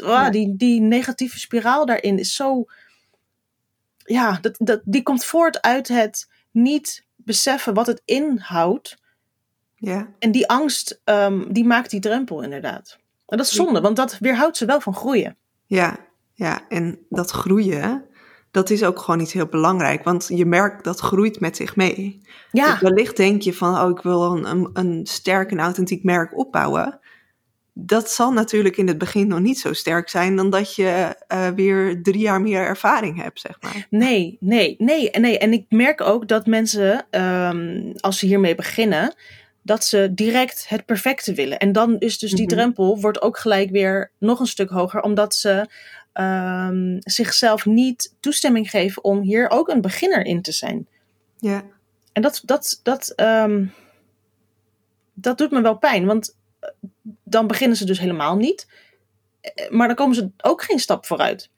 Ah, 0.04 0.32
die, 0.32 0.56
die 0.56 0.82
negatieve 0.82 1.40
spiraal 1.40 1.86
daarin 1.86 2.20
is 2.20 2.36
zo... 2.36 2.66
Ja, 3.98 4.38
dat, 4.42 4.56
dat, 4.58 4.82
die 4.84 5.04
komt 5.04 5.26
voort 5.26 5.62
uit 5.62 5.88
het 5.88 6.30
niet 6.52 7.06
beseffen 7.16 7.74
wat 7.74 7.88
het 7.88 8.02
inhoudt. 8.06 8.98
Ja, 9.80 10.08
En 10.20 10.32
die 10.32 10.48
angst, 10.48 11.02
ehm, 11.04 11.44
die 11.50 11.66
maakt 11.66 11.90
die 11.90 12.00
drempel 12.00 12.42
inderdaad. 12.42 12.98
En 13.28 13.38
dat 13.38 13.46
is 13.46 13.54
zonde, 13.54 13.82
want 13.82 13.96
dat 13.96 14.18
weerhoudt 14.20 14.58
ze 14.58 14.66
wel 14.66 14.82
van 14.82 14.94
groeien. 14.94 15.38
ja, 15.66 16.06
ja. 16.34 16.62
En 16.70 17.00
dat 17.10 17.32
groeien, 17.32 18.06
dat 18.52 18.70
is 18.70 18.84
ook 18.84 19.00
gewoon 19.00 19.20
iets 19.20 19.34
heel 19.34 19.48
belangrijk, 19.48 20.04
want 20.04 20.30
je 20.34 20.46
merkt 20.46 20.84
dat 20.84 21.00
groeit 21.00 21.40
met 21.40 21.56
zich 21.56 21.76
mee. 21.76 22.22
Ja, 22.52 22.72
Dus 22.72 22.82
wellicht 22.82 23.18
denk 23.18 23.42
je 23.42 23.54
van, 23.54 23.82
oh, 23.82 23.90
ik 23.90 24.02
wil 24.02 24.24
een, 24.24 24.50
een, 24.50 24.70
een 24.74 25.06
sterk 25.06 25.52
en 25.52 25.60
authentiek 25.60 26.04
merk 26.04 26.38
opbouwen. 26.38 27.00
Dat 27.74 28.10
zal 28.10 28.32
natuurlijk 28.32 28.78
in 28.78 28.88
het 28.88 28.98
begin 28.98 29.28
nog 29.28 29.40
niet 29.40 29.60
zo 29.60 29.74
sterk 29.74 30.10
zijn 30.10 30.36
dan 30.36 30.50
dat 30.50 30.76
je 30.76 31.16
eh, 31.28 31.48
weer 31.48 32.04
drie 32.04 32.22
jaar 32.22 32.42
meer 32.42 32.62
ervaring 32.62 33.22
hebt, 33.22 33.40
zeg 33.40 33.62
maar. 33.62 33.88
nee, 33.90 34.38
nee, 34.40 34.76
nee, 34.78 35.10
nee. 35.10 35.38
En 35.38 35.54
ik 35.54 35.66
merk 35.70 36.02
ook 36.02 36.28
dat 36.28 36.46
mensen, 36.46 37.06
ehm, 37.10 37.94
als 38.00 38.20
ze 38.20 38.26
hiermee 38.26 38.56
beginnen, 38.56 39.16
dat 39.68 39.86
ze 39.86 40.10
direct 40.14 40.70
het 40.70 40.86
perfecte 40.86 41.34
willen. 41.34 41.60
En 41.60 41.72
dan 41.72 42.00
is 42.00 42.18
dus 42.20 42.32
die 42.32 42.46
Mhm. 42.46 42.56
drempel 42.56 43.00
wordt 43.00 43.22
ook 43.22 43.38
gelijk 43.38 43.70
weer 43.70 44.12
nog 44.18 44.40
een 44.40 44.48
stuk 44.48 44.70
hoger, 44.70 45.02
omdat 45.02 45.36
ze 45.36 45.70
ehm, 46.14 46.98
zichzelf 47.00 47.66
niet 47.66 48.16
toestemming 48.20 48.70
geven 48.70 49.04
om 49.04 49.22
hier 49.22 49.50
ook 49.50 49.68
een 49.70 49.82
beginner 49.82 50.26
in 50.26 50.42
te 50.42 50.52
zijn. 50.52 50.88
Ja, 51.40 51.64
En 52.14 52.22
dat, 52.22 52.42
dat, 52.46 52.80
dat, 52.84 53.10
ehm, 53.16 53.66
dat 55.14 55.38
doet 55.38 55.52
me 55.52 55.62
wel 55.62 55.78
pijn, 55.78 56.06
want 56.06 56.36
eh, 56.60 56.70
dan 57.24 57.48
beginnen 57.48 57.78
ze 57.78 57.86
dus 57.86 58.00
helemaal 58.00 58.36
niet. 58.38 58.68
Eh, 59.42 59.70
Maar 59.70 59.88
dan 59.88 59.96
komen 59.96 60.16
ze 60.16 60.30
ook 60.38 60.64
geen 60.64 60.80
stap 60.80 61.06
vooruit. 61.06 61.50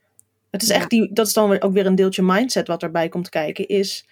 Het 0.52 0.62
is 0.62 0.68
Ja. 0.68 0.76
echt 0.76 0.90
die, 0.90 1.14
dat 1.14 1.28
is 1.28 1.34
dan 1.34 1.62
ook 1.62 1.74
weer 1.74 1.86
een 1.86 1.96
deeltje 1.96 2.24
mindset 2.24 2.68
wat 2.68 2.84
erbij 2.84 3.10
komt 3.10 3.30
kijken. 3.30 3.68
Is 3.68 4.06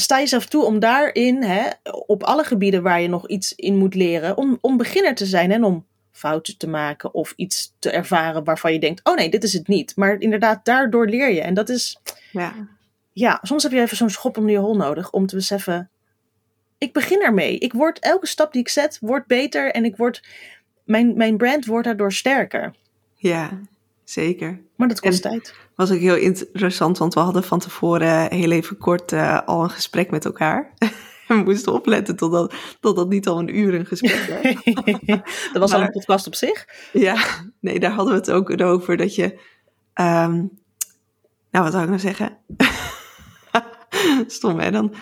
sta 0.00 0.18
jezelf 0.18 0.46
toe 0.46 0.64
om 0.64 0.78
daarin, 0.78 1.42
hè, 1.42 1.68
op 2.06 2.22
alle 2.22 2.44
gebieden 2.44 2.82
waar 2.82 3.00
je 3.00 3.08
nog 3.08 3.28
iets 3.28 3.54
in 3.54 3.76
moet 3.76 3.94
leren, 3.94 4.36
om, 4.36 4.58
om 4.60 4.76
beginner 4.76 5.14
te 5.14 5.26
zijn 5.26 5.52
en 5.52 5.64
om 5.64 5.86
fouten 6.12 6.56
te 6.56 6.68
maken 6.68 7.14
of 7.14 7.32
iets 7.36 7.74
te 7.78 7.90
ervaren 7.90 8.44
waarvan 8.44 8.72
je 8.72 8.80
denkt, 8.80 9.00
oh 9.04 9.14
nee, 9.14 9.30
dit 9.30 9.44
is 9.44 9.52
het 9.52 9.68
niet. 9.68 9.96
Maar 9.96 10.20
inderdaad, 10.20 10.64
daardoor 10.64 11.08
leer 11.08 11.30
je. 11.30 11.40
En 11.40 11.54
dat 11.54 11.68
is, 11.68 12.00
ja, 12.32 12.54
ja, 13.12 13.38
soms 13.42 13.62
heb 13.62 13.72
je 13.72 13.80
even 13.80 13.96
zo'n 13.96 14.10
schop 14.10 14.36
onder 14.36 14.52
je 14.52 14.58
hol 14.58 14.76
nodig 14.76 15.10
om 15.10 15.26
te 15.26 15.34
beseffen, 15.34 15.90
ik 16.78 16.92
begin 16.92 17.22
ermee. 17.22 17.58
Ik 17.58 17.72
word, 17.72 17.98
elke 17.98 18.26
stap 18.26 18.52
die 18.52 18.60
ik 18.60 18.68
zet, 18.68 18.98
wordt 19.00 19.26
beter 19.26 19.70
en 19.70 19.84
ik 19.84 19.96
word, 19.96 20.22
mijn, 20.84 21.16
mijn 21.16 21.36
brand 21.36 21.66
wordt 21.66 21.86
daardoor 21.86 22.12
sterker. 22.12 22.74
Ja, 23.14 23.60
zeker. 24.10 24.60
Maar 24.76 24.88
dat 24.88 25.00
kost 25.00 25.22
tijd. 25.22 25.54
Was 25.74 25.90
ook 25.90 25.98
heel 25.98 26.16
interessant, 26.16 26.98
want 26.98 27.14
we 27.14 27.20
hadden 27.20 27.44
van 27.44 27.58
tevoren 27.58 28.32
heel 28.34 28.50
even 28.50 28.76
kort 28.76 29.12
uh, 29.12 29.40
al 29.46 29.62
een 29.62 29.70
gesprek 29.70 30.10
met 30.10 30.24
elkaar. 30.24 30.74
we 31.28 31.34
moesten 31.34 31.72
opletten 31.72 32.16
totdat, 32.16 32.54
totdat 32.80 33.08
niet 33.08 33.28
al 33.28 33.38
een 33.38 33.56
uur 33.56 33.74
een 33.74 33.86
gesprek 33.86 34.42
werd. 34.42 34.64
dat 35.52 35.60
was 35.60 35.70
maar, 35.70 35.80
al 35.80 35.86
een 35.86 35.92
podcast 35.92 36.26
op 36.26 36.34
zich. 36.34 36.66
Ja, 36.92 37.24
nee, 37.60 37.80
daar 37.80 37.92
hadden 37.92 38.14
we 38.14 38.20
het 38.20 38.30
ook 38.30 38.62
over 38.62 38.96
dat 38.96 39.14
je... 39.14 39.24
Um, 39.94 40.58
nou, 41.50 41.64
wat 41.64 41.72
zou 41.72 41.82
ik 41.82 41.88
nou 41.88 42.00
zeggen? 42.00 42.38
Stom, 44.26 44.58
hè? 44.58 44.70
Dan 44.70 44.94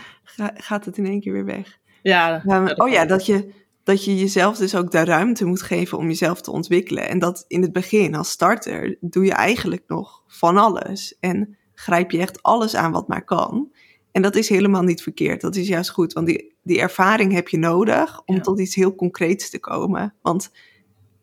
gaat 0.55 0.85
het 0.85 0.99
in 0.99 1.07
één 1.07 1.21
keer 1.21 1.33
weer 1.33 1.45
weg. 1.45 1.79
Ja. 2.03 2.43
Um, 2.47 2.71
oh 2.71 2.89
ja, 2.89 3.05
dat 3.05 3.27
je, 3.27 3.53
dat 3.89 4.05
je 4.05 4.17
jezelf 4.17 4.57
dus 4.57 4.75
ook 4.75 4.91
de 4.91 5.05
ruimte 5.05 5.45
moet 5.45 5.63
geven 5.63 5.99
om 5.99 6.07
jezelf 6.07 6.41
te 6.41 6.51
ontwikkelen. 6.51 7.09
En 7.09 7.19
dat 7.19 7.45
in 7.47 7.63
het 7.63 7.73
begin, 7.73 8.15
als 8.15 8.31
starter, 8.31 8.97
doe 9.01 9.25
je 9.25 9.33
eigenlijk 9.33 9.83
nog 9.87 10.23
van 10.27 10.57
alles. 10.57 11.17
En 11.21 11.57
grijp 11.75 12.11
je 12.11 12.19
echt 12.19 12.43
alles 12.43 12.75
aan 12.75 12.93
wat 12.93 13.09
maar 13.09 13.25
kan. 13.25 13.73
En 14.13 14.23
dat 14.23 14.37
is 14.37 14.49
helemaal 14.49 14.83
niet 14.83 15.03
verkeerd. 15.03 15.41
Dat 15.41 15.57
is 15.57 15.69
juist 15.69 15.91
goed, 15.91 16.13
want 16.13 16.27
die, 16.27 16.55
die 16.63 16.81
ervaring 16.81 17.33
heb 17.33 17.49
je 17.49 17.59
nodig 17.59 18.23
om 18.25 18.43
tot 18.43 18.61
iets 18.61 18.75
heel 18.75 18.95
concreets 18.95 19.51
te 19.51 19.59
komen. 19.59 20.15
Want 20.23 20.51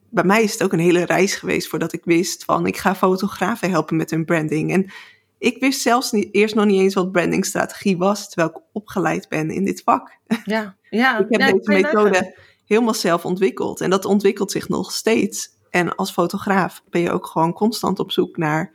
bij 0.09 0.23
mij 0.23 0.43
is 0.43 0.51
het 0.51 0.63
ook 0.63 0.73
een 0.73 0.79
hele 0.79 1.05
reis 1.05 1.35
geweest 1.35 1.67
voordat 1.67 1.93
ik 1.93 2.05
wist 2.05 2.43
van 2.43 2.65
ik 2.65 2.77
ga 2.77 2.95
fotografen 2.95 3.69
helpen 3.69 3.95
met 3.95 4.09
hun 4.09 4.25
branding. 4.25 4.71
En 4.71 4.91
ik 5.37 5.59
wist 5.59 5.81
zelfs 5.81 6.11
niet, 6.11 6.29
eerst 6.31 6.55
nog 6.55 6.65
niet 6.65 6.81
eens 6.81 6.93
wat 6.93 7.11
brandingstrategie 7.11 7.97
was, 7.97 8.29
terwijl 8.29 8.49
ik 8.49 8.63
opgeleid 8.71 9.29
ben 9.29 9.49
in 9.49 9.65
dit 9.65 9.81
vak. 9.83 10.17
Ja, 10.43 10.77
ja. 10.89 11.17
ik 11.19 11.25
heb 11.29 11.41
ja, 11.41 11.51
deze 11.51 11.71
methode 11.71 12.53
helemaal 12.65 12.93
zelf 12.93 13.25
ontwikkeld 13.25 13.81
en 13.81 13.89
dat 13.89 14.05
ontwikkelt 14.05 14.51
zich 14.51 14.69
nog 14.69 14.91
steeds. 14.91 15.49
En 15.69 15.95
als 15.95 16.11
fotograaf 16.11 16.83
ben 16.89 17.01
je 17.01 17.11
ook 17.11 17.25
gewoon 17.25 17.53
constant 17.53 17.99
op 17.99 18.11
zoek 18.11 18.37
naar 18.37 18.71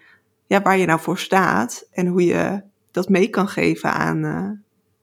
ja, 0.46 0.62
waar 0.62 0.78
je 0.78 0.86
nou 0.86 1.00
voor 1.00 1.18
staat 1.18 1.86
en 1.92 2.06
hoe 2.06 2.24
je 2.24 2.62
dat 2.90 3.08
mee 3.08 3.28
kan 3.28 3.48
geven 3.48 3.92
aan, 3.92 4.24
uh, 4.24 4.50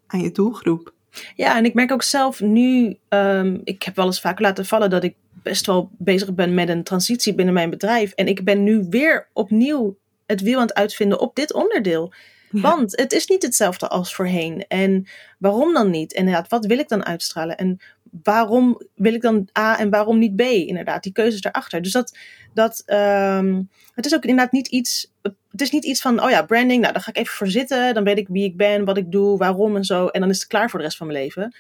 aan 0.08 0.22
je 0.22 0.32
doelgroep. 0.32 0.94
Ja, 1.36 1.58
en 1.58 1.66
ik 1.66 1.74
merk 1.74 1.92
ook 1.92 2.04
zelf 2.04 2.42
nu, 2.42 2.98
um, 3.10 3.62
ik 3.64 3.84
heb 3.84 3.96
wel 3.96 4.06
eens 4.06 4.22
vaak 4.22 4.40
laten 4.40 4.66
vallen 4.66 4.90
dat 4.90 5.04
ik 5.04 5.16
best 5.44 5.66
wel 5.66 5.90
bezig 5.98 6.34
ben 6.34 6.54
met 6.54 6.70
een 6.70 6.84
transitie 6.84 7.36
binnen 7.36 7.54
mijn 7.54 7.70
bedrijf. 7.70 8.12
En 8.12 8.28
ik 8.28 8.44
ben 8.44 8.64
nu 8.64 8.86
weer 8.90 9.28
opnieuw 9.34 9.98
het 10.26 10.42
wiel 10.42 10.60
aan 10.60 10.68
het 10.68 10.74
uitvinden 10.74 11.20
op 11.20 11.36
dit 11.36 11.54
onderdeel. 11.54 12.14
Ja. 12.52 12.62
Want 12.62 12.98
het 12.98 13.14
is 13.14 13.28
niet 13.28 13.44
hetzelfde 13.44 13.88
als 13.88 14.16
voorheen. 14.16 14.66
En 14.68 15.08
waarom 15.40 15.74
dan 15.74 15.90
niet? 15.90 16.14
En 16.14 16.20
inderdaad, 16.20 16.50
wat 16.50 16.66
wil 16.66 16.80
ik 16.80 16.90
dan 16.90 17.06
uitstralen? 17.06 17.58
En 17.58 17.80
waarom 18.24 18.82
wil 18.96 19.14
ik 19.14 19.22
dan 19.22 19.50
A 19.58 19.80
en 19.80 19.90
waarom 19.90 20.18
niet 20.20 20.36
B? 20.36 20.42
Inderdaad, 20.42 21.04
die 21.04 21.12
keuzes 21.12 21.42
daarachter. 21.42 21.82
Dus 21.82 21.92
dat, 21.92 22.18
dat 22.54 22.84
um, 22.86 23.70
het 23.94 24.06
is 24.06 24.16
ook 24.16 24.24
inderdaad 24.24 24.52
niet 24.52 24.68
iets. 24.68 25.14
Het 25.22 25.62
is 25.62 25.72
niet 25.72 25.86
iets 25.86 26.02
van, 26.02 26.24
oh 26.24 26.30
ja, 26.30 26.44
branding, 26.44 26.82
nou, 26.82 26.94
dan 26.94 27.02
ga 27.02 27.10
ik 27.10 27.18
even 27.18 27.36
voor 27.36 27.48
zitten. 27.48 27.94
Dan 27.94 28.04
weet 28.04 28.18
ik 28.18 28.28
wie 28.28 28.44
ik 28.44 28.58
ben, 28.58 28.86
wat 28.86 28.98
ik 28.98 29.12
doe, 29.12 29.38
waarom 29.38 29.76
en 29.76 29.84
zo. 29.84 30.08
En 30.08 30.22
dan 30.22 30.30
is 30.30 30.40
het 30.40 30.48
klaar 30.48 30.70
voor 30.70 30.80
de 30.80 30.86
rest 30.86 30.98
van 30.98 31.08
mijn 31.08 31.20
leven. 31.20 31.56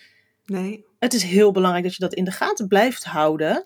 Nee. 0.45 0.85
Het 0.99 1.13
is 1.13 1.23
heel 1.23 1.51
belangrijk 1.51 1.85
dat 1.85 1.95
je 1.95 2.01
dat 2.01 2.13
in 2.13 2.23
de 2.23 2.31
gaten 2.31 2.67
blijft 2.67 3.03
houden. 3.03 3.65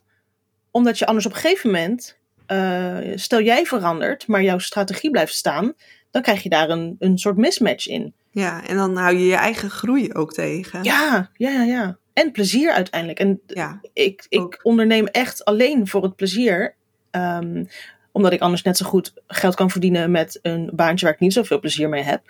Omdat 0.72 1.00
je 1.00 1.06
anders 1.06 1.26
op 1.26 1.32
een 1.32 1.38
gegeven 1.38 1.72
moment 1.72 2.18
uh, 2.48 2.98
stel 3.16 3.42
jij 3.42 3.66
verandert, 3.66 4.28
maar 4.28 4.44
jouw 4.44 4.60
strategie 4.60 5.12
blijft 5.12 5.34
staan, 5.34 5.74
dan 6.12 6.22
krijg 6.22 6.44
je 6.44 6.50
daar 6.50 6.70
een, 6.70 6.96
een 7.00 7.18
soort 7.18 7.38
mismatch 7.38 7.88
in. 7.88 8.14
Ja, 8.32 8.68
en 8.68 8.76
dan 8.76 8.98
hou 8.98 9.18
je 9.18 9.26
je 9.26 9.36
eigen 9.36 9.70
groei 9.70 10.14
ook 10.14 10.34
tegen. 10.34 10.84
Ja, 10.84 11.30
ja, 11.34 11.64
ja. 11.64 11.98
En 12.14 12.32
plezier 12.32 12.72
uiteindelijk. 12.72 13.20
En 13.20 13.42
ja, 13.48 13.82
ik, 13.94 14.26
ik 14.30 14.60
onderneem 14.64 15.08
echt 15.08 15.46
alleen 15.46 15.88
voor 15.88 16.04
het 16.04 16.16
plezier. 16.16 16.76
Um, 17.12 17.68
omdat 18.12 18.32
ik 18.34 18.42
anders 18.42 18.62
net 18.62 18.78
zo 18.78 18.86
goed 18.86 19.14
geld 19.28 19.56
kan 19.56 19.70
verdienen 19.70 20.12
met 20.12 20.40
een 20.42 20.70
baantje 20.74 21.06
waar 21.06 21.14
ik 21.14 21.20
niet 21.20 21.34
zoveel 21.34 21.60
plezier 21.60 21.90
mee 21.90 22.04
heb. 22.04 22.22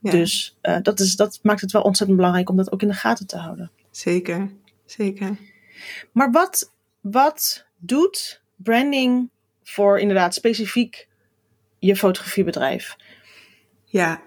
Ja. 0.00 0.10
Dus 0.10 0.58
uh, 0.62 0.76
dat, 0.82 1.00
is, 1.00 1.16
dat 1.16 1.38
maakt 1.42 1.60
het 1.60 1.72
wel 1.72 1.82
ontzettend 1.82 2.18
belangrijk 2.18 2.50
om 2.50 2.56
dat 2.56 2.72
ook 2.72 2.82
in 2.82 2.88
de 2.88 2.94
gaten 2.94 3.26
te 3.26 3.36
houden. 3.36 3.70
Zeker, 3.90 4.50
zeker. 4.84 5.36
Maar 6.12 6.30
wat, 6.30 6.72
wat 7.00 7.66
doet 7.76 8.42
branding 8.56 9.30
voor 9.62 9.98
inderdaad 9.98 10.34
specifiek 10.34 11.08
je 11.78 11.96
fotografiebedrijf? 11.96 12.96
Ja, 13.84 14.22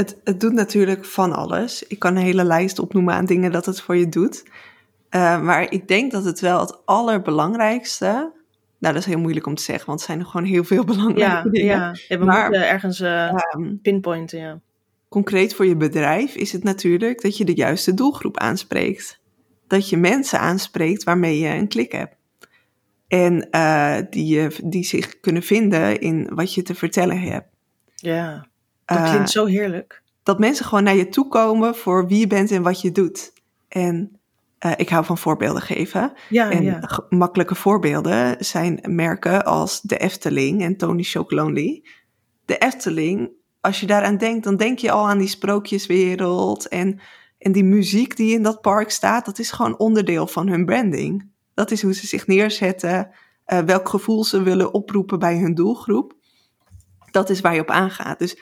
het, 0.00 0.16
het 0.24 0.40
doet 0.40 0.52
natuurlijk 0.52 1.04
van 1.04 1.32
alles. 1.32 1.82
Ik 1.82 1.98
kan 1.98 2.16
een 2.16 2.22
hele 2.22 2.44
lijst 2.44 2.78
opnoemen 2.78 3.14
aan 3.14 3.24
dingen 3.24 3.52
dat 3.52 3.66
het 3.66 3.80
voor 3.80 3.96
je 3.96 4.08
doet. 4.08 4.42
Uh, 5.10 5.42
maar 5.42 5.72
ik 5.72 5.88
denk 5.88 6.12
dat 6.12 6.24
het 6.24 6.40
wel 6.40 6.60
het 6.60 6.86
allerbelangrijkste. 6.86 8.32
Nou, 8.78 8.94
dat 8.94 9.02
is 9.02 9.04
heel 9.04 9.18
moeilijk 9.18 9.46
om 9.46 9.54
te 9.54 9.62
zeggen, 9.62 9.86
want 9.86 9.98
het 9.98 10.08
zijn 10.08 10.20
er 10.20 10.26
gewoon 10.26 10.46
heel 10.46 10.64
veel 10.64 10.84
belangrijke 10.94 11.24
ja, 11.24 11.42
dingen. 11.42 11.66
Ja, 11.66 11.94
ja 12.08 12.18
we 12.18 12.24
maar, 12.24 12.50
moeten 12.50 12.68
ergens 12.68 13.00
uh, 13.00 13.34
um, 13.56 13.80
pinpointen. 13.82 14.38
Ja. 14.38 14.60
Concreet 15.08 15.54
voor 15.54 15.66
je 15.66 15.76
bedrijf 15.76 16.34
is 16.34 16.52
het 16.52 16.64
natuurlijk 16.64 17.22
dat 17.22 17.36
je 17.36 17.44
de 17.44 17.54
juiste 17.54 17.94
doelgroep 17.94 18.38
aanspreekt. 18.38 19.20
Dat 19.66 19.88
je 19.88 19.96
mensen 19.96 20.40
aanspreekt 20.40 21.04
waarmee 21.04 21.38
je 21.38 21.48
een 21.48 21.68
klik 21.68 21.92
hebt. 21.92 22.16
En 23.08 23.48
uh, 23.50 23.96
die, 24.10 24.48
die 24.64 24.84
zich 24.84 25.20
kunnen 25.20 25.42
vinden 25.42 26.00
in 26.00 26.30
wat 26.34 26.54
je 26.54 26.62
te 26.62 26.74
vertellen 26.74 27.20
hebt. 27.20 27.48
Ja, 27.94 28.49
dat 28.94 28.98
uh, 28.98 29.10
klinkt 29.10 29.30
zo 29.30 29.46
heerlijk. 29.46 30.02
Dat 30.22 30.38
mensen 30.38 30.64
gewoon 30.64 30.84
naar 30.84 30.94
je 30.94 31.08
toe 31.08 31.28
komen 31.28 31.74
voor 31.74 32.06
wie 32.06 32.18
je 32.18 32.26
bent 32.26 32.50
en 32.50 32.62
wat 32.62 32.80
je 32.80 32.92
doet. 32.92 33.32
En 33.68 34.18
uh, 34.66 34.72
ik 34.76 34.88
hou 34.88 35.04
van 35.04 35.18
voorbeelden 35.18 35.62
geven. 35.62 36.12
Ja, 36.28 36.50
en 36.50 36.62
ja. 36.62 37.04
makkelijke 37.08 37.54
voorbeelden 37.54 38.36
zijn 38.44 38.80
merken 38.82 39.44
als 39.44 39.80
de 39.80 39.96
Efteling 39.96 40.62
en 40.62 40.76
Tony 40.76 41.02
Chocolonely. 41.02 41.84
De 42.44 42.58
Efteling, 42.58 43.30
als 43.60 43.80
je 43.80 43.86
daaraan 43.86 44.16
denkt, 44.16 44.44
dan 44.44 44.56
denk 44.56 44.78
je 44.78 44.90
al 44.90 45.08
aan 45.08 45.18
die 45.18 45.28
sprookjeswereld. 45.28 46.68
En, 46.68 47.00
en 47.38 47.52
die 47.52 47.64
muziek 47.64 48.16
die 48.16 48.34
in 48.34 48.42
dat 48.42 48.60
park 48.60 48.90
staat, 48.90 49.24
dat 49.24 49.38
is 49.38 49.50
gewoon 49.50 49.78
onderdeel 49.78 50.26
van 50.26 50.48
hun 50.48 50.64
branding. 50.64 51.28
Dat 51.54 51.70
is 51.70 51.82
hoe 51.82 51.94
ze 51.94 52.06
zich 52.06 52.26
neerzetten, 52.26 53.10
uh, 53.46 53.58
welk 53.58 53.88
gevoel 53.88 54.24
ze 54.24 54.42
willen 54.42 54.74
oproepen 54.74 55.18
bij 55.18 55.36
hun 55.36 55.54
doelgroep. 55.54 56.14
Dat 57.10 57.30
is 57.30 57.40
waar 57.40 57.54
je 57.54 57.60
op 57.60 57.70
aangaat. 57.70 58.18
Dus 58.18 58.38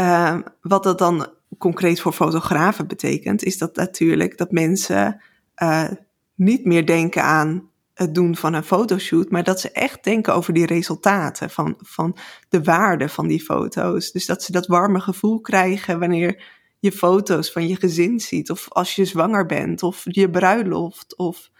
uh, 0.00 0.38
wat 0.60 0.82
dat 0.82 0.98
dan 0.98 1.26
concreet 1.58 2.00
voor 2.00 2.12
fotografen 2.12 2.86
betekent, 2.86 3.42
is 3.42 3.58
dat 3.58 3.76
natuurlijk 3.76 4.38
dat 4.38 4.50
mensen 4.50 5.20
uh, 5.62 5.88
niet 6.34 6.64
meer 6.64 6.86
denken 6.86 7.22
aan 7.22 7.70
het 7.94 8.14
doen 8.14 8.36
van 8.36 8.54
een 8.54 8.64
fotoshoot, 8.64 9.30
maar 9.30 9.44
dat 9.44 9.60
ze 9.60 9.70
echt 9.70 10.04
denken 10.04 10.34
over 10.34 10.52
die 10.52 10.66
resultaten, 10.66 11.50
van, 11.50 11.74
van 11.78 12.16
de 12.48 12.62
waarde 12.62 13.08
van 13.08 13.26
die 13.26 13.40
foto's. 13.40 14.12
Dus 14.12 14.26
dat 14.26 14.42
ze 14.42 14.52
dat 14.52 14.66
warme 14.66 15.00
gevoel 15.00 15.40
krijgen 15.40 15.98
wanneer 15.98 16.44
je 16.78 16.92
foto's 16.92 17.52
van 17.52 17.68
je 17.68 17.76
gezin 17.76 18.20
ziet, 18.20 18.50
of 18.50 18.66
als 18.68 18.94
je 18.94 19.04
zwanger 19.04 19.46
bent, 19.46 19.82
of 19.82 20.02
je 20.04 20.30
bruiloft, 20.30 21.16
of 21.16 21.50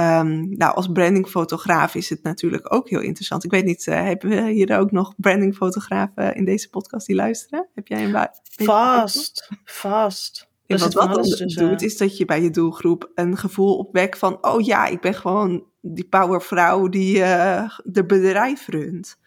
Um, 0.00 0.48
nou, 0.48 0.74
als 0.74 0.86
brandingfotograaf 0.92 1.94
is 1.94 2.08
het 2.08 2.22
natuurlijk 2.22 2.74
ook 2.74 2.88
heel 2.88 3.00
interessant. 3.00 3.44
Ik 3.44 3.50
weet 3.50 3.64
niet, 3.64 3.86
uh, 3.86 3.94
hebben 3.94 4.28
we 4.30 4.50
hier 4.50 4.78
ook 4.78 4.90
nog 4.90 5.14
brandingfotografen 5.16 6.34
in 6.34 6.44
deze 6.44 6.70
podcast 6.70 7.06
die 7.06 7.16
luisteren? 7.16 7.68
Heb 7.74 7.88
jij 7.88 8.04
een 8.04 8.28
Vast, 8.42 9.50
vast. 9.64 10.50
En 10.66 10.78
wat 10.78 10.92
dat 10.92 11.24
dus, 11.24 11.54
doet, 11.54 11.82
is 11.82 11.96
dat 11.96 12.16
je 12.16 12.24
bij 12.24 12.42
je 12.42 12.50
doelgroep 12.50 13.10
een 13.14 13.36
gevoel 13.36 13.76
opwekt 13.76 14.18
van... 14.18 14.38
oh 14.40 14.60
ja, 14.60 14.86
ik 14.86 15.00
ben 15.00 15.14
gewoon 15.14 15.64
die 15.80 16.08
powervrouw 16.08 16.88
die 16.88 17.16
uh, 17.16 17.78
de 17.84 18.06
bedrijf 18.06 18.68
runt. 18.68 19.18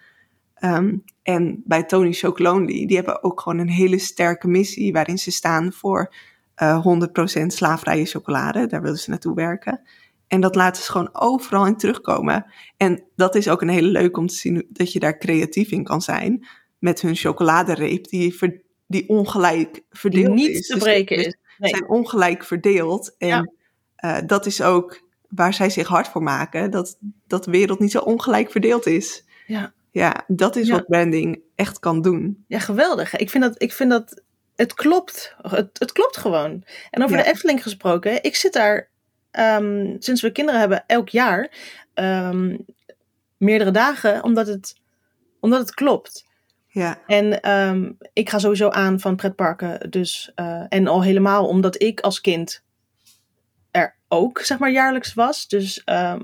Um, 0.60 1.04
en 1.24 1.62
bij 1.66 1.84
Tony 1.84 2.14
Chocolonely, 2.14 2.86
die 2.86 2.96
hebben 2.96 3.24
ook 3.24 3.42
gewoon 3.42 3.60
een 3.60 3.70
hele 3.70 4.00
sterke 4.00 4.48
missie... 4.48 4.94
waarin 4.94 5.18
ze 5.18 5.32
staan 5.32 5.74
voor 5.74 6.14
uh, 6.62 6.86
100% 7.42 7.46
slaafvrije 7.46 8.06
chocolade. 8.06 8.68
Daar 8.68 8.82
willen 8.82 9.00
ze 9.00 9.10
naartoe 9.10 9.36
werken. 9.36 9.82
En 10.28 10.42
dat 10.42 10.56
laten 10.56 10.84
ze 10.84 10.92
gewoon 10.92 11.10
overal 11.14 11.66
in 11.66 11.78
terugkomen. 11.78 12.46
En 12.78 13.04
dat 13.16 13.36
is 13.36 13.50
ook 13.50 13.62
een 13.62 13.70
hele 13.70 13.88
leuk 13.88 14.18
om 14.18 14.28
te 14.28 14.36
zien 14.36 14.68
dat 14.70 14.92
je 14.92 15.00
daar 15.00 15.18
creatief 15.18 15.72
in 15.72 15.84
kan 15.84 16.02
zijn. 16.02 16.48
Met 16.80 17.02
hun 17.02 17.16
chocoladereep, 17.16 18.08
die, 18.08 18.36
ver, 18.36 18.62
die 18.88 19.10
ongelijk 19.10 19.82
verdeeld 19.90 20.38
die 20.38 20.48
niet 20.48 20.58
is. 20.58 20.68
te 20.68 20.78
breken 20.78 21.18
dus, 21.18 21.26
is. 21.26 21.36
Nee. 21.58 21.70
zijn 21.70 21.90
ongelijk 21.90 22.44
verdeeld. 22.44 23.16
En 23.18 23.28
ja. 23.28 23.52
uh, 24.00 24.28
dat 24.28 24.46
is 24.46 24.62
ook 24.62 25.04
waar 25.30 25.54
zij 25.54 25.70
zich 25.70 25.88
hard 25.88 26.08
voor 26.08 26.24
maken. 26.24 26.72
Dat, 26.72 26.98
dat 27.28 27.44
de 27.44 27.52
wereld 27.52 27.80
niet 27.80 27.92
zo 27.92 28.00
ongelijk 28.00 28.52
verdeeld 28.52 28.86
is. 28.86 29.24
Ja, 29.48 29.74
ja 29.92 30.24
dat 30.28 30.56
is 30.56 30.68
ja. 30.68 30.74
wat 30.74 30.86
branding 30.86 31.40
echt 31.56 31.80
kan 31.80 32.02
doen. 32.02 32.44
Ja, 32.48 32.60
geweldig. 32.60 33.16
Ik 33.16 33.30
vind 33.30 33.44
dat, 33.44 33.62
ik 33.62 33.74
vind 33.74 33.90
dat 33.90 34.22
het 34.56 34.74
klopt. 34.74 35.36
Het, 35.42 35.80
het 35.80 35.92
klopt 35.92 36.18
gewoon. 36.18 36.64
En 36.92 37.04
over 37.04 37.18
ja. 37.18 37.24
de 37.24 37.30
Efteling 37.30 37.64
gesproken, 37.64 38.24
ik 38.24 38.36
zit 38.36 38.54
daar 38.54 38.90
um, 39.40 39.96
sinds 40.00 40.22
we 40.22 40.32
kinderen 40.32 40.60
hebben, 40.60 40.84
elk 40.88 41.10
jaar 41.10 41.52
um, 41.94 42.66
meerdere 43.38 43.72
dagen, 43.72 44.24
omdat 44.24 44.48
het, 44.48 44.76
omdat 45.40 45.60
het 45.60 45.74
klopt. 45.74 46.26
Ja. 46.68 47.00
En 47.08 47.52
um, 47.52 47.98
ik 48.14 48.30
ga 48.30 48.40
sowieso 48.40 48.70
aan 48.70 49.00
van 49.00 49.16
pretparken. 49.16 49.90
Dus, 49.90 50.32
uh, 50.36 50.64
en 50.70 50.88
al 50.88 51.04
helemaal 51.04 51.48
omdat 51.48 51.82
ik 51.82 52.00
als 52.00 52.22
kind 52.22 52.64
ook 54.08 54.40
zeg 54.40 54.58
maar 54.58 54.72
jaarlijks 54.72 55.14
was. 55.14 55.48
Dus 55.48 55.84
ehm, 55.84 56.22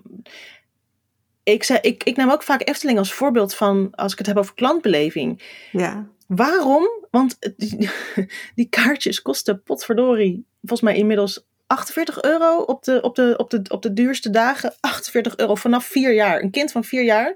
ik, 1.43 1.63
zei, 1.63 1.79
ik, 1.81 2.03
ik 2.03 2.17
neem 2.17 2.31
ook 2.31 2.43
vaak 2.43 2.67
Efteling 2.67 2.97
als 2.97 3.13
voorbeeld 3.13 3.55
van 3.55 3.91
als 3.91 4.11
ik 4.11 4.17
het 4.17 4.27
heb 4.27 4.37
over 4.37 4.53
klantbeleving. 4.53 5.41
Ja. 5.71 6.07
Waarom? 6.27 6.89
Want 7.11 7.37
die, 7.57 7.89
die 8.55 8.69
kaartjes 8.69 9.21
kosten 9.21 9.63
potverdorie 9.63 10.45
volgens 10.59 10.81
mij 10.81 10.95
inmiddels 10.95 11.45
48 11.71 12.21
euro 12.21 12.57
op 12.61 12.83
de, 12.83 13.01
op, 13.01 13.15
de, 13.15 13.33
op, 13.37 13.49
de, 13.49 13.61
op 13.67 13.81
de 13.81 13.93
duurste 13.93 14.29
dagen. 14.29 14.73
48 14.79 15.37
euro 15.37 15.55
vanaf 15.55 15.85
vier 15.85 16.13
jaar. 16.13 16.41
Een 16.41 16.51
kind 16.51 16.71
van 16.71 16.83
vier 16.83 17.03
jaar. 17.03 17.33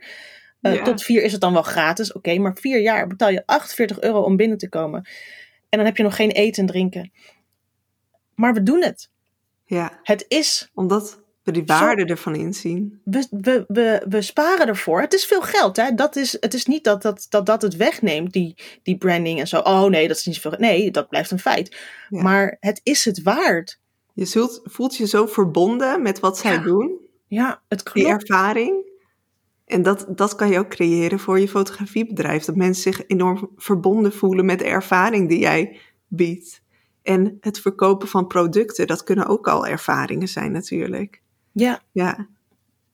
Uh, 0.62 0.76
Ja. 0.76 0.84
Tot 0.84 1.04
vier 1.04 1.24
is 1.24 1.32
het 1.32 1.42
dan 1.42 1.54
wel 1.54 1.62
gratis. 1.62 2.14
Oké, 2.14 2.38
maar 2.38 2.58
vier 2.60 2.80
jaar 2.82 3.08
betaal 3.08 3.30
je 3.30 3.44
48 3.46 4.02
euro 4.02 4.22
om 4.22 4.36
binnen 4.36 4.58
te 4.58 4.70
komen. 4.70 5.08
En 5.70 5.78
dan 5.78 5.86
heb 5.86 5.98
je 5.98 6.04
nog 6.04 6.16
geen 6.16 6.32
eten 6.32 6.62
en 6.62 6.70
drinken. 6.70 7.12
Maar 8.36 8.54
we 8.54 8.64
doen 8.64 8.84
het. 8.84 9.10
ja, 9.66 10.00
Het 10.04 10.26
is. 10.28 10.70
omdat 10.74 11.24
we 11.44 11.52
die 11.52 11.66
waarde 11.66 12.06
ervan 12.06 12.36
inzien. 12.36 13.02
We, 13.04 13.28
we, 13.30 13.66
we, 13.68 14.06
we 14.10 14.22
sparen 14.22 14.68
ervoor. 14.68 15.02
Het 15.02 15.14
is 15.14 15.26
veel 15.26 15.42
geld. 15.42 15.76
Hè? 15.76 15.94
Dat 15.94 16.16
is, 16.16 16.38
het 16.40 16.54
is 16.54 16.66
niet 16.66 16.84
dat 16.84 17.02
dat, 17.02 17.26
dat 17.30 17.46
dat 17.46 17.62
het 17.62 17.76
wegneemt, 17.76 18.34
die, 18.34 18.56
die 18.84 18.98
branding 18.98 19.40
en 19.40 19.48
zo. 19.48 19.60
Oh 19.60 19.84
nee, 19.84 20.08
dat 20.08 20.18
is 20.18 20.26
niet 20.26 20.36
zoveel. 20.36 20.60
Nee, 20.60 20.92
dat 20.92 21.10
blijft 21.10 21.32
een 21.32 21.40
feit. 21.40 21.78
Ja. 22.10 22.22
Maar 22.22 22.58
het 22.60 22.80
is 22.84 23.06
het 23.06 23.22
waard. 23.22 23.80
Je 24.16 24.26
zult, 24.26 24.62
voelt 24.64 24.96
je 24.98 25.08
zo 25.08 25.26
verbonden 25.26 26.02
met 26.02 26.20
wat 26.20 26.38
zij 26.38 26.54
Ja. 26.54 26.62
doen, 26.62 26.98
Ja, 27.28 27.62
het 27.68 27.90
die 27.94 28.04
klopt. 28.04 28.22
ervaring. 28.22 28.94
En 29.66 29.82
dat, 29.82 30.06
dat 30.10 30.36
kan 30.36 30.50
je 30.50 30.60
ook 30.60 30.68
creëren 30.70 31.20
voor 31.20 31.40
je 31.40 31.48
fotografiebedrijf. 31.48 32.46
Dat 32.46 32.56
mensen 32.56 32.94
zich 32.94 33.08
enorm 33.08 33.50
verbonden 33.56 34.14
voelen 34.14 34.46
met 34.46 34.60
de 34.60 34.66
ervaring 34.66 35.30
die 35.30 35.40
jij 35.40 35.80
biedt. 36.08 36.62
En 37.02 37.38
het 37.42 37.60
verkopen 37.60 38.08
van 38.08 38.28
producten, 38.28 38.88
dat 38.88 39.04
kunnen 39.04 39.26
ook 39.28 39.48
al 39.48 39.66
ervaringen 39.68 40.28
zijn 40.28 40.52
natuurlijk. 40.52 41.22
Ja, 41.52 41.82
Ja. 41.92 42.28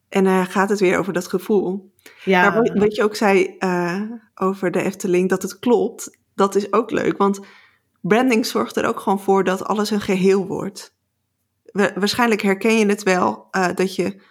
En 0.10 0.24
dan 0.24 0.46
gaat 0.46 0.70
het 0.70 0.80
weer 0.80 0.98
over 0.98 1.14
dat 1.14 1.28
gevoel. 1.28 1.92
ja. 2.26 2.42
Maar 2.42 2.54
wat, 2.64 2.72
wat 2.80 2.96
je 2.96 3.04
ook 3.04 3.16
zei 3.16 3.56
eh, 3.60 4.02
over 4.36 4.72
de 4.72 4.82
Efteling, 4.82 5.30
dat 5.30 5.42
het 5.42 5.60
klopt, 5.60 6.18
dat 6.36 6.56
is 6.56 6.74
ook 6.74 6.92
leuk. 6.92 7.18
Want 7.18 7.40
branding 8.02 8.46
zorgt 8.46 8.76
er 8.76 8.86
ook 8.86 9.00
gewoon 9.00 9.20
voor 9.20 9.44
dat 9.44 9.64
alles 9.66 9.90
een 9.90 10.02
geheel 10.02 10.48
wordt. 10.48 10.94
Wa- 11.72 11.92
waarschijnlijk 11.96 12.42
herken 12.42 12.78
je 12.78 12.86
het 12.86 13.04
wel, 13.04 13.48
eh, 13.52 13.74
dat 13.76 13.96
je 13.96 14.22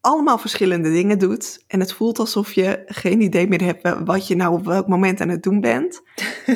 allemaal 0.00 0.38
verschillende 0.38 0.90
dingen 0.90 1.18
doet. 1.18 1.64
En 1.66 1.80
het 1.80 1.92
voelt 1.92 2.18
alsof 2.18 2.52
je 2.52 2.82
geen 2.86 3.20
idee 3.20 3.48
meer 3.48 3.62
hebt 3.62 3.82
wa- 3.82 4.02
wat 4.02 4.26
je 4.26 4.36
nou 4.36 4.52
op 4.58 4.64
welk 4.64 4.86
moment 4.88 5.20
aan 5.20 5.28
het 5.28 5.42
doen 5.42 5.60
bent. 5.60 6.02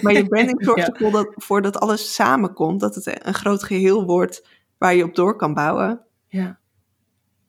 Maar 0.02 0.12
je 0.12 0.26
branding 0.28 0.64
zorgt 0.64 0.86
Ja. 0.86 0.92
ervoor 0.92 1.10
dat, 1.12 1.32
voor 1.36 1.62
dat 1.62 1.76
alles 1.80 2.14
samenkomt. 2.14 2.80
Dat 2.80 2.94
het 2.94 3.26
een 3.26 3.34
groot 3.34 3.62
geheel 3.62 4.04
wordt 4.04 4.48
waar 4.78 4.94
je 4.94 5.04
op 5.04 5.14
door 5.14 5.36
kan 5.36 5.54
bouwen. 5.54 6.00
ja. 6.28 6.60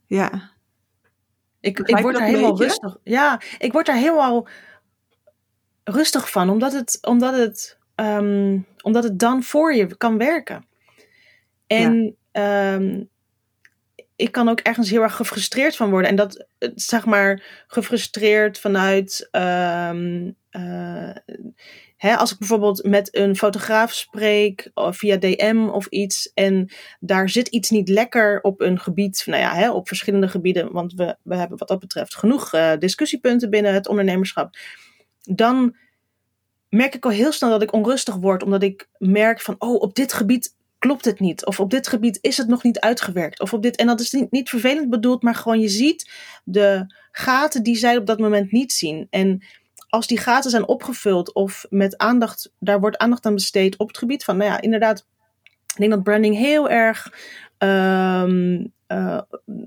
Ja, 0.07 0.51
Ik, 1.59 1.79
ik 1.79 1.97
word 1.97 2.15
daar 2.17 2.25
helemaal 2.27 2.49
beetje? 2.51 2.63
rustig. 2.65 2.97
Ja, 3.03 3.41
ik 3.57 3.71
word 3.71 3.86
daar 3.86 3.95
helemaal 3.95 4.47
rustig 5.83 6.29
van, 6.31 6.49
omdat 6.49 6.73
het, 6.73 6.97
omdat 7.01 7.36
het, 7.36 7.77
ehm, 7.95 8.59
omdat 8.81 9.03
het 9.03 9.19
dan 9.19 9.43
voor 9.43 9.73
je 9.73 9.97
kan 9.97 10.17
werken. 10.17 10.65
En 11.77 12.15
ehm, 12.31 13.03
ik 14.15 14.31
kan 14.31 14.49
ook 14.49 14.59
ergens 14.59 14.89
heel 14.89 15.01
erg 15.01 15.15
gefrustreerd 15.15 15.75
van 15.75 15.89
worden. 15.89 16.09
En 16.09 16.15
dat, 16.15 16.47
zeg 16.75 17.05
maar, 17.05 17.63
gefrustreerd 17.67 18.59
vanuit. 18.59 19.27
ehm, 19.31 20.31
eh, 20.49 21.15
hè, 21.97 22.15
als 22.15 22.31
ik 22.31 22.38
bijvoorbeeld 22.38 22.83
met 22.83 23.15
een 23.15 23.36
fotograaf 23.36 23.93
spreek 23.93 24.71
of 24.73 24.97
via 24.97 25.17
DM 25.17 25.67
of 25.71 25.86
iets. 25.86 26.31
En 26.33 26.71
daar 26.99 27.29
zit 27.29 27.47
iets 27.47 27.69
niet 27.69 27.89
lekker 27.89 28.41
op 28.41 28.62
een 28.62 28.79
gebied. 28.79 29.23
Nou 29.25 29.41
ja, 29.41 29.55
hè, 29.55 29.71
op 29.71 29.88
verschillende 29.88 30.27
gebieden. 30.27 30.71
Want 30.71 30.93
we, 30.93 31.15
we 31.23 31.36
hebben 31.36 31.57
wat 31.57 31.67
dat 31.67 31.79
betreft 31.79 32.15
genoeg 32.15 32.53
eh, 32.53 32.71
discussiepunten 32.79 33.49
binnen 33.49 33.73
het 33.73 33.88
ondernemerschap. 33.88 34.57
Dan 35.21 35.75
merk 36.69 36.95
ik 36.95 37.05
al 37.05 37.12
heel 37.12 37.31
snel 37.31 37.49
dat 37.49 37.62
ik 37.62 37.73
onrustig 37.73 38.15
word. 38.15 38.43
Omdat 38.43 38.63
ik 38.63 38.89
merk 38.97 39.41
van, 39.41 39.55
oh, 39.57 39.81
op 39.81 39.95
dit 39.95 40.13
gebied 40.13 40.55
klopt 40.83 41.05
het 41.05 41.19
niet. 41.19 41.45
Of 41.45 41.59
op 41.59 41.69
dit 41.69 41.87
gebied 41.87 42.17
is 42.21 42.37
het 42.37 42.47
nog 42.47 42.63
niet 42.63 42.79
uitgewerkt. 42.79 43.39
Of 43.39 43.53
op 43.53 43.61
dit, 43.61 43.75
en 43.75 43.87
dat 43.87 43.99
is 43.99 44.11
niet, 44.11 44.31
niet 44.31 44.49
vervelend 44.49 44.89
bedoeld, 44.89 45.23
maar 45.23 45.35
gewoon 45.35 45.59
je 45.59 45.69
ziet 45.69 46.11
de 46.43 46.95
gaten 47.11 47.63
die 47.63 47.75
zij 47.75 47.97
op 47.97 48.05
dat 48.05 48.19
moment 48.19 48.51
niet 48.51 48.71
zien. 48.71 49.07
En 49.09 49.43
als 49.89 50.07
die 50.07 50.17
gaten 50.17 50.51
zijn 50.51 50.67
opgevuld 50.67 51.33
of 51.33 51.65
met 51.69 51.97
aandacht, 51.97 52.51
daar 52.59 52.79
wordt 52.79 52.97
aandacht 52.97 53.25
aan 53.25 53.33
besteed 53.33 53.77
op 53.77 53.87
het 53.87 53.97
gebied 53.97 54.23
van, 54.23 54.37
nou 54.37 54.49
ja, 54.49 54.61
inderdaad, 54.61 55.05
ik 55.43 55.77
denk 55.77 55.91
dat 55.91 56.03
branding 56.03 56.35
heel 56.35 56.69
erg 56.69 57.13
eh, 57.57 58.27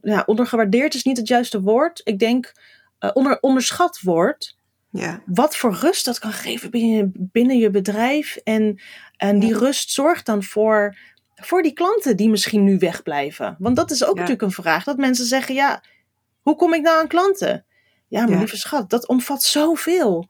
ja, 0.02 0.22
ondergewaardeerd 0.26 0.94
is 0.94 1.04
niet 1.04 1.16
het 1.16 1.28
juiste 1.28 1.60
woord. 1.60 2.00
Ik 2.04 2.18
denk 2.18 2.52
eh, 2.98 3.10
onder, 3.12 3.40
onderschat 3.40 4.00
wordt 4.00 4.55
ja, 4.96 5.22
wat 5.26 5.56
voor 5.56 5.74
rust 5.74 6.04
dat 6.04 6.18
kan 6.18 6.32
geven 6.32 6.70
binnen, 6.70 7.12
binnen 7.14 7.58
je 7.58 7.70
bedrijf. 7.70 8.36
En, 8.36 8.80
en 9.16 9.38
die 9.38 9.58
rust 9.58 9.90
zorgt 9.90 10.26
dan 10.26 10.42
voor, 10.42 10.96
voor 11.34 11.62
die 11.62 11.72
klanten 11.72 12.16
die 12.16 12.28
misschien 12.28 12.64
nu 12.64 12.78
wegblijven. 12.78 13.56
Want 13.58 13.76
dat 13.76 13.90
is 13.90 14.02
ook 14.04 14.14
Ja. 14.14 14.20
natuurlijk 14.20 14.42
een 14.42 14.62
vraag. 14.62 14.84
Dat 14.84 14.96
mensen 14.96 15.26
zeggen, 15.26 15.54
ja, 15.54 15.82
hoe 16.40 16.56
kom 16.56 16.74
ik 16.74 16.82
nou 16.82 17.00
aan 17.00 17.08
klanten? 17.08 17.64
Ja, 18.08 18.20
mijn 18.20 18.32
Ja. 18.32 18.38
lieve 18.38 18.56
schat, 18.56 18.90
dat 18.90 19.06
omvat 19.08 19.42
zoveel. 19.42 20.28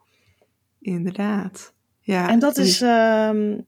inderdaad. 0.81 1.73
Ja, 2.01 2.29
En 2.29 2.39
dat 2.39 2.57
is, 2.57 2.81
ehm, 2.81 3.59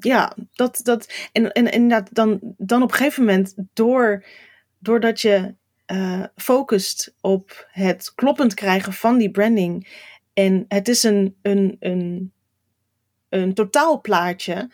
ja, 0.00 0.36
dat, 0.52 0.80
dat, 0.82 1.12
en, 1.32 1.52
en 1.52 1.70
inderdaad, 1.72 2.08
dan, 2.14 2.38
dan 2.56 2.82
op 2.82 2.90
een 2.90 2.96
gegeven 2.96 3.24
moment, 3.24 3.54
door, 3.72 4.24
doordat 4.78 5.20
je 5.20 5.54
eh, 5.88 6.22
focust 6.36 7.14
op 7.20 7.66
het 7.70 8.12
kloppend 8.14 8.54
krijgen 8.54 8.92
van 8.92 9.18
die 9.18 9.30
branding, 9.30 9.88
en 10.32 10.64
het 10.68 10.88
is 10.88 11.02
een, 11.02 11.36
een, 11.42 11.76
een, 11.80 12.32
een 13.28 13.54
totaalplaatje, 13.54 14.70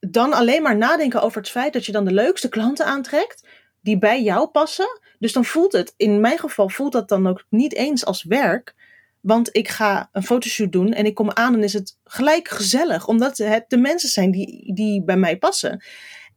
dan 0.00 0.32
alleen 0.32 0.62
maar 0.62 0.76
nadenken 0.76 1.22
over 1.22 1.40
het 1.40 1.50
feit 1.50 1.72
dat 1.72 1.86
je 1.86 1.92
dan 1.92 2.04
de 2.04 2.12
leukste 2.12 2.48
klanten 2.48 2.86
aantrekt, 2.86 3.46
die 3.80 3.98
bij 3.98 4.22
jou 4.22 4.48
passen. 4.48 5.00
Dus 5.18 5.32
dan 5.32 5.44
voelt 5.44 5.72
het, 5.72 5.94
in 5.96 6.20
mijn 6.20 6.38
geval 6.38 6.68
voelt 6.68 6.92
dat 6.92 7.08
dan 7.08 7.26
ook 7.26 7.44
niet 7.48 7.74
eens 7.74 8.04
als 8.04 8.22
werk, 8.22 8.74
want 9.20 9.48
ik 9.56 9.68
ga 9.68 10.08
een 10.12 10.24
fotoshoot 10.24 10.72
doen 10.72 10.92
en 10.92 11.06
ik 11.06 11.14
kom 11.14 11.30
aan 11.30 11.54
en 11.54 11.62
is 11.62 11.72
het 11.72 11.98
gelijk 12.04 12.48
gezellig. 12.48 13.06
Omdat 13.06 13.38
het 13.38 13.64
de 13.68 13.78
mensen 13.78 14.08
zijn 14.08 14.30
die, 14.30 14.74
die 14.74 15.04
bij 15.04 15.16
mij 15.16 15.38
passen. 15.38 15.82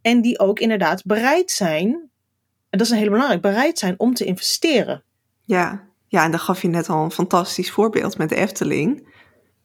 En 0.02 0.22
die 0.22 0.40
ook 0.40 0.60
inderdaad 0.60 1.06
bereid 1.06 1.52
zijn, 1.52 2.12
en 2.74 2.80
dat 2.80 2.88
is 2.88 2.90
een 2.90 2.98
hele 2.98 3.10
belangrijk, 3.10 3.42
bereid 3.42 3.80
zijn 3.80 3.96
om 4.00 4.14
te 4.14 4.26
investeren. 4.26 5.04
Ja, 5.42 5.88
ja, 6.08 6.24
en 6.24 6.32
dan 6.32 6.40
gaf 6.40 6.62
je 6.62 6.68
net 6.68 6.90
al 6.90 7.04
een 7.04 7.12
fantastisch 7.12 7.72
voorbeeld 7.72 8.18
met 8.18 8.30
de 8.30 8.36
Efteling. 8.36 9.08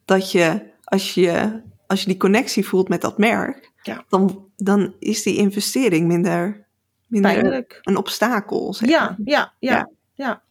Dat 0.05 0.33
je, 0.33 0.71
als 0.85 1.15
je, 1.15 1.63
als 1.87 2.01
je 2.01 2.07
die 2.07 2.17
connectie 2.17 2.67
voelt 2.67 2.89
met 2.89 3.01
dat 3.01 3.19
merk, 3.19 3.73
Ja. 3.83 4.05
dan, 4.09 4.49
dan 4.57 4.95
is 4.99 5.23
die 5.23 5.37
investering 5.37 6.07
minder, 6.07 6.67
minder 7.07 7.33
Pijnlijk. 7.33 7.79
een 7.83 7.97
obstakel. 7.97 8.75
Zeg 8.75 8.89
Ja, 8.89 9.01
maar. 9.05 9.17
ja, 9.25 9.53
ja, 9.59 9.73
Ja. 9.77 9.91
ja. 10.15 10.43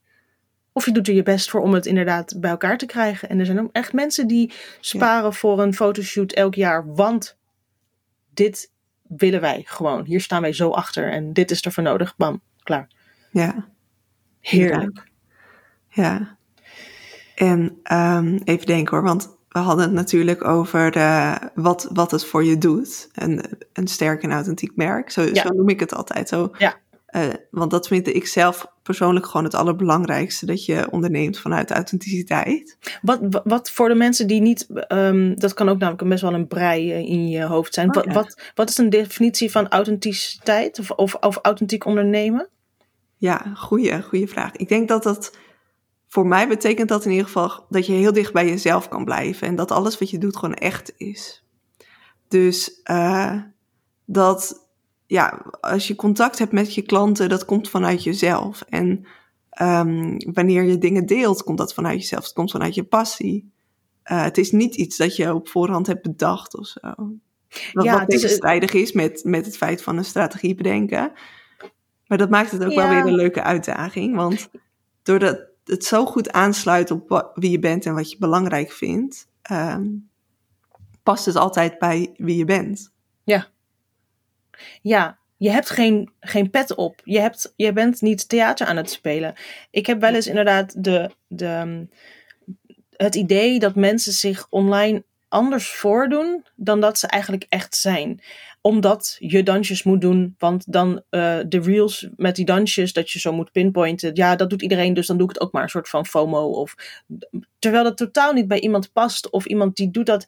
Of 0.72 0.86
je 0.86 0.92
doet 0.92 1.08
er 1.08 1.14
je 1.14 1.24
best 1.24 1.50
voor 1.50 1.62
om 1.62 1.74
het 1.74 1.86
inderdaad 1.86 2.36
bij 2.40 2.50
elkaar 2.52 2.78
te 2.78 2.86
krijgen. 2.86 3.30
En 3.30 3.40
er 3.40 3.46
zijn 3.46 3.60
ook 3.62 3.70
echt 3.72 3.94
mensen 3.94 4.28
die 4.28 4.52
sparen 4.80 5.34
voor 5.34 5.60
een 5.62 5.74
fotoshoot 5.74 6.32
elk 6.32 6.56
jaar. 6.56 6.94
Want 6.96 7.38
dit 8.34 8.72
willen 9.08 9.42
wij 9.42 9.64
gewoon. 9.66 10.06
Hier 10.06 10.22
staan 10.22 10.42
wij 10.42 10.54
zo 10.54 10.70
achter. 10.70 11.12
En 11.12 11.34
dit 11.34 11.52
is 11.52 11.66
er 11.66 11.72
voor 11.72 11.84
nodig. 11.84 12.16
Bam, 12.18 12.42
klaar. 12.64 12.88
ja, 13.32 13.68
Heerlijk. 14.42 15.04
ja. 15.90 16.38
En 17.36 17.80
ehm, 17.84 18.40
even 18.44 18.66
denken 18.66 18.96
hoor, 18.96 19.06
want 19.06 19.36
we 19.50 19.60
hadden 19.60 19.86
het 19.86 19.94
natuurlijk 19.94 20.44
over 20.48 20.96
eh, 20.96 21.36
wat, 21.56 21.90
wat 21.94 22.12
het 22.12 22.26
voor 22.26 22.44
je 22.44 22.58
doet. 22.58 23.10
Een, 23.14 23.46
een 23.74 23.88
sterk 23.88 24.24
en 24.24 24.32
authentiek 24.32 24.76
merk, 24.76 25.10
zo, 25.12 25.22
Ja. 25.22 25.34
zo 25.46 25.50
noem 25.50 25.70
ik 25.70 25.80
het 25.80 25.94
altijd. 25.94 26.30
Zo, 26.30 26.52
Ja. 26.58 26.76
Eh, 27.18 27.34
want 27.52 27.72
dat 27.72 27.88
vind 27.88 28.08
ik 28.08 28.28
zelf 28.28 28.68
persoonlijk 28.84 29.26
gewoon 29.26 29.44
het 29.44 29.54
allerbelangrijkste. 29.56 30.46
Dat 30.46 30.66
je 30.66 30.88
onderneemt 30.92 31.40
vanuit 31.40 31.72
authenticiteit. 31.72 32.78
Wat, 33.02 33.42
wat, 33.44 33.72
voor 33.72 33.88
de 33.88 33.96
mensen 33.96 34.28
die 34.28 34.42
niet, 34.42 34.68
ehm, 34.70 35.36
dat 35.36 35.54
kan 35.54 35.70
ook 35.70 35.78
namelijk 35.78 36.10
best 36.10 36.22
wel 36.22 36.34
een 36.34 36.48
brei 36.48 36.92
eh, 36.92 37.00
in 37.00 37.28
je 37.28 37.44
hoofd 37.44 37.74
zijn. 37.74 37.88
Oh, 37.88 37.94
wat, 37.94 38.06
ja. 38.06 38.14
wat, 38.14 38.42
wat 38.56 38.70
is 38.70 38.78
een 38.78 38.90
definitie 38.90 39.52
van 39.52 39.68
authenticiteit 39.68 40.80
of, 40.80 40.92
of, 40.92 41.16
of 41.16 41.40
authentiek 41.42 41.86
ondernemen? 41.86 42.48
Ja, 43.16 43.54
goede, 43.56 44.02
goede 44.02 44.28
vraag. 44.28 44.56
Ik 44.56 44.70
denk 44.70 44.88
dat 44.88 45.04
dat 45.04 45.38
voor 46.08 46.28
mij 46.28 46.48
betekent 46.48 46.90
dat 46.90 47.06
in 47.06 47.12
ieder 47.12 47.26
geval 47.26 47.66
dat 47.70 47.86
je 47.86 47.94
heel 47.94 48.14
dicht 48.14 48.34
bij 48.34 48.48
jezelf 48.48 48.88
kan 48.88 49.06
blijven. 49.06 49.48
En 49.48 49.56
dat 49.56 49.72
alles 49.72 49.98
wat 49.98 50.10
je 50.10 50.18
doet 50.18 50.38
gewoon 50.38 50.56
echt 50.56 50.94
is. 50.98 51.44
Dus 52.28 52.82
eh, 52.84 53.42
dat, 54.06 54.67
ja, 55.08 55.46
als 55.62 55.88
je 55.88 55.96
contact 55.96 56.40
hebt 56.40 56.52
met 56.52 56.74
je 56.74 56.82
klanten, 56.82 57.30
dat 57.30 57.46
komt 57.46 57.70
vanuit 57.70 58.04
jezelf. 58.04 58.62
En 58.70 59.06
ehm, 59.50 60.18
wanneer 60.34 60.64
je 60.64 60.78
dingen 60.78 61.06
deelt, 61.06 61.44
komt 61.44 61.58
dat 61.58 61.74
vanuit 61.74 62.00
jezelf. 62.00 62.24
Het 62.24 62.34
komt 62.34 62.52
vanuit 62.52 62.76
je 62.76 62.84
passie. 62.84 63.52
Eh, 64.04 64.24
het 64.24 64.38
is 64.38 64.52
niet 64.52 64.76
iets 64.76 64.98
dat 64.98 65.16
je 65.16 65.34
op 65.34 65.48
voorhand 65.48 65.88
hebt 65.88 66.02
bedacht 66.02 66.58
of 66.58 66.68
zo. 66.68 66.80
Wat, 67.74 67.84
Ja, 67.86 67.92
wat 67.92 68.02
het 68.02 68.14
is- 68.14 68.22
tegenstrijdig 68.22 68.74
is 68.74 68.92
met, 68.92 69.22
met 69.24 69.46
het 69.46 69.58
feit 69.58 69.82
van 69.82 69.98
een 69.98 70.06
strategie 70.06 70.56
bedenken. 70.56 71.12
Maar 72.08 72.18
dat 72.18 72.30
maakt 72.30 72.52
het 72.52 72.64
ook 72.64 72.74
wel 72.74 72.84
Ja. 72.86 72.90
weer 72.90 73.06
een 73.12 73.16
leuke 73.16 73.44
uitdaging. 73.44 74.16
Want 74.16 74.50
doordat 75.04 75.40
het 75.64 75.84
zo 75.86 76.06
goed 76.06 76.32
aansluit 76.32 76.92
op 76.92 77.32
wie 77.34 77.52
je 77.52 77.60
bent 77.60 77.86
en 77.86 77.94
wat 77.94 78.12
je 78.12 78.18
belangrijk 78.18 78.72
vindt, 78.72 79.28
ehm, 79.42 79.86
past 81.04 81.26
het 81.26 81.36
altijd 81.36 81.78
bij 81.80 82.14
wie 82.18 82.38
je 82.38 82.46
bent. 82.46 82.92
Ja, 84.82 85.18
je 85.38 85.50
hebt 85.50 85.70
geen, 85.70 86.12
geen 86.20 86.50
pet 86.50 86.76
op. 86.76 87.02
Je, 87.04 87.20
hebt, 87.20 87.54
je 87.56 87.74
bent 87.74 88.02
niet 88.02 88.30
theater 88.30 88.68
aan 88.68 88.78
het 88.78 88.90
spelen. 88.90 89.34
Ik 89.72 89.86
heb 89.86 90.02
wel 90.02 90.14
eens 90.14 90.28
inderdaad 90.28 90.84
de, 90.84 91.10
de, 91.28 91.88
het 92.96 93.16
idee 93.16 93.60
dat 93.60 93.76
mensen 93.76 94.14
zich 94.14 94.48
online 94.50 95.04
anders 95.28 95.70
voordoen 95.70 96.46
dan 96.56 96.80
dat 96.80 97.00
ze 97.00 97.08
eigenlijk 97.08 97.46
echt 97.50 97.76
zijn. 97.76 98.22
Omdat 98.62 99.16
je 99.20 99.44
dansjes 99.44 99.84
moet 99.84 100.02
doen, 100.02 100.36
want 100.38 100.72
dan 100.72 101.02
eh, 101.10 101.38
de 101.48 101.60
reels 101.60 102.08
met 102.16 102.36
die 102.36 102.46
dansjes, 102.46 102.94
dat 102.94 103.12
je 103.12 103.20
zo 103.20 103.34
moet 103.34 103.52
pinpointen. 103.52 104.12
Ja, 104.14 104.36
dat 104.36 104.50
doet 104.50 104.62
iedereen, 104.62 104.94
dus 104.94 105.08
dan 105.08 105.18
doe 105.18 105.30
ik 105.30 105.34
het 105.34 105.44
ook 105.44 105.52
maar 105.52 105.64
een 105.64 105.70
soort 105.70 105.90
van 105.90 106.06
FOMO. 106.06 106.50
Of, 106.50 106.76
terwijl 107.60 107.84
dat 107.84 107.98
totaal 107.98 108.34
niet 108.34 108.48
bij 108.48 108.60
iemand 108.60 108.94
past. 108.94 109.30
Of 109.30 109.46
iemand 109.46 109.76
die 109.76 109.92
doet 109.92 110.06
dat. 110.06 110.26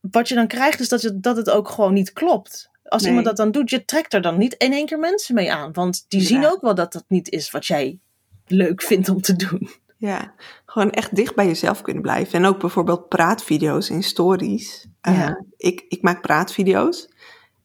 Wat 0.00 0.28
je 0.28 0.34
dan 0.34 0.46
krijgt 0.46 0.80
is 0.80 0.88
dat 0.88 1.02
het, 1.02 1.22
dat 1.22 1.36
het 1.36 1.50
ook 1.50 1.68
gewoon 1.68 1.94
niet 1.94 2.12
klopt. 2.12 2.70
Als 2.94 3.02
Nee. 3.02 3.10
iemand 3.10 3.26
dat 3.28 3.36
dan 3.36 3.50
doet, 3.52 3.70
je 3.70 3.84
trekt 3.84 4.14
er 4.14 4.22
dan 4.22 4.38
niet 4.38 4.54
in 4.54 4.72
één 4.72 4.86
keer 4.86 4.98
mensen 4.98 5.34
mee 5.34 5.52
aan. 5.52 5.72
Want 5.72 6.04
die 6.08 6.20
Ja. 6.20 6.26
zien 6.26 6.46
ook 6.46 6.60
wel 6.60 6.74
dat 6.74 6.92
dat 6.92 7.04
niet 7.08 7.28
is 7.30 7.50
wat 7.50 7.66
jij 7.66 7.98
leuk 8.46 8.82
vindt 8.82 9.08
om 9.08 9.20
te 9.20 9.36
doen. 9.36 9.68
Ja, 9.96 10.34
gewoon 10.66 10.90
echt 10.90 11.16
dicht 11.16 11.34
bij 11.34 11.46
jezelf 11.46 11.82
kunnen 11.82 12.02
blijven. 12.02 12.38
En 12.38 12.44
ook 12.46 12.58
bijvoorbeeld 12.60 13.08
praatvideo's 13.08 13.90
in 13.90 14.02
stories. 14.02 14.86
Eh, 15.00 15.30
ik, 15.56 15.84
ik 15.88 16.02
maak 16.02 16.22
praatvideo's. 16.22 17.08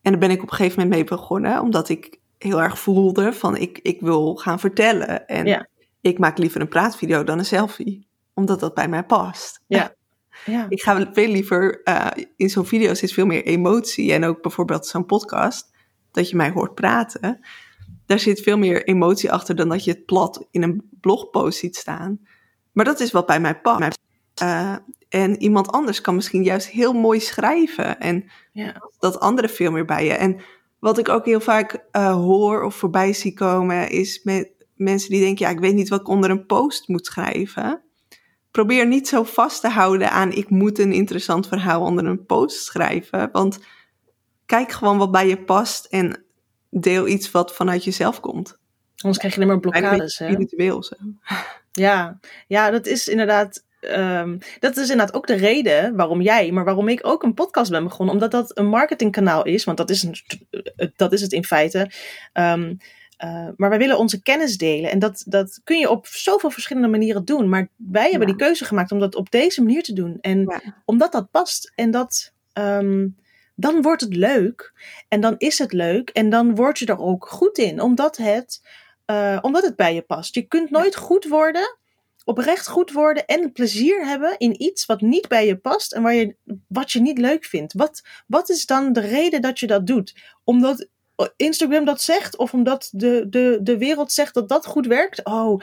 En 0.01 0.11
daar 0.11 0.19
ben 0.19 0.31
ik 0.31 0.41
op 0.41 0.49
een 0.49 0.55
gegeven 0.55 0.81
moment 0.81 0.95
mee 0.95 1.17
begonnen. 1.17 1.61
Omdat 1.61 1.89
ik 1.89 2.19
heel 2.37 2.61
erg 2.61 2.79
voelde 2.79 3.33
van 3.33 3.57
ik, 3.57 3.79
ik 3.81 4.01
wil 4.01 4.35
gaan 4.35 4.59
vertellen. 4.59 5.27
En 5.27 5.45
Ja. 5.45 5.67
ik 6.01 6.19
maak 6.19 6.37
liever 6.37 6.61
een 6.61 6.67
praatvideo 6.67 7.23
dan 7.23 7.37
een 7.37 7.45
selfie. 7.45 8.07
Omdat 8.33 8.59
dat 8.59 8.73
bij 8.73 8.87
mij 8.87 9.03
past. 9.03 9.61
Ja. 9.67 9.93
Ja. 10.45 10.65
Ik 10.69 10.81
ga 10.81 11.09
veel 11.13 11.27
liever, 11.31 11.81
eh, 11.83 12.07
in 12.35 12.49
zo'n 12.49 12.65
video 12.65 12.93
zit 12.93 13.13
veel 13.13 13.25
meer 13.25 13.43
emotie. 13.45 14.13
En 14.13 14.23
ook 14.25 14.41
bijvoorbeeld 14.41 14.85
zo'n 14.87 15.05
podcast, 15.05 15.71
dat 16.11 16.29
je 16.29 16.35
mij 16.35 16.49
hoort 16.51 16.75
praten. 16.75 17.39
Daar 18.05 18.19
zit 18.19 18.41
veel 18.41 18.57
meer 18.57 18.83
emotie 18.87 19.31
achter 19.31 19.55
dan 19.55 19.69
dat 19.69 19.83
je 19.83 19.91
het 19.91 20.05
plat 20.05 20.47
in 20.51 20.63
een 20.63 20.89
blogpost 21.01 21.59
ziet 21.59 21.75
staan. 21.75 22.19
Maar 22.71 22.85
dat 22.85 22.99
is 22.99 23.11
wat 23.11 23.25
bij 23.25 23.39
mij 23.39 23.59
past. 23.59 23.99
Eh, 24.35 24.75
en 25.09 25.41
iemand 25.41 25.71
anders 25.71 26.01
kan 26.01 26.15
misschien 26.15 26.43
juist 26.43 26.67
heel 26.67 26.93
mooi 26.93 27.19
schrijven. 27.19 27.99
En 27.99 28.29
Ja. 28.51 28.89
dat 28.99 29.19
andere 29.19 29.49
veel 29.49 29.71
meer 29.71 29.85
bij 29.85 30.05
je. 30.05 30.13
En 30.13 30.39
wat 30.79 30.97
ik 30.97 31.09
ook 31.09 31.25
heel 31.25 31.39
vaak 31.39 31.85
eh, 31.91 32.13
hoor 32.13 32.63
of 32.63 32.75
voorbij 32.75 33.13
zie 33.13 33.33
komen, 33.33 33.89
is 33.89 34.23
met 34.23 34.51
mensen 34.75 35.09
die 35.09 35.21
denken: 35.21 35.45
ja, 35.45 35.51
ik 35.51 35.59
weet 35.59 35.75
niet 35.75 35.89
wat 35.89 35.99
ik 35.99 36.07
onder 36.07 36.29
een 36.29 36.45
post 36.45 36.87
moet 36.87 37.05
schrijven. 37.05 37.81
Probeer 38.51 38.87
niet 38.87 39.07
zo 39.07 39.23
vast 39.23 39.61
te 39.61 39.69
houden 39.69 40.11
aan: 40.11 40.31
ik 40.31 40.49
moet 40.49 40.79
een 40.79 40.93
interessant 40.93 41.47
verhaal 41.47 41.81
onder 41.81 42.05
een 42.05 42.25
post 42.25 42.63
schrijven. 42.65 43.29
Want 43.31 43.59
kijk 44.45 44.71
gewoon 44.71 44.97
wat 44.97 45.11
bij 45.11 45.27
je 45.27 45.43
past 45.43 45.85
en 45.85 46.23
deel 46.69 47.07
iets 47.07 47.31
wat 47.31 47.55
vanuit 47.55 47.83
jezelf 47.83 48.19
komt. 48.19 48.57
Anders 48.95 49.17
krijg 49.17 49.33
je 49.33 49.41
alleen 49.41 49.51
maar 49.51 49.59
blokkades. 49.59 50.17
Hè? 50.17 50.25
spiritueel 50.25 50.83
zo. 50.83 50.95
Ja. 51.71 52.19
ja, 52.47 52.69
dat 52.69 52.85
is 52.85 53.07
inderdaad. 53.07 53.65
ehm, 53.79 54.37
dat 54.59 54.77
is 54.77 54.89
inderdaad 54.89 55.15
ook 55.15 55.27
de 55.27 55.33
reden 55.33 55.95
waarom 55.95 56.21
jij, 56.21 56.51
maar 56.51 56.63
waarom 56.65 56.87
ik 56.87 56.99
ook 57.01 57.23
een 57.23 57.33
podcast 57.33 57.71
ben 57.71 57.83
begonnen. 57.83 58.13
Omdat 58.13 58.31
dat 58.31 58.57
een 58.57 58.67
marketingkanaal 58.67 59.45
is, 59.45 59.63
want 59.63 59.77
dat 59.77 59.89
is, 59.89 60.03
een, 60.03 60.15
dat 60.95 61.13
is 61.13 61.21
het 61.21 61.31
in 61.31 61.45
feite. 61.45 61.91
Ehm, 62.33 62.73
eh, 63.19 63.47
maar 63.55 63.69
wij 63.69 63.77
willen 63.77 63.97
onze 63.97 64.21
kennis 64.21 64.57
delen. 64.57 64.91
En 64.91 64.99
dat, 64.99 65.23
dat 65.27 65.59
kun 65.63 65.77
je 65.79 65.89
op 65.89 66.07
zoveel 66.07 66.49
verschillende 66.49 66.87
manieren 66.87 67.25
doen. 67.25 67.49
Maar 67.49 67.67
wij 67.75 68.09
hebben 68.09 68.27
Ja. 68.27 68.33
die 68.35 68.43
keuze 68.45 68.65
gemaakt 68.65 68.91
om 68.91 68.99
dat 68.99 69.15
op 69.15 69.31
deze 69.31 69.63
manier 69.63 69.83
te 69.83 69.93
doen. 69.93 70.17
En 70.21 70.39
Ja. 70.39 70.61
omdat 70.85 71.11
dat 71.11 71.31
past 71.31 71.71
en 71.75 71.91
dat. 71.91 72.33
ehm, 72.53 73.07
dan 73.55 73.81
wordt 73.81 74.01
het 74.01 74.15
leuk. 74.15 74.73
En 75.07 75.21
dan 75.21 75.35
is 75.37 75.57
het 75.59 75.73
leuk. 75.73 76.09
En 76.09 76.29
dan 76.29 76.55
word 76.55 76.79
je 76.79 76.85
er 76.85 76.99
ook 76.99 77.27
goed 77.27 77.57
in. 77.57 77.81
Omdat 77.81 78.17
het, 78.17 78.61
eh, 79.05 79.37
omdat 79.41 79.63
het 79.63 79.75
bij 79.75 79.93
je 79.93 80.01
past. 80.01 80.33
Je 80.35 80.41
kunt 80.41 80.69
nooit 80.69 80.95
goed 80.95 81.25
worden. 81.27 81.77
Oprecht 82.25 82.67
goed 82.67 82.91
worden 82.91 83.25
en 83.25 83.51
plezier 83.51 84.05
hebben 84.05 84.35
in 84.37 84.61
iets 84.63 84.85
wat 84.85 85.01
niet 85.01 85.27
bij 85.27 85.45
je 85.45 85.57
past 85.57 85.91
en 85.93 86.01
waar 86.01 86.13
je, 86.13 86.35
wat 86.67 86.91
je 86.91 86.99
niet 87.01 87.17
leuk 87.17 87.45
vindt. 87.45 87.73
Wat, 87.73 88.01
wat 88.27 88.49
is 88.49 88.65
dan 88.65 88.93
de 88.93 88.99
reden 88.99 89.41
dat 89.41 89.59
je 89.59 89.67
dat 89.67 89.87
doet? 89.87 90.15
Omdat 90.43 90.87
Instagram 91.35 91.85
dat 91.85 92.01
zegt 92.01 92.37
of 92.37 92.53
omdat 92.53 92.89
de, 92.91 93.25
de, 93.29 93.59
de 93.61 93.77
wereld 93.77 94.11
zegt 94.11 94.33
dat 94.33 94.49
dat 94.49 94.65
goed 94.65 94.85
werkt? 94.87 95.25
Oh, 95.25 95.61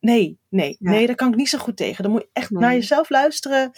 nee, 0.00 0.38
nee, 0.48 0.76
Ja. 0.78 0.90
nee, 0.90 1.06
daar 1.06 1.16
kan 1.16 1.28
ik 1.30 1.36
niet 1.36 1.48
zo 1.48 1.58
goed 1.58 1.76
tegen. 1.76 2.02
Dan 2.02 2.12
moet 2.12 2.20
je 2.22 2.28
echt 2.32 2.50
Nee. 2.50 2.60
naar 2.62 2.72
jezelf 2.72 3.10
luisteren. 3.10 3.70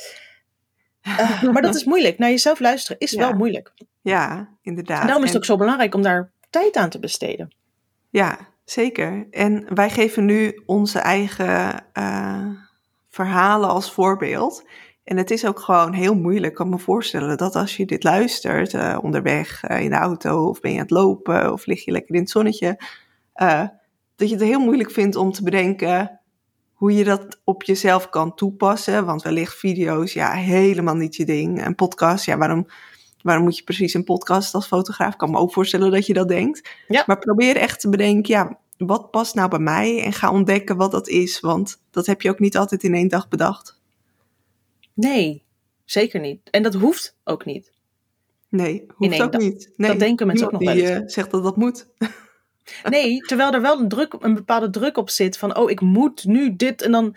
Eh, 1.00 1.42
maar 1.52 1.62
dat 1.62 1.74
is 1.74 1.85
moeilijk. 1.85 2.18
Naar 2.18 2.30
jezelf 2.30 2.61
luisteren 2.61 2.98
is 3.00 3.11
Ja. 3.11 3.18
wel 3.18 3.33
moeilijk. 3.33 3.72
Ja, 4.00 4.48
inderdaad. 4.62 5.00
En 5.00 5.07
daarom 5.07 5.24
is 5.24 5.30
En- 5.30 5.35
het 5.37 5.44
ook 5.44 5.50
zo 5.50 5.57
belangrijk 5.57 5.94
om 5.94 6.02
daar 6.02 6.30
tijd 6.50 6.76
aan 6.76 6.88
te 6.90 6.98
besteden. 6.98 7.54
Ja, 8.11 8.38
zeker. 8.64 9.26
En 9.30 9.74
wij 9.74 9.90
geven 9.90 10.24
nu 10.24 10.62
onze 10.66 10.98
eigen 10.98 11.85
eh, 11.92 12.46
verhalen 13.11 13.68
als 13.68 13.92
voorbeeld. 13.92 14.64
En 15.05 15.17
het 15.17 15.31
is 15.31 15.47
ook 15.47 15.61
gewoon 15.61 15.93
heel 15.93 16.14
moeilijk. 16.14 16.47
Ik 16.47 16.55
kan 16.55 16.69
me 16.69 16.79
voorstellen 16.79 17.37
dat 17.37 17.57
als 17.57 17.77
je 17.77 17.87
dit 17.87 18.03
luistert 18.03 18.75
eh, 18.75 18.99
onderweg 19.03 19.62
eh, 19.62 19.81
in 19.81 19.90
de 19.90 19.97
auto 19.97 20.49
of 20.49 20.61
ben 20.61 20.71
je 20.71 20.77
aan 20.77 20.83
het 20.83 20.90
lopen 20.90 21.53
of 21.53 21.67
lig 21.67 21.85
je 21.85 21.90
lekker 21.90 22.14
in 22.14 22.21
het 22.21 22.31
zonnetje, 22.31 22.81
eh, 23.33 23.64
dat 24.17 24.29
je 24.29 24.35
het 24.35 24.45
heel 24.45 24.61
moeilijk 24.61 24.90
vindt 24.90 25.17
om 25.17 25.33
te 25.33 25.43
bedenken 25.43 26.21
hoe 26.73 26.95
je 26.95 27.05
dat 27.05 27.40
op 27.45 27.62
jezelf 27.62 28.09
kan 28.09 28.35
toepassen. 28.35 29.05
Want 29.05 29.23
wellicht 29.23 29.57
video's, 29.57 30.12
ja, 30.12 30.33
helemaal 30.33 30.95
niet 30.95 31.17
je 31.17 31.25
ding. 31.25 31.67
Een 31.67 31.75
podcast, 31.75 32.25
ja, 32.25 32.37
waarom, 32.37 32.67
waarom 33.23 33.45
moet 33.45 33.57
je 33.57 33.64
precies 33.64 33.95
een 33.95 34.05
podcast 34.05 34.55
als 34.55 34.67
fotograaf? 34.67 35.12
Ik 35.12 35.19
kan 35.19 35.31
me 35.31 35.38
ook 35.38 35.53
voorstellen 35.53 35.90
dat 35.90 36.07
je 36.07 36.14
dat 36.14 36.29
denkt. 36.29 36.71
Ja. 36.88 37.03
Maar 37.07 37.19
probeer 37.19 37.57
echt 37.57 37.81
te 37.81 37.88
bedenken, 37.88 38.35
ja, 38.35 38.59
wat 38.79 39.11
past 39.11 39.35
nou 39.35 39.49
bij 39.49 39.59
mij? 39.59 40.03
En 40.03 40.12
ga 40.12 40.33
ontdekken 40.33 40.77
wat 40.77 40.90
dat 40.90 41.09
is, 41.09 41.40
want 41.40 41.83
dat 41.90 42.07
heb 42.07 42.23
je 42.23 42.31
ook 42.31 42.38
niet 42.38 42.57
altijd 42.57 42.83
in 42.83 42.95
één 42.95 43.09
dag 43.09 43.29
bedacht. 43.29 43.83
Nee, 44.94 45.42
zeker 45.85 46.20
niet. 46.20 46.40
En 46.50 46.62
dat 46.62 46.74
hoeft 46.74 47.16
ook 47.24 47.44
niet. 47.44 47.72
Nee, 48.48 48.87
hoeft 48.94 49.20
ook 49.22 49.33
dag. 49.33 49.40
niet. 49.40 49.72
Nee, 49.76 49.90
Dat 49.90 49.98
denken 49.98 50.26
mensen 50.26 50.46
ook 50.46 50.52
nog 50.52 50.61
die 50.61 50.83
wel 50.83 50.92
eh, 50.92 51.02
zegt 51.07 51.30
dat 51.30 51.42
dat 51.42 51.57
moet. 51.57 51.87
Nee, 52.88 53.18
terwijl 53.18 53.52
er 53.52 53.61
wel 53.61 53.80
een, 53.80 53.88
druk, 53.88 54.14
een 54.18 54.35
bepaalde 54.35 54.70
druk 54.70 54.96
op 54.96 55.11
zit 55.11 55.38
van, 55.38 55.57
oh, 55.57 55.70
ik 55.70 55.80
moet 55.80 56.24
nu 56.24 56.57
dit. 56.57 56.83
En 56.83 56.90
dan, 56.92 57.16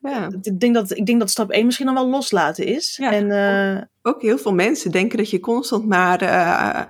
Ja. 0.00 0.30
ik 0.42 0.60
denk 0.60 0.74
dat, 0.74 0.96
ik 0.96 1.06
denk 1.06 1.18
dat 1.20 1.30
stap 1.30 1.50
1 1.50 1.64
misschien 1.64 1.86
dan 1.86 1.94
wel 1.94 2.08
loslaten 2.08 2.66
is. 2.66 2.96
Ja. 2.96 3.12
En 3.12 3.30
eh, 3.30 3.82
Ook 4.02 4.22
heel 4.22 4.38
veel 4.38 4.54
mensen 4.54 4.90
denken 4.90 5.18
dat 5.18 5.30
je 5.30 5.40
constant 5.40 5.86
maar, 5.86 6.20
eh, 6.22 6.82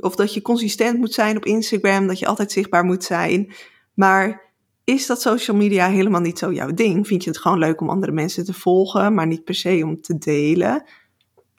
of 0.00 0.16
dat 0.16 0.34
je 0.34 0.42
consistent 0.42 0.98
moet 0.98 1.14
zijn 1.14 1.36
op 1.36 1.44
Instagram, 1.44 2.06
dat 2.06 2.18
je 2.18 2.26
altijd 2.26 2.52
zichtbaar 2.52 2.84
moet 2.84 3.04
zijn. 3.04 3.52
Maar 3.94 4.47
is 4.88 5.06
dat 5.06 5.20
social 5.20 5.56
media 5.56 5.88
helemaal 5.88 6.20
niet 6.20 6.38
zo 6.38 6.52
jouw 6.52 6.74
ding? 6.74 7.06
Vind 7.06 7.24
je 7.24 7.30
het 7.30 7.38
gewoon 7.38 7.58
leuk 7.58 7.80
om 7.80 7.90
andere 7.90 8.12
mensen 8.12 8.44
te 8.44 8.52
volgen, 8.52 9.14
maar 9.14 9.26
niet 9.26 9.44
per 9.44 9.54
se 9.54 9.80
om 9.84 10.00
te 10.00 10.18
delen? 10.18 10.84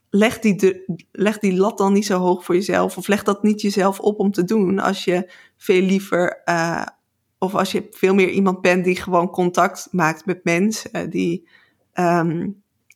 Leg 0.10 0.40
die, 0.40 0.56
die 1.40 1.58
lat 1.58 1.78
dan 1.78 1.94
niet 1.94 2.06
zo 2.06 2.20
hoog 2.20 2.44
voor 2.46 2.56
jezelf, 2.56 2.98
of 2.98 3.08
leg 3.08 3.24
dat 3.24 3.44
niet 3.44 3.62
jezelf 3.62 4.00
op 4.00 4.20
om 4.20 4.32
te 4.32 4.44
doen 4.44 4.80
als 4.80 5.04
je 5.04 5.32
veel 5.58 5.82
liever, 5.82 6.42
eh, 6.46 6.86
of 7.38 7.56
als 7.56 7.72
je 7.72 7.88
veel 7.92 8.14
meer 8.14 8.30
iemand 8.30 8.62
bent 8.62 8.84
die 8.84 8.96
gewoon 8.96 9.30
contact 9.30 9.88
maakt 9.92 10.26
met 10.26 10.44
mensen, 10.44 11.10
die 11.10 11.48
ehm, 11.94 12.50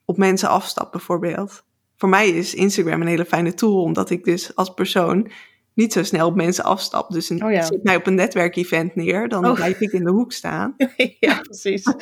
op 0.05 0.17
mensen 0.17 0.49
afstapt 0.49 0.91
bijvoorbeeld 0.91 1.63
voor 2.03 2.11
mij 2.11 2.29
is 2.29 2.53
Instagram 2.53 3.01
een 3.01 3.07
hele 3.07 3.25
fijne 3.25 3.53
tool, 3.53 3.81
omdat 3.81 4.09
ik 4.09 4.23
dus 4.23 4.55
als 4.55 4.73
persoon 4.73 5.31
niet 5.73 5.93
zo 5.93 6.03
snel 6.03 6.27
op 6.27 6.35
mensen 6.35 6.63
afstap. 6.63 7.11
Dus 7.11 7.29
een, 7.29 7.43
Oh 7.43 7.51
ja. 7.51 7.61
zet 7.61 7.83
mij 7.83 7.95
op 7.95 8.07
een 8.07 8.15
netwerkevent 8.15 8.95
neer, 8.95 9.27
dan 9.29 9.45
Oh. 9.45 9.53
blijf 9.53 9.79
ik 9.79 9.91
in 9.91 10.03
de 10.03 10.11
hoek 10.11 10.31
staan. 10.31 10.75
ja, 11.19 11.39
precies. 11.41 11.83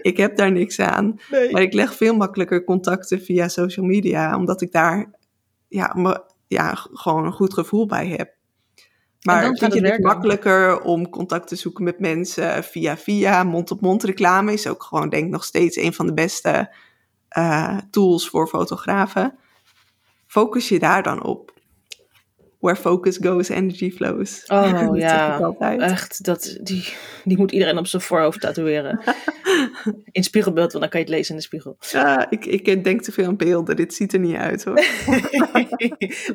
Ik 0.00 0.16
heb 0.16 0.36
daar 0.36 0.52
niks 0.52 0.80
aan. 0.80 1.20
Nee. 1.30 1.52
Maar 1.52 1.62
ik 1.62 1.72
leg 1.72 1.94
veel 1.94 2.16
makkelijker 2.16 2.64
contacten 2.64 3.20
via 3.20 3.48
social 3.48 3.86
media, 3.86 4.36
omdat 4.36 4.60
ik 4.60 4.72
daar 4.72 5.10
ja, 5.68 5.92
me, 5.96 6.22
ja, 6.46 6.74
gewoon 6.74 7.24
een 7.24 7.32
goed 7.32 7.54
gevoel 7.54 7.86
bij 7.86 8.06
heb. 8.06 8.34
Maar 9.22 9.42
dan 9.42 9.56
vind 9.56 9.74
je 9.74 9.86
het 9.86 10.02
makkelijker 10.02 10.80
om 10.80 11.10
contact 11.10 11.48
te 11.48 11.56
zoeken 11.56 11.84
met 11.84 12.00
mensen 12.00 12.64
via 12.64 12.96
via? 12.96 13.44
Mond-op-mond 13.44 14.02
reclame 14.02 14.52
is 14.52 14.66
ook 14.66 14.82
gewoon, 14.82 15.08
denk 15.08 15.24
ik, 15.24 15.30
nog 15.30 15.44
steeds 15.44 15.76
een 15.76 15.92
van 15.92 16.06
de 16.06 16.14
beste 16.14 16.74
eh, 17.28 17.78
tools 17.90 18.28
voor 18.28 18.48
fotografen. 18.48 19.38
Focus 20.26 20.68
je 20.68 20.78
daar 20.78 21.02
dan 21.02 21.22
op. 21.22 21.54
Where 22.66 22.80
focus 22.80 23.16
goes, 23.16 23.48
energy 23.48 23.90
flows. 23.90 24.44
Oh 24.46 24.96
ja, 24.98 25.40
echt. 25.78 26.24
Dat, 26.24 26.58
die, 26.62 26.84
die 27.24 27.36
moet 27.36 27.52
iedereen 27.52 27.78
op 27.78 27.86
zijn 27.86 28.02
voorhoofd 28.02 28.40
tatoeëren. 28.40 29.00
In 30.12 30.24
spiegelbeeld, 30.24 30.72
want 30.72 30.82
dan 30.82 30.90
kan 30.90 31.00
je 31.00 31.06
het 31.06 31.14
lezen 31.14 31.30
in 31.30 31.36
de 31.36 31.46
spiegel. 31.46 31.76
Ja, 31.90 32.30
ik, 32.30 32.44
ik 32.46 32.84
denk 32.84 33.02
te 33.02 33.12
veel 33.12 33.26
aan 33.26 33.36
beelden. 33.36 33.76
Dit 33.76 33.94
ziet 33.94 34.12
er 34.12 34.18
niet 34.18 34.36
uit 34.36 34.64
hoor. 34.64 34.74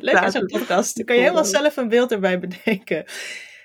Leuk 0.00 0.14
aan 0.14 0.30
zo'n 0.30 0.46
podcast. 0.46 0.96
Dan 0.96 1.04
kan 1.04 1.16
je 1.16 1.22
helemaal 1.22 1.44
zelf 1.44 1.76
een 1.76 1.88
beeld 1.88 2.12
erbij 2.12 2.38
bedenken. 2.38 3.04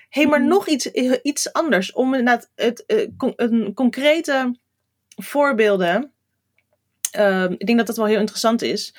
hey, 0.08 0.26
maar 0.26 0.46
nog 0.46 0.68
iets, 0.68 0.86
iets 1.22 1.52
anders. 1.52 1.92
Om 1.92 2.14
inderdaad 2.14 2.50
het, 2.54 3.10
con 3.16 3.32
een 3.36 3.74
concrete 3.74 4.58
voorbeelden. 5.16 6.12
Uh, 7.18 7.50
ik 7.50 7.66
denk 7.66 7.78
dat 7.78 7.86
dat 7.86 7.96
wel 7.96 8.06
heel 8.06 8.20
interessant 8.20 8.62
is. 8.62 8.94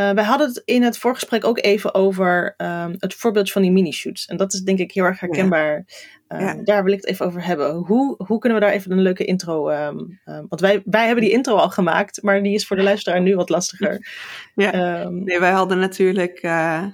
Uh, 0.00 0.10
wij 0.10 0.24
hadden 0.24 0.48
het 0.48 0.62
in 0.64 0.82
het 0.82 0.98
voorgesprek 0.98 1.44
ook 1.44 1.58
even 1.58 1.94
over 1.94 2.54
um, 2.56 2.94
het 2.98 3.14
voorbeeld 3.14 3.52
van 3.52 3.62
die 3.62 3.70
mini-shoots. 3.70 4.26
En 4.26 4.36
dat 4.36 4.52
is 4.52 4.60
denk 4.60 4.78
ik 4.78 4.92
heel 4.92 5.04
erg 5.04 5.20
herkenbaar. 5.20 5.84
Ja. 6.28 6.40
Um, 6.40 6.40
ja. 6.40 6.62
Daar 6.64 6.84
wil 6.84 6.92
ik 6.92 7.00
het 7.00 7.10
even 7.10 7.26
over 7.26 7.44
hebben. 7.44 7.74
Hoe, 7.74 8.14
hoe 8.26 8.38
kunnen 8.38 8.58
we 8.58 8.64
daar 8.64 8.74
even 8.74 8.92
een 8.92 9.02
leuke 9.02 9.24
intro... 9.24 9.70
Um, 9.70 10.20
want 10.24 10.60
wij, 10.60 10.82
wij 10.84 11.06
hebben 11.06 11.24
die 11.24 11.32
intro 11.32 11.54
al 11.54 11.70
gemaakt, 11.70 12.22
maar 12.22 12.42
die 12.42 12.54
is 12.54 12.66
voor 12.66 12.76
de 12.76 12.82
luisteraar 12.82 13.20
nu 13.20 13.36
wat 13.36 13.48
lastiger. 13.48 13.98
Ja. 14.54 15.08
nee, 15.08 15.40
wij 15.40 15.50
hadden 15.50 15.78
natuurlijk 15.78 16.42
uh, 16.42 16.84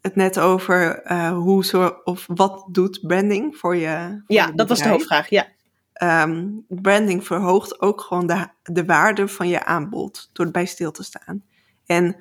het 0.00 0.16
net 0.16 0.38
over 0.38 1.10
uh, 1.10 1.32
hoe 1.32 1.64
zo, 1.64 2.00
of 2.04 2.26
wat 2.26 2.64
doet 2.70 3.00
branding 3.02 3.56
voor 3.56 3.76
je 3.76 4.22
voor 4.26 4.36
Ja, 4.36 4.46
je 4.46 4.52
dat 4.54 4.68
was 4.68 4.82
de 4.82 4.88
hoofdvraag, 4.88 5.30
ja. 5.30 5.46
Branding 6.68 7.26
verhoogt 7.26 7.80
ook 7.80 8.00
gewoon 8.00 8.26
de, 8.26 8.46
de 8.62 8.84
waarde 8.84 9.28
van 9.28 9.48
je 9.48 9.64
aanbod 9.64 10.30
door 10.32 10.46
erbij 10.46 10.66
stil 10.66 10.90
te 10.90 11.02
staan. 11.02 11.42
En 11.86 12.16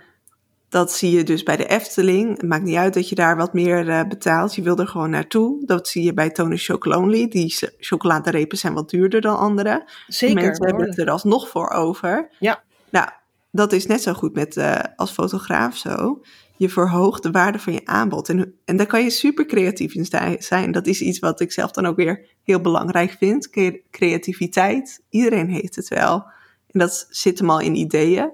dat 0.69 0.91
zie 0.93 1.11
je 1.11 1.23
dus 1.23 1.43
bij 1.43 1.57
de 1.57 1.65
Efteling. 1.65 2.29
Het 2.29 2.47
maakt 2.47 2.63
niet 2.63 2.75
uit 2.75 2.93
dat 2.93 3.09
je 3.09 3.15
daar 3.15 3.37
wat 3.37 3.53
meer 3.53 3.87
uh, 3.87 4.01
betaalt. 4.07 4.55
Je 4.55 4.61
wil 4.61 4.77
er 4.77 4.87
gewoon 4.87 5.09
naartoe. 5.09 5.65
Dat 5.65 5.87
zie 5.87 6.03
je 6.03 6.13
bij 6.13 6.29
Tony 6.29 6.57
Chocolonely. 6.57 7.27
Die 7.27 7.55
chocoladerepen 7.79 8.57
zijn 8.57 8.73
wat 8.73 8.89
duurder 8.89 9.21
dan 9.21 9.37
andere. 9.37 9.89
Zeker. 10.07 10.43
Mensen 10.43 10.65
hebben 10.65 10.89
het 10.89 10.97
er 10.97 11.09
alsnog 11.09 11.49
voor 11.49 11.69
over. 11.69 12.29
Ja. 12.39 12.63
Nou, 12.89 13.09
dat 13.51 13.71
is 13.71 13.85
net 13.85 14.01
zo 14.01 14.13
goed 14.13 14.33
met, 14.33 14.55
uh, 14.55 14.79
als 14.95 15.11
fotograaf 15.11 15.77
zo. 15.77 16.21
Je 16.57 16.69
verhoogt 16.69 17.23
de 17.23 17.31
waarde 17.31 17.59
van 17.59 17.73
je 17.73 17.85
aanbod. 17.85 18.29
En, 18.29 18.53
en 18.65 18.77
daar 18.77 18.85
kan 18.85 19.03
je 19.03 19.09
super 19.09 19.45
creatief 19.45 19.93
in 19.93 20.37
zijn. 20.39 20.71
Dat 20.71 20.87
is 20.87 21.01
iets 21.01 21.19
wat 21.19 21.39
ik 21.39 21.51
zelf 21.51 21.71
dan 21.71 21.85
ook 21.85 21.95
weer 21.95 22.25
heel 22.43 22.61
belangrijk 22.61 23.15
vind. 23.19 23.49
Creativiteit. 23.91 25.03
Iedereen 25.09 25.49
heeft 25.49 25.75
het 25.75 25.87
wel. 25.87 26.25
En 26.67 26.79
dat 26.79 27.07
zit 27.09 27.39
hem 27.39 27.49
al 27.49 27.59
in 27.59 27.75
ideeën. 27.75 28.31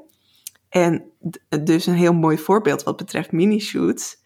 En 0.74 1.12
dus 1.64 1.86
een 1.86 1.94
heel 1.94 2.14
mooi 2.14 2.38
voorbeeld 2.38 2.84
wat 2.84 2.98
betreft 2.98 3.32
minishoots. 3.32 4.18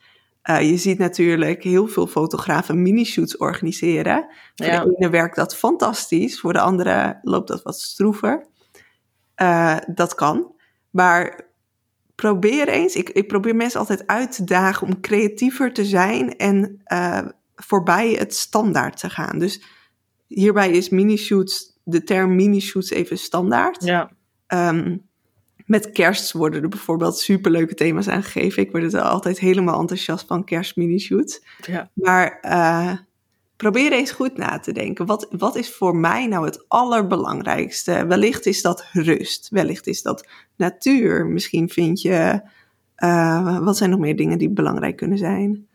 Uh, 0.49 0.69
je 0.69 0.77
ziet 0.77 0.97
natuurlijk 0.97 1.63
heel 1.63 1.87
veel 1.87 2.07
fotografen 2.07 2.81
minishoots 2.81 3.37
organiseren. 3.37 4.27
Voor 4.55 4.65
ja. 4.65 4.83
de 4.83 4.95
ene 4.97 5.09
werkt 5.09 5.35
dat 5.35 5.57
fantastisch, 5.57 6.39
voor 6.39 6.53
de 6.53 6.59
andere 6.59 7.19
loopt 7.21 7.47
dat 7.47 7.61
wat 7.61 7.79
stroever. 7.79 8.47
Uh, 9.41 9.77
dat 9.93 10.15
kan. 10.15 10.55
Maar 10.89 11.49
probeer 12.15 12.67
eens, 12.67 12.95
ik, 12.95 13.09
ik, 13.09 13.27
probeer 13.27 13.55
mensen 13.55 13.79
altijd 13.79 14.07
uit 14.07 14.31
te 14.35 14.43
dagen 14.43 14.87
om 14.87 14.99
creatiever 14.99 15.73
te 15.73 15.85
zijn 15.85 16.35
en 16.35 16.81
uh, 16.87 17.27
voorbij 17.55 18.11
het 18.11 18.35
standaard 18.35 18.99
te 18.99 19.09
gaan. 19.09 19.39
Dus 19.39 19.63
hierbij 20.27 20.71
is 20.71 20.89
minishoots, 20.89 21.79
de 21.83 22.03
term 22.03 22.35
minishoots 22.35 22.89
even 22.89 23.17
standaard. 23.17 23.83
Ja. 23.83 24.11
Um, 24.47 25.06
met 25.67 25.91
kerst 25.91 26.31
worden 26.31 26.63
er 26.63 26.69
bijvoorbeeld 26.69 27.17
superleuke 27.17 27.73
thema's 27.73 28.07
aangegeven. 28.07 28.63
Ik 28.63 28.71
word 28.71 28.93
er 28.93 29.01
altijd 29.01 29.39
helemaal 29.39 29.79
enthousiast 29.79 30.27
van 30.27 30.43
kerstminishoots. 30.43 31.41
Ja. 31.65 31.89
Maar 31.93 32.39
uh, 32.41 32.93
probeer 33.55 33.91
eens 33.91 34.11
goed 34.11 34.37
na 34.37 34.59
te 34.59 34.71
denken. 34.71 35.05
Wat, 35.05 35.27
wat 35.31 35.55
is 35.55 35.73
voor 35.73 35.95
mij 35.95 36.27
nou 36.27 36.45
het 36.45 36.65
allerbelangrijkste? 36.67 38.05
Wellicht 38.07 38.45
is 38.45 38.61
dat 38.61 38.85
rust. 38.91 39.49
Wellicht 39.49 39.87
is 39.87 40.01
dat 40.01 40.27
natuur. 40.55 41.25
Misschien 41.25 41.69
vind 41.69 42.01
je... 42.01 42.41
Uh, 42.97 43.59
wat 43.59 43.77
zijn 43.77 43.89
nog 43.89 43.99
meer 43.99 44.15
dingen 44.15 44.37
die 44.37 44.49
belangrijk 44.49 44.95
kunnen 44.95 45.17
zijn? 45.17 45.67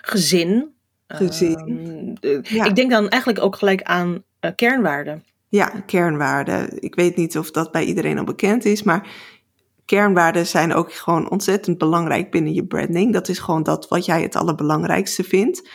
Gezin. 0.00 0.74
Gezin. 1.06 2.18
Uh, 2.20 2.42
ja. 2.42 2.64
Ik 2.64 2.74
denk 2.74 2.90
dan 2.90 3.08
eigenlijk 3.08 3.44
ook 3.44 3.56
gelijk 3.56 3.82
aan 3.82 4.22
kernwaarden. 4.56 5.24
Ja, 5.50 5.66
kernwaarden. 5.86 6.82
Ik 6.82 6.94
weet 6.94 7.16
niet 7.16 7.38
of 7.38 7.50
dat 7.50 7.72
bij 7.72 7.84
iedereen 7.84 8.18
al 8.18 8.24
bekend 8.24 8.64
is, 8.64 8.82
maar 8.82 9.08
kernwaarden 9.84 10.46
zijn 10.46 10.74
ook 10.74 10.92
gewoon 10.92 11.30
ontzettend 11.30 11.78
belangrijk 11.78 12.30
binnen 12.30 12.52
je 12.52 12.66
branding. 12.66 13.12
Dat 13.12 13.28
is 13.28 13.38
gewoon 13.38 13.62
dat 13.62 13.88
wat 13.88 14.04
jij 14.04 14.22
het 14.22 14.36
allerbelangrijkste 14.36 15.24
vindt. 15.24 15.68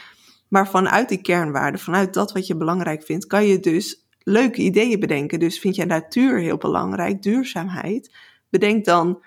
Maar 0.48 0.70
vanuit 0.70 1.10
die 1.10 1.22
kernwaarden, 1.22 1.80
vanuit 1.80 2.14
dat 2.14 2.32
wat 2.32 2.48
je 2.48 2.56
belangrijk 2.56 3.04
vindt, 3.04 3.28
kan 3.28 3.46
je 3.46 3.60
dus 3.60 4.08
leuke 4.20 4.62
ideeën 4.62 5.00
bedenken. 5.00 5.40
Dus 5.40 5.60
vind 5.60 5.76
jij 5.76 5.86
natuur 5.86 6.40
heel 6.40 6.58
belangrijk, 6.58 7.22
duurzaamheid, 7.22 8.16
bedenk 8.50 8.86
dan 8.86 9.24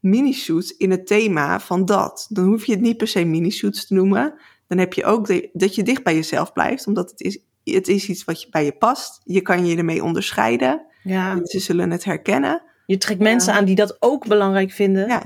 mini-shoots 0.00 0.76
in 0.76 0.90
het 0.90 1.06
thema 1.06 1.60
van 1.60 1.84
dat. 1.84 2.26
Dan 2.28 2.44
hoef 2.44 2.64
je 2.64 2.72
het 2.72 2.80
niet 2.80 2.96
per 2.96 3.08
se 3.08 3.24
mini-shoots 3.24 3.86
te 3.86 3.94
noemen. 3.94 4.34
Dan 4.66 4.78
heb 4.78 4.92
je 4.92 5.04
ook 5.04 5.26
dat 5.52 5.74
je 5.74 5.82
dicht 5.82 6.02
bij 6.02 6.14
jezelf 6.14 6.52
blijft, 6.52 6.86
omdat 6.86 7.10
het 7.10 7.20
is 7.20 7.38
het 7.64 7.88
is 7.88 8.08
iets 8.08 8.24
wat 8.24 8.42
je, 8.42 8.48
bij 8.50 8.64
je 8.64 8.72
past. 8.72 9.20
Je 9.24 9.40
kan 9.40 9.66
je 9.66 9.76
ermee 9.76 10.04
onderscheiden. 10.04 10.86
Ja. 11.02 11.40
Ze 11.42 11.58
zullen 11.58 11.90
het 11.90 12.04
herkennen. 12.04 12.62
Je 12.86 12.98
trekt 12.98 13.20
mensen 13.20 13.52
ja. 13.52 13.58
aan 13.58 13.64
die 13.64 13.74
dat 13.74 13.96
ook 13.98 14.26
belangrijk 14.26 14.70
vinden. 14.70 15.08
Ja. 15.08 15.22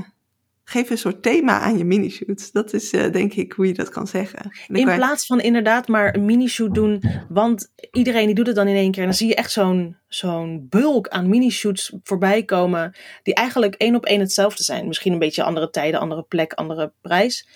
Geef 0.64 0.90
een 0.90 0.98
soort 0.98 1.22
thema 1.22 1.60
aan 1.60 1.78
je 1.78 1.84
minishoots. 1.84 2.52
Dat 2.52 2.72
is 2.72 2.92
uh, 2.92 3.12
denk 3.12 3.34
ik 3.34 3.52
hoe 3.52 3.66
je 3.66 3.74
dat 3.74 3.88
kan 3.88 4.06
zeggen. 4.06 4.50
In 4.66 4.84
plaats 4.84 5.26
van 5.26 5.40
inderdaad 5.40 5.88
maar 5.88 6.14
een 6.14 6.24
minishoot 6.24 6.74
doen. 6.74 7.02
Want 7.28 7.72
iedereen 7.90 8.26
die 8.26 8.34
doet 8.34 8.46
het 8.46 8.56
dan 8.56 8.68
in 8.68 8.74
één 8.74 8.90
keer. 8.90 9.02
En 9.02 9.08
dan 9.08 9.16
zie 9.16 9.28
je 9.28 9.34
echt 9.34 9.52
zo'n 9.52 9.96
zo'n 10.08 10.66
bulk 10.68 11.08
aan 11.08 11.28
minishoots 11.28 11.92
voorbij 12.02 12.44
komen. 12.44 12.96
Die 13.22 13.34
eigenlijk 13.34 13.74
één 13.74 13.94
op 13.94 14.04
één 14.04 14.20
hetzelfde 14.20 14.62
zijn. 14.62 14.86
Misschien 14.86 15.12
een 15.12 15.18
beetje 15.18 15.42
andere 15.42 15.70
tijden, 15.70 16.00
andere 16.00 16.22
plek, 16.22 16.52
andere 16.52 16.92
prijs. 17.00 17.48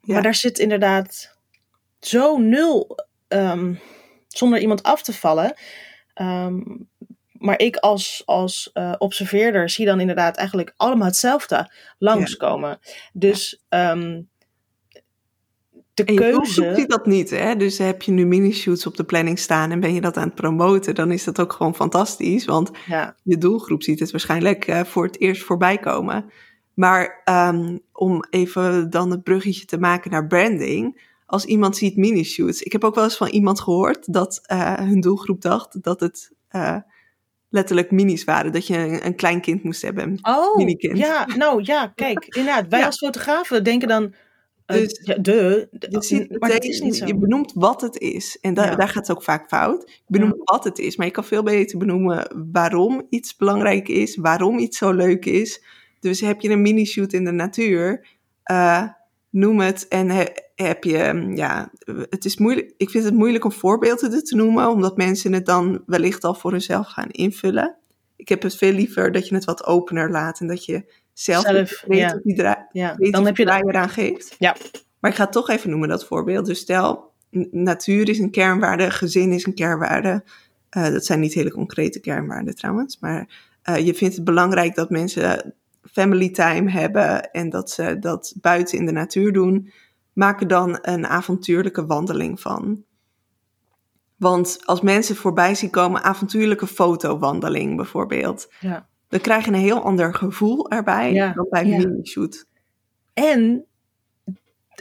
Ja. 0.00 0.12
Maar 0.12 0.22
daar 0.22 0.34
zit 0.34 0.58
inderdaad 0.58 1.38
zo 2.00 2.38
nul... 2.38 2.98
Um, 3.28 3.78
zonder 4.36 4.60
iemand 4.60 4.82
af 4.82 5.02
te 5.02 5.12
vallen. 5.12 5.54
Um, 6.14 6.88
maar 7.32 7.58
ik 7.58 7.76
als, 7.76 8.22
als 8.24 8.70
uh, 8.74 8.94
observeerder 8.98 9.70
zie 9.70 9.86
dan 9.86 10.00
inderdaad 10.00 10.36
eigenlijk 10.36 10.74
allemaal 10.76 11.06
hetzelfde 11.06 11.72
langskomen. 11.98 12.68
Ja. 12.68 12.90
Dus 13.12 13.64
um, 13.68 14.28
de 15.94 16.04
en 16.04 16.16
keuze... 16.16 16.64
Je 16.64 16.74
ziet 16.74 16.90
dat 16.90 17.06
niet, 17.06 17.30
hè? 17.30 17.56
Dus 17.56 17.78
heb 17.78 18.02
je 18.02 18.12
nu 18.12 18.26
mini-shoots 18.26 18.86
op 18.86 18.96
de 18.96 19.04
planning 19.04 19.38
staan 19.38 19.70
en 19.70 19.80
ben 19.80 19.94
je 19.94 20.00
dat 20.00 20.16
aan 20.16 20.26
het 20.26 20.34
promoten, 20.34 20.94
dan 20.94 21.10
is 21.10 21.24
dat 21.24 21.40
ook 21.40 21.52
gewoon 21.52 21.74
fantastisch. 21.74 22.44
Want 22.44 22.70
ja. 22.86 23.16
je 23.22 23.38
doelgroep 23.38 23.82
ziet 23.82 24.00
het 24.00 24.10
waarschijnlijk 24.10 24.68
uh, 24.68 24.84
voor 24.84 25.04
het 25.04 25.20
eerst 25.20 25.42
voorbij 25.42 25.78
komen. 25.78 26.30
Maar 26.74 27.22
um, 27.24 27.80
om 27.92 28.24
even 28.30 28.90
dan 28.90 29.10
het 29.10 29.22
bruggetje 29.22 29.64
te 29.64 29.78
maken 29.78 30.10
naar 30.10 30.26
branding 30.26 31.14
als 31.26 31.44
iemand 31.44 31.76
ziet 31.76 31.96
mini-shoots. 31.96 32.62
Ik 32.62 32.72
heb 32.72 32.84
ook 32.84 32.94
wel 32.94 33.04
eens 33.04 33.16
van 33.16 33.28
iemand 33.28 33.60
gehoord 33.60 34.12
dat 34.12 34.40
uh, 34.52 34.74
hun 34.74 35.00
doelgroep 35.00 35.40
dacht 35.40 35.82
dat 35.82 36.00
het 36.00 36.32
uh, 36.50 36.76
letterlijk 37.48 37.90
minis 37.90 38.24
waren. 38.24 38.52
Dat 38.52 38.66
je 38.66 38.78
een, 38.78 39.06
een 39.06 39.16
klein 39.16 39.40
kind 39.40 39.62
moest 39.62 39.82
hebben. 39.82 40.18
Oh, 40.22 40.56
minikind. 40.56 40.98
ja, 40.98 41.26
nou 41.36 41.62
ja, 41.62 41.92
kijk, 41.94 42.24
inderdaad. 42.24 42.68
Wij 42.68 42.80
ja. 42.80 42.86
als 42.86 42.98
fotografen 42.98 43.64
denken 43.64 43.88
dan... 43.88 44.14
Uh, 44.66 44.76
dus, 44.76 45.00
ja, 45.02 45.14
de, 45.14 45.68
de, 45.70 45.86
je, 45.90 46.02
ziet, 46.02 46.40
maar 46.40 46.52
het 46.52 46.64
is 46.64 46.80
niet 46.80 46.96
zo. 46.96 47.06
je 47.06 47.16
benoemt 47.16 47.52
wat 47.54 47.80
het 47.80 47.98
is. 47.98 48.38
En 48.40 48.54
da 48.54 48.64
ja. 48.64 48.74
daar 48.74 48.88
gaat 48.88 49.06
het 49.06 49.16
ook 49.16 49.22
vaak 49.22 49.48
fout. 49.48 49.90
Je 49.90 50.18
benoemt 50.18 50.34
wat 50.44 50.64
het 50.64 50.78
is, 50.78 50.96
maar 50.96 51.06
je 51.06 51.12
kan 51.12 51.24
veel 51.24 51.42
beter 51.42 51.78
benoemen 51.78 52.48
waarom 52.52 53.06
iets 53.08 53.36
belangrijk 53.36 53.88
is, 53.88 54.16
waarom 54.16 54.58
iets 54.58 54.78
zo 54.78 54.92
leuk 54.92 55.24
is. 55.24 55.62
Dus 56.00 56.20
heb 56.20 56.40
je 56.40 56.50
een 56.50 56.62
mini-shoot 56.62 57.12
in 57.12 57.24
de 57.24 57.30
natuur, 57.30 58.06
noem 59.30 59.60
het 59.60 59.88
en 59.88 60.10
he, 60.10 60.24
heb 60.62 60.84
je, 60.84 61.32
ja, 61.34 61.70
het 62.10 62.24
is 62.24 62.36
moeilijk. 62.36 62.72
Ik 62.76 62.90
vind 62.90 63.04
het 63.04 63.14
moeilijk 63.14 63.44
om 63.44 63.52
voorbeelden 63.52 64.24
te 64.24 64.36
noemen, 64.36 64.68
omdat 64.68 64.96
mensen 64.96 65.32
het 65.32 65.46
dan 65.46 65.82
wellicht 65.86 66.24
al 66.24 66.34
voor 66.34 66.50
hunzelf 66.50 66.86
gaan 66.86 67.10
invullen. 67.10 67.76
Ik 68.16 68.28
heb 68.28 68.42
het 68.42 68.56
veel 68.56 68.72
liever 68.72 69.12
dat 69.12 69.28
je 69.28 69.34
het 69.34 69.44
wat 69.44 69.64
opener 69.64 70.10
laat 70.10 70.40
en 70.40 70.46
dat 70.46 70.64
je 70.64 70.92
zelf, 71.12 71.44
zelf 71.44 71.84
weet 71.86 72.20
ja. 72.36 72.68
ja. 72.72 72.96
dan 73.10 73.26
heb 73.26 73.36
je 73.36 73.44
daar 73.44 73.64
eraan 73.64 73.88
geeft. 73.88 74.34
Ja. 74.38 74.56
Maar 74.98 75.10
ik 75.10 75.16
ga 75.16 75.24
het 75.24 75.32
toch 75.32 75.48
even 75.48 75.70
noemen 75.70 75.88
dat 75.88 76.06
voorbeeld. 76.06 76.46
Dus 76.46 76.58
stel, 76.58 77.12
natuur 77.50 78.08
is 78.08 78.18
een 78.18 78.30
kernwaarde, 78.30 78.90
gezin 78.90 79.32
is 79.32 79.46
een 79.46 79.54
kernwaarde. 79.54 80.24
Uh, 80.76 80.90
dat 80.90 81.04
zijn 81.04 81.20
niet 81.20 81.34
hele 81.34 81.50
concrete 81.50 82.00
kernwaarden 82.00 82.54
trouwens, 82.54 82.98
maar 83.00 83.28
uh, 83.70 83.86
je 83.86 83.94
vindt 83.94 84.14
het 84.14 84.24
belangrijk 84.24 84.74
dat 84.74 84.90
mensen 84.90 85.54
family 85.92 86.30
time 86.30 86.70
hebben 86.70 87.30
en 87.30 87.50
dat 87.50 87.70
ze 87.70 87.98
dat 87.98 88.34
buiten 88.40 88.78
in 88.78 88.86
de 88.86 88.92
natuur 88.92 89.32
doen, 89.32 89.72
maak 90.16 90.40
er 90.40 90.48
dan 90.48 90.78
een 90.82 91.06
avontuurlijke 91.06 91.86
wandeling 91.86 92.40
van. 92.40 92.84
Want 94.16 94.58
als 94.64 94.80
mensen 94.80 95.16
voorbij 95.16 95.54
zien 95.54 95.70
komen, 95.70 96.02
avontuurlijke 96.02 96.66
fotowandeling 96.66 97.76
bijvoorbeeld, 97.76 98.52
ja. 98.60 98.88
dan 99.08 99.20
krijg 99.20 99.44
je 99.44 99.50
een 99.50 99.56
heel 99.56 99.82
ander 99.82 100.14
gevoel 100.14 100.70
erbij 100.70 101.12
ja. 101.12 101.32
dan 101.32 101.46
bij 101.50 101.66
ja. 101.66 101.76
mini-shoot. 101.76 102.46
En 103.12 103.64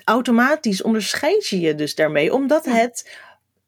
automatisch 0.04 0.82
onderscheid 0.82 1.48
je 1.48 1.60
je 1.60 1.76
dus 1.76 1.96
daarmee, 1.96 2.34
omdat 2.34 2.66
het 2.66 3.18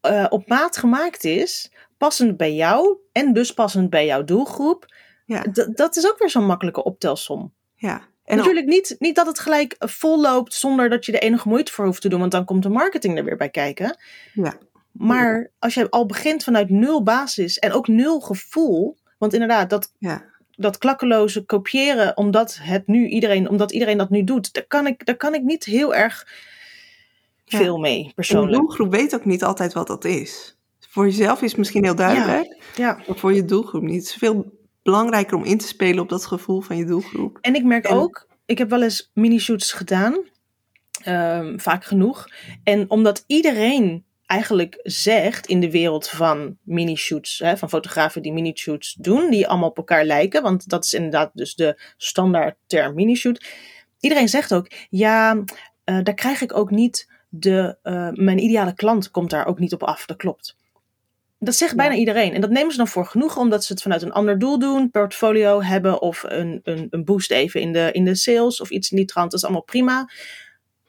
uh, 0.02 0.26
op 0.30 0.48
maat 0.48 0.78
gemaakt 0.78 1.24
is 1.24 1.72
passend 1.98 2.38
bij 2.38 2.54
jou 2.54 2.98
en 3.12 3.34
dus 3.34 3.54
passend 3.54 3.90
bij 3.90 4.06
jouw 4.06 4.24
doelgroep. 4.24 4.96
Ja. 5.26 5.46
Dat 5.74 5.96
is 5.96 6.08
ook 6.08 6.18
weer 6.18 6.30
zo'n 6.30 6.46
makkelijke 6.46 6.84
optelsom. 6.84 7.54
Ja. 7.76 8.02
En 8.28 8.38
Natuurlijk 8.38 8.66
niet, 8.66 8.96
niet 9.00 9.16
dat 9.16 9.26
het 9.28 9.40
gelijk 9.40 9.76
vol 9.80 10.22
loopt 10.22 10.54
zonder 10.54 10.90
dat 10.90 11.06
je 11.06 11.12
er 11.12 11.22
enige 11.22 11.48
moeite 11.48 11.72
voor 11.72 11.86
hoeft 11.86 12.02
te 12.02 12.10
doen, 12.10 12.20
want 12.20 12.32
dan 12.32 12.46
komt 12.46 12.64
de 12.64 12.70
marketing 12.70 13.18
er 13.18 13.24
weer 13.24 13.38
bij 13.38 13.50
kijken. 13.50 13.98
Ja. 14.34 14.58
Maar 14.92 15.52
als 15.60 15.74
je 15.74 15.90
al 15.90 16.06
begint 16.06 16.44
vanuit 16.44 16.70
nul 16.70 17.04
basis 17.04 17.60
en 17.60 17.72
ook 17.72 17.88
nul 17.88 18.20
gevoel, 18.20 18.98
want 19.18 19.34
inderdaad, 19.34 19.70
dat, 19.70 19.94
ja. 19.98 20.24
dat 20.56 20.78
klakkeloze 20.78 21.46
kopiëren, 21.46 22.18
omdat, 22.18 22.58
het 22.62 22.88
nu 22.88 23.08
iedereen, 23.08 23.50
omdat 23.50 23.72
iedereen 23.72 23.98
dat 23.98 24.10
nu 24.10 24.24
doet, 24.24 24.54
daar 24.54 24.66
kan 24.68 24.88
ik, 24.88 25.06
daar 25.06 25.18
kan 25.18 25.34
ik 25.34 25.42
niet 25.44 25.64
heel 25.64 25.96
erg 25.96 26.28
Ja. 27.46 27.58
veel 27.58 27.78
mee, 27.78 28.02
En 28.02 28.08
de 28.08 28.14
persoonlijk. 28.14 28.58
doelgroep 28.58 28.92
weet 28.92 29.16
ook 29.16 29.26
niet 29.26 29.44
altijd 29.44 29.74
wat 29.74 29.88
dat 29.88 30.06
is. 30.06 30.58
Voor 30.90 31.06
jezelf 31.06 31.42
is 31.42 31.50
het 31.50 31.58
misschien 31.58 31.84
heel 31.84 31.96
duidelijk, 31.96 32.62
Ja. 32.76 33.00
maar 33.08 33.18
voor 33.18 33.34
je 33.34 33.46
doelgroep 33.46 33.82
niet. 33.82 33.96
Het 34.02 34.06
is 34.10 34.14
veel 34.16 34.57
belangrijker 34.88 35.38
om 35.38 35.44
in 35.44 35.58
te 35.58 35.68
spelen 35.68 36.00
op 36.00 36.10
dat 36.10 36.26
gevoel 36.26 36.62
van 36.62 36.78
je 36.78 36.86
doelgroep. 36.86 37.38
En 37.42 37.56
ik 37.56 37.64
merk 37.64 37.86
En- 37.86 37.96
ook, 37.96 38.28
ik 38.46 38.58
heb 38.58 38.70
wel 38.70 38.84
eens 38.84 39.12
mini-shoots 39.14 39.74
gedaan, 39.74 40.24
ehm, 41.02 41.58
vaak 41.58 41.86
genoeg. 41.86 42.28
En 42.64 42.90
omdat 42.90 43.24
iedereen 43.28 44.06
eigenlijk 44.26 44.80
zegt 44.84 45.48
in 45.48 45.60
de 45.60 45.72
wereld 45.72 46.08
van 46.08 46.58
mini-shoots, 46.64 47.40
hè, 47.40 47.58
van 47.58 47.70
fotografen 47.70 48.22
die 48.22 48.34
mini-shoots 48.34 48.94
doen, 48.94 49.30
die 49.30 49.48
allemaal 49.48 49.70
op 49.70 49.78
elkaar 49.78 50.06
lijken, 50.06 50.42
want 50.42 50.70
dat 50.70 50.86
is 50.86 50.94
inderdaad 50.94 51.32
dus 51.34 51.56
de 51.56 51.82
standaard 51.98 52.56
term 52.68 52.96
mini-shoot. 52.96 53.46
Iedereen 54.00 54.30
zegt 54.30 54.54
ook, 54.54 54.72
ja, 54.90 55.44
eh, 55.84 56.00
daar 56.04 56.14
krijg 56.14 56.42
ik 56.42 56.58
ook 56.58 56.72
niet 56.72 57.12
de, 57.30 57.78
eh, 57.82 58.10
mijn 58.14 58.40
ideale 58.44 58.74
klant 58.74 59.12
komt 59.12 59.30
daar 59.30 59.46
ook 59.46 59.60
niet 59.60 59.74
op 59.74 59.84
af, 59.84 60.06
dat 60.06 60.18
klopt. 60.18 60.56
Dat 61.40 61.56
zegt 61.56 61.76
bijna 61.76 61.96
iedereen. 61.96 62.34
En 62.34 62.42
dat 62.42 62.50
nemen 62.50 62.72
ze 62.72 62.78
dan 62.78 62.88
voor 62.88 63.06
genoegen, 63.06 63.42
omdat 63.42 63.64
ze 63.64 63.74
het 63.74 63.82
vanuit 63.82 64.02
een 64.02 64.12
ander 64.12 64.40
doel 64.40 64.60
doen, 64.60 64.92
portfolio 64.92 65.62
hebben 65.62 66.02
of 66.02 66.24
een, 66.28 66.60
een, 66.64 66.88
een 66.90 67.04
boost 67.06 67.32
even 67.32 67.62
in 67.62 67.74
de, 67.74 67.90
in 67.92 68.06
de 68.06 68.16
sales 68.16 68.62
of 68.62 68.70
iets 68.70 68.92
in 68.92 68.98
die 68.98 69.06
trant. 69.06 69.32
Dat 69.32 69.40
is 69.40 69.46
allemaal 69.46 69.64
prima. 69.64 70.10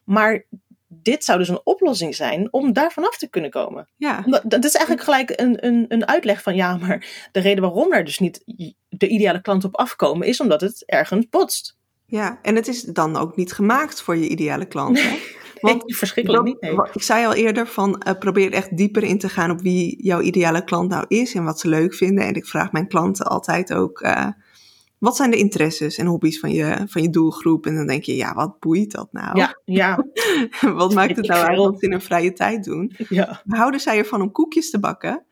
Maar 0.05 0.44
dit 0.88 1.24
zou 1.24 1.38
dus 1.38 1.49
een 1.49 1.61
oplossing 1.64 2.14
zijn 2.14 2.53
om 2.53 2.72
daar 2.72 2.92
vanaf 2.92 3.18
te 3.18 3.28
kunnen 3.28 3.51
komen. 3.51 3.88
Ja, 3.96 4.24
Dat, 4.26 4.42
dat 4.46 4.64
is 4.64 4.74
eigenlijk 4.74 5.05
gelijk 5.05 5.32
een, 5.40 5.66
een, 5.66 5.84
een 5.88 6.07
uitleg 6.07 6.42
van 6.42 6.55
ja, 6.55 6.76
maar 6.76 7.28
de 7.32 7.40
reden 7.40 7.62
waarom 7.62 7.90
daar 7.90 8.05
dus 8.05 8.18
niet 8.18 8.42
de 8.88 9.09
ideale 9.09 9.40
klant 9.40 9.64
op 9.64 9.76
afkomen 9.76 10.26
is 10.26 10.40
omdat 10.40 10.61
het 10.61 10.82
ergens 10.86 11.26
botst. 11.30 11.76
ja. 12.07 12.38
En 12.42 12.55
het 12.57 12.68
is 12.68 12.82
dan 12.82 13.16
ook 13.16 13.36
niet 13.36 13.53
gemaakt 13.53 14.03
voor 14.03 14.16
je 14.16 14.28
ideale 14.28 14.66
klant. 14.66 15.03
hè? 15.03 15.16
Want 15.61 15.85
Nee, 15.87 15.97
verschrikkelijk 15.97 16.45
dat- 16.45 16.53
niet. 16.55 16.63
Nee. 16.63 16.75
wat- 16.77 16.95
ik 16.95 17.03
zei 17.03 17.27
al 17.27 17.35
eerder 17.35 17.67
van 17.67 17.99
eh, 18.01 18.19
probeer 18.19 18.53
echt 18.53 18.77
dieper 18.77 19.03
in 19.03 19.19
te 19.19 19.29
gaan 19.29 19.51
op 19.51 19.61
wie 19.61 20.03
jouw 20.05 20.21
ideale 20.21 20.65
klant 20.65 20.89
nou 20.91 21.05
is 21.09 21.35
en 21.35 21.45
wat 21.45 21.61
ze 21.61 21.69
leuk 21.69 21.95
vinden. 21.95 22.25
En 22.25 22.35
ik 22.35 22.47
vraag 22.47 22.73
mijn 22.73 22.89
klanten 22.89 23.27
altijd 23.27 23.75
ook, 23.75 24.01
eh, 24.01 24.27
wat 24.99 25.17
zijn 25.17 25.31
de 25.31 25.37
interesses 25.37 25.99
en 25.99 26.07
hobby's 26.07 26.41
van 26.41 26.51
je, 26.51 26.85
van 26.87 27.03
je 27.03 27.11
doelgroep? 27.11 27.67
En 27.67 27.75
dan 27.77 27.87
denk 27.87 28.03
je, 28.03 28.17
ja, 28.17 28.35
wat 28.35 28.59
boeit 28.59 28.91
dat 28.93 29.09
nou? 29.13 29.37
Ja, 29.39 29.61
ja, 29.65 30.05
wat 30.75 30.95
maakt 30.95 31.17
het 31.17 31.25
ik 31.25 31.31
nou 31.31 31.47
uit 31.47 31.59
wat 31.59 31.79
ze 31.79 31.85
in 31.87 31.91
hun 31.93 32.01
vrije 32.03 32.33
tijd 32.33 32.65
doen? 32.65 32.93
ja. 33.09 33.43
Houden 33.47 33.81
zij 33.81 33.99
ervan 33.99 34.23
om 34.23 34.33
koekjes 34.33 34.71
te 34.71 34.81
bakken? 34.81 35.25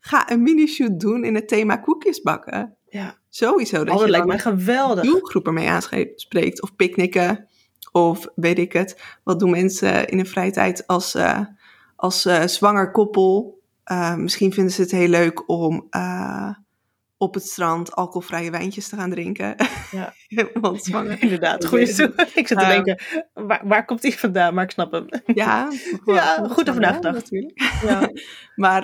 Ga 0.00 0.30
een 0.30 0.42
mini-shoot 0.42 1.00
doen 1.00 1.24
in 1.24 1.34
het 1.34 1.48
thema 1.48 1.76
koekjes 1.76 2.20
bakken. 2.22 2.76
ja. 2.88 3.22
Sowieso. 3.28 3.76
Dat 3.76 3.88
Oh, 3.88 3.94
dat 3.94 4.04
je 4.04 4.10
lijkt 4.10 4.26
mij 4.26 4.38
geweldig. 4.38 5.04
doelgroep 5.04 5.46
ermee 5.46 5.68
aanspreekt. 5.68 6.62
Of 6.62 6.76
picknicken. 6.76 7.48
Of 7.96 8.26
weet 8.34 8.58
ik 8.58 8.72
het. 8.72 9.02
Wat 9.24 9.38
doen 9.40 9.50
mensen 9.50 10.08
in 10.08 10.16
hun 10.16 10.26
vrije 10.26 10.50
tijd 10.50 10.86
als, 10.86 11.14
eh, 11.14 11.40
als 11.96 12.24
eh, 12.24 12.42
zwanger 12.46 12.90
koppel? 12.90 13.60
Eh, 13.84 14.14
misschien 14.14 14.52
vinden 14.52 14.72
ze 14.72 14.80
het 14.82 14.90
heel 14.90 15.08
leuk 15.08 15.48
om 15.48 15.88
op 17.16 17.34
het 17.34 17.46
strand 17.46 17.94
alcoholvrije 17.94 18.50
wijntjes 18.50 18.88
te 18.88 18.96
gaan 18.96 19.10
drinken. 19.10 19.54
Ja. 19.90 20.12
Want 20.60 20.84
zwanger. 20.84 21.22
Inderdaad, 21.22 21.64
goeie 21.66 21.86
Ja. 21.86 21.92
zo. 21.92 22.04
Ik 22.34 22.46
zit 22.46 22.46
te 22.46 22.54
Ehm, 22.54 22.68
denken, 22.84 23.02
waar, 23.34 23.60
waar 23.64 23.84
komt 23.84 24.02
die 24.02 24.18
vandaan? 24.18 24.54
Maar 24.54 24.64
ik 24.64 24.70
snap 24.70 24.92
hem. 24.92 25.06
Ja, 25.26 25.68
Ja, 26.04 26.46
goed 26.50 26.68
over 26.70 26.82
Ja, 26.82 26.88
nagedacht. 26.88 27.14
natuurlijk. 27.14 27.60
Ja. 27.86 28.10
Maar 28.56 28.82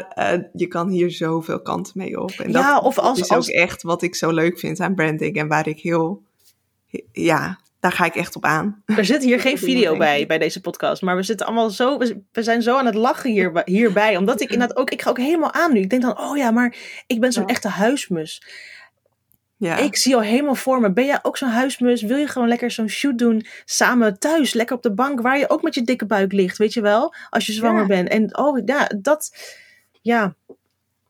je 0.52 0.66
kan 0.66 0.88
hier 0.88 1.10
zoveel 1.10 1.62
kanten 1.62 1.92
mee 1.96 2.20
op. 2.20 2.30
En 2.30 2.50
Ja, 2.50 2.74
dat, 2.74 2.82
of 2.82 2.98
als- 2.98 3.16
dat 3.18 3.26
is 3.26 3.32
als- 3.36 3.48
ook 3.48 3.54
echt 3.54 3.82
wat 3.82 4.02
ik 4.02 4.14
zo 4.14 4.30
leuk 4.30 4.58
vind 4.58 4.80
aan 4.80 4.94
branding. 4.94 5.36
En 5.36 5.48
waar 5.48 5.68
ik 5.68 5.80
heel... 5.80 6.22
Ja, 7.12 7.58
daar 7.80 7.92
ga 7.92 8.04
ik 8.04 8.14
echt 8.14 8.36
op 8.36 8.44
aan. 8.44 8.82
Er 8.86 9.04
zit 9.04 9.22
hier 9.22 9.40
geen 9.46 9.58
video 9.58 9.96
bij, 9.96 10.26
bij 10.26 10.38
deze 10.38 10.60
podcast. 10.60 11.02
Maar 11.02 11.16
we 11.16 11.22
zitten 11.22 11.46
allemaal 11.46 11.70
zo, 11.70 11.98
we, 11.98 12.22
zijn 12.32 12.62
zo 12.62 12.76
aan 12.76 12.86
het 12.86 12.94
lachen 12.94 13.30
hier, 13.30 13.62
hierbij. 13.64 14.16
Omdat 14.16 14.40
ik 14.40 14.50
inderdaad 14.50 14.76
ook, 14.76 14.90
ik 14.90 15.02
ga 15.02 15.10
ook 15.10 15.18
helemaal 15.18 15.52
aan 15.52 15.72
nu. 15.72 15.80
Ik 15.80 15.90
denk 15.90 16.02
dan, 16.02 16.18
oh 16.20 16.36
ja, 16.36 16.50
maar 16.50 16.74
ik 17.06 17.20
ben 17.20 17.32
zo'n 17.32 17.42
Ja. 17.46 17.48
echte 17.48 17.68
huismus. 17.68 18.42
Ja. 19.56 19.76
Ik 19.76 19.96
zie 19.96 20.14
al 20.14 20.20
helemaal 20.22 20.54
voor 20.54 20.80
me. 20.80 20.92
Ben 20.92 21.04
jij 21.06 21.18
ook 21.22 21.36
zo'n 21.36 21.48
huismus? 21.48 22.02
Wil 22.02 22.16
je 22.16 22.26
gewoon 22.26 22.48
lekker 22.48 22.70
zo'n 22.70 22.88
shoot 22.88 23.18
doen 23.18 23.46
samen 23.64 24.18
thuis? 24.18 24.52
Lekker 24.52 24.76
op 24.76 24.82
de 24.82 24.92
bank 24.94 25.20
waar 25.20 25.38
je 25.38 25.50
ook 25.50 25.62
met 25.62 25.74
je 25.74 25.82
dikke 25.82 26.06
buik 26.06 26.32
ligt, 26.32 26.58
weet 26.58 26.72
je 26.72 26.80
wel? 26.80 27.14
Als 27.30 27.46
je 27.46 27.52
zwanger 27.52 27.80
Ja. 27.80 27.86
bent. 27.86 28.08
En 28.08 28.38
oh 28.38 28.60
ja, 28.64 28.90
dat, 29.00 29.36
ja. 30.00 30.34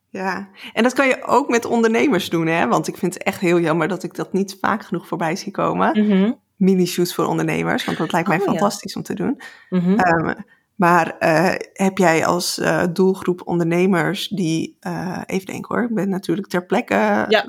Ja, 0.09 0.49
en 0.73 0.83
dat 0.83 0.93
kan 0.93 1.07
je 1.07 1.23
ook 1.23 1.49
met 1.49 1.65
ondernemers 1.65 2.29
doen, 2.29 2.47
hè? 2.47 2.67
Want 2.67 2.87
ik 2.87 2.97
vind 2.97 3.13
het 3.13 3.23
echt 3.23 3.39
heel 3.39 3.59
jammer 3.59 3.87
dat 3.87 4.03
ik 4.03 4.15
dat 4.15 4.33
niet 4.33 4.57
vaak 4.61 4.85
genoeg 4.85 5.07
voorbij 5.07 5.35
zie 5.35 5.51
komen. 5.51 6.05
Mhm, 6.05 6.31
Mini-shoots 6.61 7.13
voor 7.15 7.25
ondernemers, 7.25 7.85
want 7.85 7.97
dat 7.97 8.11
lijkt 8.11 8.27
mij 8.27 8.37
Oh, 8.37 8.43
ja. 8.45 8.49
fantastisch 8.51 8.95
om 8.95 9.03
te 9.03 9.13
doen. 9.13 9.41
mhm. 9.69 9.99
Ehm, 9.99 10.33
maar 10.75 11.17
eh, 11.17 11.53
heb 11.73 11.97
jij 11.97 12.25
als 12.25 12.59
eh, 12.59 12.83
doelgroep 12.93 13.41
ondernemers 13.45 14.27
die, 14.27 14.77
eh, 14.79 15.21
even 15.25 15.45
denken 15.45 15.75
hoor, 15.75 15.83
ik 15.85 15.95
ben 15.95 16.09
natuurlijk 16.09 16.47
ter 16.47 16.65
plekke 16.65 17.25
Ja. 17.27 17.45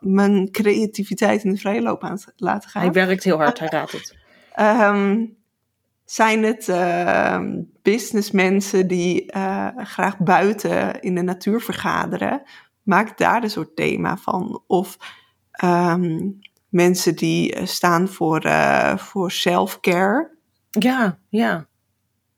mijn 0.00 0.50
creativiteit 0.50 1.44
in 1.44 1.50
de 1.52 1.58
vrije 1.58 1.82
loop 1.82 2.02
aan 2.02 2.12
het 2.12 2.32
laten 2.36 2.70
gaan. 2.70 2.82
Hij 2.82 2.92
werkt 2.92 3.24
heel 3.24 3.36
hard, 3.36 3.58
hij 3.58 3.68
raadt 3.68 3.92
het. 3.92 4.16
Ehm, 4.54 5.24
zijn 6.04 6.42
het 6.42 6.68
ehm, 6.68 7.62
businessmensen 7.82 8.86
die 8.88 9.32
graag 9.76 10.18
buiten 10.18 11.00
in 11.00 11.14
de 11.14 11.22
natuur 11.22 11.60
vergaderen? 11.60 12.42
Maak 12.82 13.18
daar 13.18 13.42
een 13.42 13.50
soort 13.50 13.76
thema 13.76 14.16
van. 14.16 14.62
Of 14.66 14.96
mensen 16.68 17.16
die 17.16 17.54
eh, 17.54 17.66
staan 17.66 18.08
voor, 18.08 18.40
eh, 18.40 18.96
voor 18.96 19.30
self-care. 19.30 20.30
Ja, 20.70 21.18
ja. 21.28 21.66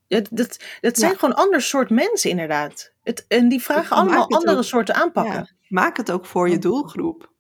Het, 0.09 0.29
dat, 0.31 0.65
dat 0.81 0.99
zijn 0.99 1.11
Ja. 1.13 1.17
gewoon 1.19 1.35
ander 1.35 1.63
soort 1.63 1.91
mensen 1.91 2.31
inderdaad. 2.31 2.93
Het, 3.03 3.25
en 3.29 3.49
die 3.49 3.63
vragen 3.63 3.97
allemaal 3.97 4.29
andere 4.31 4.57
ook- 4.57 4.65
soorten 4.65 4.95
aanpakken. 4.95 5.33
Ja, 5.35 5.49
maak 5.69 5.97
het 5.97 6.11
ook 6.11 6.27
voor 6.27 6.49
je 6.51 6.59
doelgroep. 6.59 7.33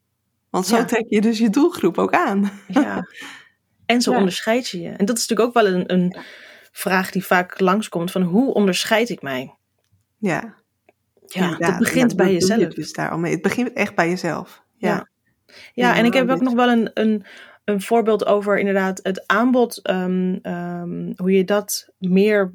Want 0.50 0.66
zo 0.66 0.76
Ja. 0.76 0.84
trek 0.84 1.04
je 1.08 1.20
dus 1.20 1.38
je 1.38 1.50
doelgroep 1.50 1.98
ook 1.98 2.12
aan. 2.14 2.50
Ja. 2.68 3.02
En 3.86 4.00
zo 4.02 4.12
onderscheid 4.14 4.68
je 4.68 4.80
je. 4.80 4.88
En 4.88 5.04
dat 5.04 5.16
is 5.18 5.26
natuurlijk 5.26 5.48
ook 5.56 5.64
wel 5.64 5.74
een, 5.74 5.92
een 5.92 6.16
vraag 6.72 7.10
die 7.10 7.24
vaak 7.24 7.60
langskomt 7.60 8.10
van 8.10 8.22
hoe 8.22 8.54
onderscheid 8.54 9.08
ik 9.08 9.22
mij? 9.22 9.54
Ja, 10.18 10.54
Ja, 11.26 11.56
dat 11.56 11.78
begint 11.78 12.16
bij 12.16 12.32
jezelf. 12.32 12.74
dus 12.74 12.92
daar 12.92 13.10
al 13.10 13.18
mee. 13.18 13.32
Het 13.32 13.42
begint 13.42 13.72
echt 13.72 13.94
bij 13.94 14.08
jezelf. 14.08 14.62
Ja. 14.76 15.08
Ja. 15.74 15.96
En 15.96 16.04
ik 16.04 16.12
heb 16.12 16.30
ook 16.30 16.40
nog 16.40 16.54
wel 16.54 16.68
een, 16.68 16.90
een, 16.94 17.24
een 17.64 17.80
voorbeeld 17.80 18.26
over 18.26 18.58
inderdaad 18.58 19.00
het 19.02 19.26
aanbod. 19.26 19.82
ehm, 19.82 20.38
ehm, 20.42 21.12
hoe 21.16 21.30
je 21.30 21.44
dat 21.44 21.88
meer, 21.98 22.52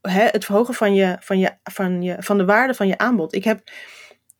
hè, 0.00 0.24
het 0.24 0.44
verhogen 0.44 0.74
van, 0.74 0.94
je, 0.94 1.16
van, 1.20 1.38
je, 1.38 1.50
van, 1.62 2.02
je, 2.02 2.16
van 2.18 2.38
de 2.38 2.44
waarde 2.44 2.74
van 2.74 2.86
je 2.86 2.98
aanbod. 2.98 3.34
Ik 3.34 3.44
heb 3.44 3.60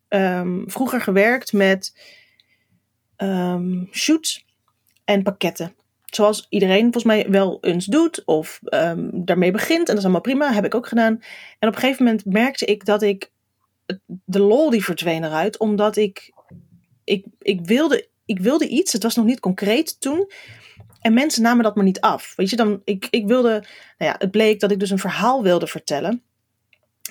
ehm, 0.09 0.63
vroeger 0.67 1.01
gewerkt 1.01 1.53
met 1.53 1.95
shoots 3.93 4.47
en 5.05 5.23
pakketten. 5.23 5.75
Zoals 6.05 6.47
iedereen 6.49 6.83
volgens 6.83 7.05
mij 7.05 7.31
wel 7.31 7.59
eens 7.61 7.87
doet 7.87 8.25
of 8.25 8.61
daarmee 9.13 9.51
begint. 9.51 9.79
En 9.79 9.85
dat 9.85 9.97
is 9.97 10.03
allemaal 10.03 10.21
prima, 10.21 10.53
heb 10.53 10.65
ik 10.65 10.75
ook 10.75 10.87
gedaan. 10.87 11.23
En 11.59 11.69
op 11.69 11.75
een 11.75 11.81
gegeven 11.81 12.05
moment 12.05 12.25
merkte 12.25 12.65
ik 12.65 12.85
dat 12.85 13.03
ik 13.03 13.31
de 14.25 14.41
lol 14.41 14.71
die 14.71 14.85
verdween 14.85 15.25
eruit, 15.25 15.59
omdat 15.59 15.97
ik, 15.97 16.33
ik, 17.05 17.25
ik, 17.39 17.61
wilde, 17.67 18.09
ik 18.25 18.39
wilde 18.39 18.69
iets, 18.69 18.93
het 18.93 19.03
was 19.03 19.17
nog 19.17 19.25
niet 19.25 19.41
concreet 19.41 20.01
toen. 20.01 20.31
En 21.01 21.15
mensen 21.15 21.43
namen 21.43 21.65
dat 21.65 21.75
maar 21.75 21.85
niet 21.85 22.01
af. 22.01 22.33
Weet 22.37 22.51
je, 22.51 22.57
dan, 22.57 22.81
ik, 22.85 23.07
ik 23.11 23.27
wilde, 23.27 23.51
nou 23.99 24.11
ja, 24.11 24.15
het 24.19 24.31
bleek 24.31 24.61
dat 24.61 24.71
ik 24.71 24.79
dus 24.79 24.91
een 24.91 24.99
verhaal 24.99 25.43
wilde 25.43 25.67
vertellen. 25.67 26.23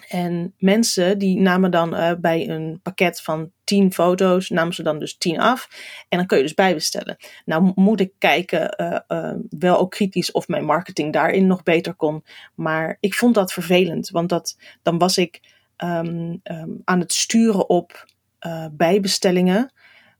En 0.08 0.54
mensen 0.58 1.18
die 1.18 1.40
namen 1.40 1.72
dan 1.72 1.96
eh, 1.96 2.12
bij 2.20 2.50
een 2.50 2.80
pakket 2.84 3.22
van 3.22 3.52
10 3.64 3.94
foto's, 3.94 4.50
namen 4.50 4.74
ze 4.74 4.84
dan 4.84 5.00
dus 5.00 5.18
10 5.18 5.40
af. 5.40 5.68
En 6.10 6.18
dan 6.18 6.28
kun 6.28 6.38
je 6.38 6.44
dus 6.44 6.54
bijbestellen. 6.54 7.18
Nou 7.46 7.72
moet 7.76 8.00
ik 8.00 8.14
kijken, 8.18 8.70
eh, 8.76 9.00
eh, 9.08 9.36
wel 9.50 9.78
ook 9.78 9.92
kritisch 9.92 10.32
of 10.32 10.48
mijn 10.48 10.66
marketing 10.66 11.14
daarin 11.14 11.48
nog 11.48 11.64
beter 11.64 11.94
kon. 11.94 12.24
Maar 12.56 12.98
ik 13.00 13.14
vond 13.14 13.36
dat 13.36 13.54
vervelend, 13.54 14.10
want 14.10 14.30
dat, 14.30 14.58
dan 14.82 14.98
was 14.98 15.18
ik 15.18 15.40
ehm, 15.76 16.36
ehm, 16.44 16.70
aan 16.84 17.00
het 17.00 17.14
sturen 17.14 17.70
op 17.70 18.06
eh, 18.42 18.66
bijbestellingen, 18.72 19.74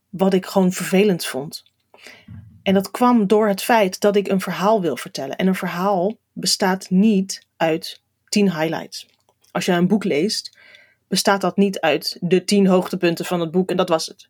wat 0.10 0.34
ik 0.34 0.46
gewoon 0.46 0.72
vervelend 0.72 1.26
vond. 1.26 1.64
En 2.64 2.74
dat 2.74 2.92
kwam 2.92 3.28
door 3.28 3.48
het 3.48 3.62
feit 3.62 4.00
dat 4.00 4.16
ik 4.16 4.28
een 4.28 4.42
verhaal 4.42 4.82
wil 4.82 4.98
vertellen. 4.98 5.36
En 5.36 5.48
een 5.48 5.56
verhaal 5.56 6.18
bestaat 6.34 6.90
niet 6.90 7.46
uit 7.58 8.02
10 8.30 8.52
highlights. 8.52 9.08
Als 9.52 9.66
je 9.66 9.72
een 9.72 9.88
boek 9.88 10.04
leest, 10.04 10.58
bestaat 11.08 11.42
dat 11.42 11.58
niet 11.58 11.80
uit 11.80 12.18
de 12.20 12.44
tien 12.44 12.68
hoogtepunten 12.68 13.26
van 13.26 13.40
het 13.40 13.52
boek 13.52 13.70
en 13.70 13.78
dat 13.78 13.90
was 13.90 14.08
het. 14.08 14.30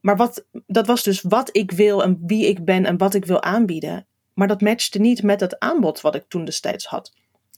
Maar 0.00 0.16
wat, 0.16 0.44
dat 0.66 0.86
was 0.86 1.02
dus 1.02 1.22
wat 1.22 1.48
ik 1.52 1.70
wil 1.70 2.02
en 2.02 2.22
wie 2.26 2.46
ik 2.46 2.64
ben 2.64 2.86
en 2.86 2.96
wat 2.96 3.14
ik 3.14 3.24
wil 3.24 3.42
aanbieden. 3.42 4.06
Maar 4.34 4.48
dat 4.48 4.60
matchte 4.60 4.98
niet 4.98 5.22
met 5.22 5.40
het 5.40 5.58
aanbod 5.58 6.00
wat 6.00 6.14
ik 6.14 6.24
toen 6.28 6.44
destijds 6.44 6.86
had. 6.86 7.12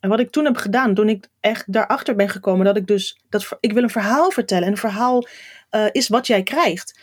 En 0.04 0.10
wat 0.10 0.20
ik 0.20 0.30
toen 0.30 0.44
heb 0.44 0.56
gedaan, 0.56 0.94
toen 0.94 1.08
ik 1.08 1.28
echt 1.40 1.72
daarachter 1.72 2.14
ben 2.14 2.28
gekomen 2.28 2.64
dat 2.64 2.76
ik 2.76 2.86
dus, 2.86 3.20
dat, 3.28 3.56
ik 3.60 3.72
wil 3.72 3.82
een 3.82 3.90
verhaal 3.90 4.30
vertellen 4.30 4.64
en 4.64 4.70
een 4.70 4.76
verhaal 4.76 5.26
uh, 5.70 5.86
is 5.92 6.08
wat 6.08 6.26
jij 6.26 6.42
krijgt. 6.42 7.00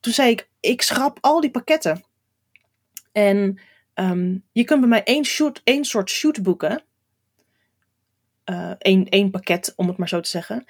Toen 0.00 0.12
zei 0.12 0.30
ik, 0.30 0.48
ik 0.60 0.82
schrap 0.82 1.18
al 1.20 1.40
die 1.40 1.50
pakketten. 1.50 2.04
En 3.12 3.60
um, 3.94 4.44
je 4.52 4.64
kunt 4.64 4.80
bij 4.80 4.88
mij 4.88 5.04
één, 5.04 5.24
shoot, 5.24 5.60
één 5.64 5.84
soort 5.84 6.10
shoot 6.10 6.42
boeken. 6.42 6.82
Uh, 8.44 8.72
één, 8.78 9.08
één 9.08 9.30
pakket, 9.30 9.72
om 9.76 9.88
het 9.88 9.96
maar 9.96 10.08
zo 10.08 10.20
te 10.20 10.28
zeggen. 10.28 10.64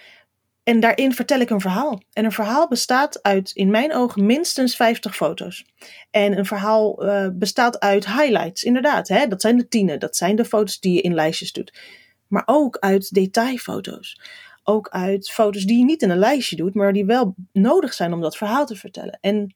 En 0.62 0.80
daarin 0.80 1.12
vertel 1.14 1.40
ik 1.40 1.50
een 1.50 1.60
verhaal. 1.60 2.02
En 2.12 2.24
een 2.24 2.32
verhaal 2.32 2.68
bestaat 2.68 3.22
uit, 3.22 3.50
in 3.50 3.70
mijn 3.70 3.94
ogen, 3.94 4.26
minstens 4.26 4.76
50 4.76 5.16
foto's. 5.16 5.64
En 6.10 6.38
een 6.38 6.46
verhaal 6.46 7.06
uh, 7.06 7.26
bestaat 7.32 7.80
uit 7.80 8.06
highlights, 8.06 8.62
inderdaad. 8.62 9.08
Hè? 9.08 9.26
Dat 9.26 9.40
zijn 9.40 9.56
de 9.56 9.68
tienen, 9.68 10.00
dat 10.00 10.16
zijn 10.16 10.36
de 10.36 10.44
foto's 10.44 10.80
die 10.80 10.94
je 10.94 11.00
in 11.00 11.14
lijstjes 11.14 11.52
doet. 11.52 11.78
Maar 12.26 12.42
ook 12.46 12.76
uit 12.78 13.14
detailfoto's. 13.14 14.20
Ook 14.64 14.88
uit 14.88 15.30
foto's 15.30 15.64
die 15.64 15.78
je 15.78 15.84
niet 15.84 16.02
in 16.02 16.10
een 16.10 16.18
lijstje 16.18 16.56
doet, 16.56 16.74
maar 16.74 16.92
die 16.92 17.04
wel 17.04 17.34
nodig 17.52 17.92
zijn 17.92 18.12
om 18.12 18.20
dat 18.20 18.36
verhaal 18.36 18.66
te 18.66 18.76
vertellen. 18.76 19.18
En 19.20 19.54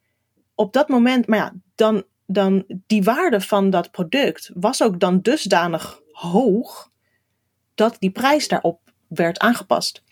op 0.54 0.72
dat 0.72 0.88
moment, 0.88 1.26
maar 1.26 1.38
ja, 1.38 1.52
dan, 1.74 2.04
dan 2.26 2.64
die 2.86 3.02
waarde 3.02 3.40
van 3.40 3.70
dat 3.70 3.90
product 3.90 4.50
was 4.54 4.82
ook 4.82 5.00
dan 5.00 5.20
dusdanig 5.20 6.00
hoog 6.10 6.90
dat 7.74 7.96
die 7.98 8.10
prijs 8.10 8.48
daarop 8.48 8.80
werd 9.08 9.38
aangepast. 9.38 10.02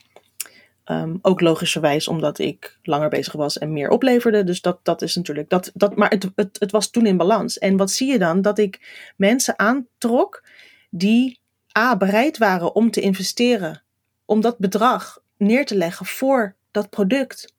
Um, 0.91 1.19
ook 1.23 1.41
logischerwijs 1.41 2.09
omdat 2.09 2.39
ik 2.39 2.79
langer 2.83 3.09
bezig 3.09 3.33
was 3.33 3.59
en 3.59 3.73
meer 3.73 3.89
opleverde. 3.89 4.45
Dus 4.45 4.61
dat, 4.61 4.79
dat 4.83 5.03
is 5.03 5.17
natuurlijk. 5.17 5.49
Dat, 5.49 5.71
dat, 5.75 5.97
maar 5.97 6.11
het, 6.11 6.31
het, 6.35 6.57
het 6.59 6.71
was 6.71 6.91
toen 6.91 7.07
in 7.07 7.17
balans. 7.17 7.59
En 7.59 7.77
wat 7.77 7.91
zie 7.91 8.13
je 8.13 8.19
dan? 8.19 8.43
Dat 8.43 8.59
ik 8.59 9.03
mensen 9.17 9.59
aantrok 9.59 10.45
die 10.91 11.41
A. 11.79 11.97
bereid 11.97 12.39
waren 12.39 12.75
om 12.75 12.91
te 12.91 13.01
investeren. 13.01 13.83
Om 14.25 14.41
dat 14.41 14.59
bedrag 14.59 15.23
neer 15.37 15.67
te 15.67 15.77
leggen 15.77 16.07
voor 16.07 16.55
dat 16.71 16.91
product. 16.91 17.55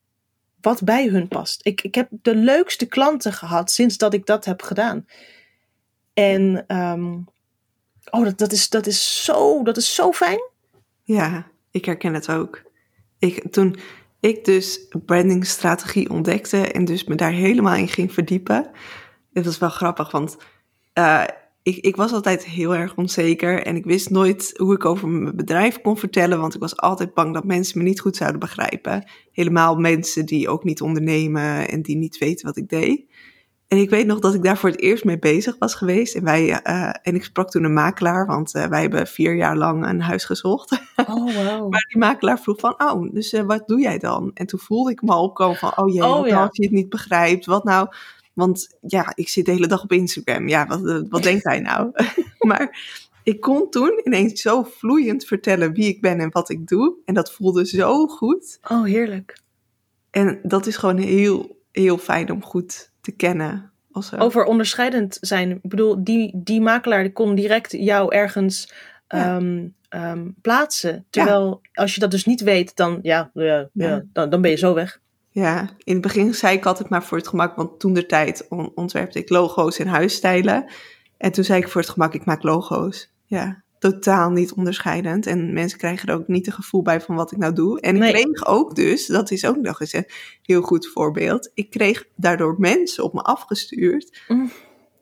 Wat 0.61 0.83
bij 0.83 1.07
hun 1.07 1.27
past. 1.27 1.59
Ik, 1.63 1.81
ik 1.81 1.95
heb 1.95 2.09
de 2.11 2.35
leukste 2.35 2.85
klanten 2.85 3.33
gehad 3.33 3.71
sinds 3.71 3.97
dat 3.97 4.13
ik 4.13 4.25
dat 4.25 4.45
heb 4.45 4.61
gedaan. 4.61 5.05
En 6.13 6.63
um, 6.67 7.25
oh, 8.09 8.23
dat, 8.23 8.37
dat, 8.37 8.51
is, 8.51 8.69
dat, 8.69 8.87
is 8.87 9.23
zo, 9.23 9.63
dat 9.63 9.77
is 9.77 9.95
zo 9.95 10.11
fijn. 10.11 10.49
Ja, 11.03 11.47
ik 11.71 11.85
herken 11.85 12.13
het 12.13 12.29
ook 12.29 12.64
ik, 13.19 13.51
toen 13.51 13.75
ik 14.19 14.45
dus 14.45 14.87
brandingstrategie 15.05 16.09
ontdekte 16.09 16.71
en 16.71 16.85
dus 16.85 17.03
me 17.03 17.15
daar 17.15 17.31
helemaal 17.31 17.75
in 17.75 17.87
ging 17.87 18.13
verdiepen. 18.13 18.69
Het 19.33 19.45
was 19.45 19.57
wel 19.57 19.69
grappig, 19.69 20.11
want 20.11 20.37
uh, 20.99 21.23
ik, 21.63 21.77
ik 21.77 21.95
was 21.95 22.11
altijd 22.11 22.45
heel 22.45 22.75
erg 22.75 22.95
onzeker 22.95 23.63
en 23.63 23.75
ik 23.75 23.85
wist 23.85 24.09
nooit 24.09 24.53
hoe 24.57 24.73
ik 24.73 24.85
over 24.85 25.07
mijn 25.07 25.35
bedrijf 25.35 25.81
kon 25.81 25.97
vertellen, 25.97 26.39
want 26.39 26.53
ik 26.53 26.59
was 26.59 26.77
altijd 26.77 27.13
bang 27.13 27.33
dat 27.33 27.43
mensen 27.43 27.77
me 27.77 27.83
niet 27.83 27.99
goed 27.99 28.15
zouden 28.15 28.39
begrijpen. 28.39 29.09
Helemaal 29.31 29.75
mensen 29.75 30.25
die 30.25 30.49
ook 30.49 30.63
niet 30.63 30.81
ondernemen 30.81 31.69
en 31.69 31.81
die 31.81 31.95
niet 31.95 32.17
weten 32.17 32.45
wat 32.45 32.57
ik 32.57 32.69
deed. 32.69 33.05
En 33.67 33.77
ik 33.77 33.89
weet 33.89 34.05
nog 34.05 34.19
dat 34.19 34.33
ik 34.33 34.43
daar 34.43 34.57
voor 34.57 34.69
het 34.69 34.79
eerst 34.79 35.03
mee 35.03 35.19
bezig 35.19 35.55
was 35.59 35.75
geweest. 35.75 36.15
En, 36.15 36.23
wij, 36.23 36.49
uh, 36.49 36.93
en 37.01 37.15
ik 37.15 37.23
sprak 37.23 37.49
toen 37.49 37.63
een 37.63 37.73
makelaar, 37.73 38.25
want 38.25 38.55
uh, 38.55 38.65
wij 38.65 38.81
hebben 38.81 39.07
vier 39.07 39.35
jaar 39.35 39.57
lang 39.57 39.85
een 39.87 40.01
huis 40.01 40.25
gezocht. 40.25 40.71
Oh, 40.95 41.35
wow. 41.35 41.69
maar 41.71 41.85
die 41.89 41.97
makelaar 41.97 42.39
vroeg 42.39 42.59
van, 42.59 42.73
oh, 42.77 43.13
dus 43.13 43.33
uh, 43.33 43.41
wat 43.41 43.67
doe 43.67 43.79
jij 43.79 43.97
dan? 43.97 44.31
En 44.33 44.45
toen 44.45 44.59
voelde 44.59 44.91
ik 44.91 45.01
me 45.01 45.11
al 45.11 45.23
opkomen 45.23 45.55
van, 45.55 45.77
oh 45.77 45.93
jee, 45.93 46.03
oh, 46.03 46.17
wat 46.17 46.25
ja. 46.25 46.33
nou 46.33 46.47
als 46.47 46.57
je 46.57 46.63
het 46.63 46.73
niet 46.73 46.89
begrijpt? 46.89 47.45
Wat 47.45 47.63
nou? 47.63 47.87
Want 48.33 48.77
ja, 48.81 49.11
ik 49.15 49.29
zit 49.29 49.45
de 49.45 49.51
hele 49.51 49.67
dag 49.67 49.83
op 49.83 49.91
Instagram. 49.91 50.47
Ja, 50.47 50.67
wat, 50.67 51.07
wat 51.09 51.23
denkt 51.23 51.43
hij 51.43 51.59
nou? 51.59 51.91
maar 52.47 52.79
ik 53.23 53.39
kon 53.39 53.69
toen 53.69 54.01
ineens 54.03 54.41
zo 54.41 54.63
vloeiend 54.63 55.25
vertellen 55.25 55.73
wie 55.73 55.87
ik 55.87 56.01
ben 56.01 56.19
en 56.19 56.31
wat 56.31 56.49
ik 56.49 56.67
doe. 56.67 56.95
En 57.05 57.13
dat 57.13 57.31
voelde 57.31 57.65
zo 57.65 58.07
goed. 58.07 58.59
Oh, 58.67 58.83
heerlijk. 58.83 59.39
En 60.11 60.39
dat 60.43 60.65
is 60.65 60.77
gewoon 60.77 60.97
heel, 60.97 61.61
heel 61.71 61.97
fijn 61.97 62.31
om 62.31 62.43
goed 62.43 62.93
te 63.05 63.11
kennen. 63.11 63.71
Over 64.17 64.43
onderscheidend 64.43 65.17
zijn. 65.21 65.51
Ik 65.51 65.69
bedoel, 65.69 66.03
die, 66.03 66.31
die 66.35 66.61
makelaar 66.61 67.03
die 67.03 67.11
kon 67.11 67.35
direct 67.35 67.71
jou 67.71 68.15
ergens 68.15 68.73
ja. 69.07 69.35
um, 69.35 69.75
um, 69.89 70.35
plaatsen. 70.41 71.05
Terwijl 71.09 71.59
ja. 71.61 71.81
als 71.81 71.93
je 71.93 71.99
dat 71.99 72.11
dus 72.11 72.25
niet 72.25 72.41
weet, 72.41 72.75
dan, 72.75 72.99
ja, 73.01 73.31
ja, 73.33 73.69
ja. 73.73 74.03
Dan, 74.13 74.29
dan 74.29 74.41
ben 74.41 74.51
je 74.51 74.57
zo 74.57 74.73
weg. 74.73 74.99
Ja, 75.29 75.69
in 75.83 75.93
het 75.93 76.01
begin 76.01 76.33
zei 76.33 76.57
ik 76.57 76.65
altijd 76.65 76.89
maar 76.89 77.03
voor 77.03 77.17
het 77.17 77.27
gemak, 77.27 77.55
want 77.55 77.79
toen 77.79 77.93
de 77.93 78.05
tijd 78.05 78.47
ontwerpte 78.75 79.19
ik 79.19 79.29
logo's 79.29 79.79
en 79.79 79.87
huisstijlen. 79.87 80.65
En 81.17 81.31
toen 81.31 81.43
zei 81.43 81.61
ik 81.61 81.69
voor 81.69 81.81
het 81.81 81.89
gemak, 81.89 82.13
ik 82.13 82.25
maak 82.25 82.43
logo's. 82.43 83.09
Ja, 83.25 83.63
totaal 83.91 84.29
niet 84.29 84.53
onderscheidend. 84.53 85.25
En 85.25 85.53
mensen 85.53 85.77
krijgen 85.77 86.07
er 86.07 86.15
ook 86.15 86.27
niet 86.27 86.45
het 86.45 86.55
gevoel 86.55 86.81
bij 86.81 87.01
van 87.01 87.15
wat 87.15 87.31
ik 87.31 87.37
nou 87.37 87.53
doe. 87.53 87.79
En 87.81 87.97
nee. 87.97 88.13
ik 88.13 88.15
kreeg 88.15 88.45
ook 88.45 88.75
dus, 88.75 89.05
dat 89.05 89.31
is 89.31 89.45
ook 89.45 89.57
nog 89.57 89.81
eens 89.81 89.93
een 89.93 90.07
heel 90.41 90.61
goed 90.61 90.87
voorbeeld. 90.87 91.51
Ik 91.53 91.69
kreeg 91.69 92.05
daardoor 92.15 92.55
mensen 92.57 93.03
op 93.03 93.13
me 93.13 93.21
afgestuurd. 93.21 94.21
Mm. 94.27 94.51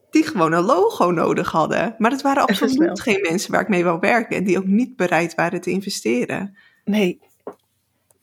Die 0.10 0.24
gewoon 0.24 0.54
een 0.54 0.64
logo 0.64 1.12
nodig 1.12 1.52
hadden. 1.52 1.96
Maar 1.98 2.10
dat 2.10 2.22
waren 2.22 2.44
absoluut 2.44 3.02
geen 3.02 3.22
mensen 3.22 3.52
waar 3.52 3.62
ik 3.62 3.68
mee 3.68 3.84
wou 3.84 4.00
werken. 4.00 4.38
En 4.38 4.44
die 4.44 4.58
ook 4.58 4.66
niet 4.66 4.96
bereid 4.96 5.36
waren 5.36 5.62
te 5.62 5.72
investeren. 5.72 6.58
Nee. 6.86 7.20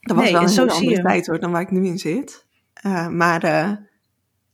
Dat 0.01 0.17
was 0.17 0.25
nee, 0.25 0.33
wel 0.33 0.43
een 0.43 0.49
zo 0.49 0.67
andere 0.67 1.03
tijd 1.03 1.27
hoor, 1.27 1.41
dan 1.41 1.51
waar 1.51 1.61
ik 1.61 1.71
nu 1.71 1.87
in 1.87 1.99
zit. 1.99 2.47
Uh, 2.87 3.09
maar 3.09 3.45
uh, 3.45 3.73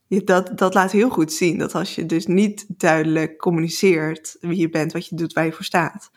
dat, 0.08 0.58
dat 0.58 0.74
laat 0.74 0.92
heel 0.92 1.10
goed 1.10 1.32
zien 1.32 1.58
dat 1.58 1.74
als 1.74 1.94
je 1.94 2.06
dus 2.06 2.26
niet 2.26 2.64
duidelijk 2.68 3.38
communiceert 3.38 4.36
wie 4.40 4.58
je 4.58 4.68
bent, 4.68 4.92
wat 4.92 5.06
je 5.06 5.16
doet, 5.16 5.32
waar 5.32 5.44
je 5.44 5.52
voor 5.52 5.64
staat, 5.64 6.10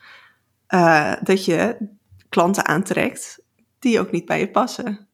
uh, 0.68 1.14
dat 1.22 1.44
je 1.44 1.76
klanten 2.28 2.66
aantrekt 2.66 3.42
die 3.78 4.00
ook 4.00 4.10
niet 4.10 4.24
bij 4.24 4.40
je 4.40 4.50
passen. 4.50 5.08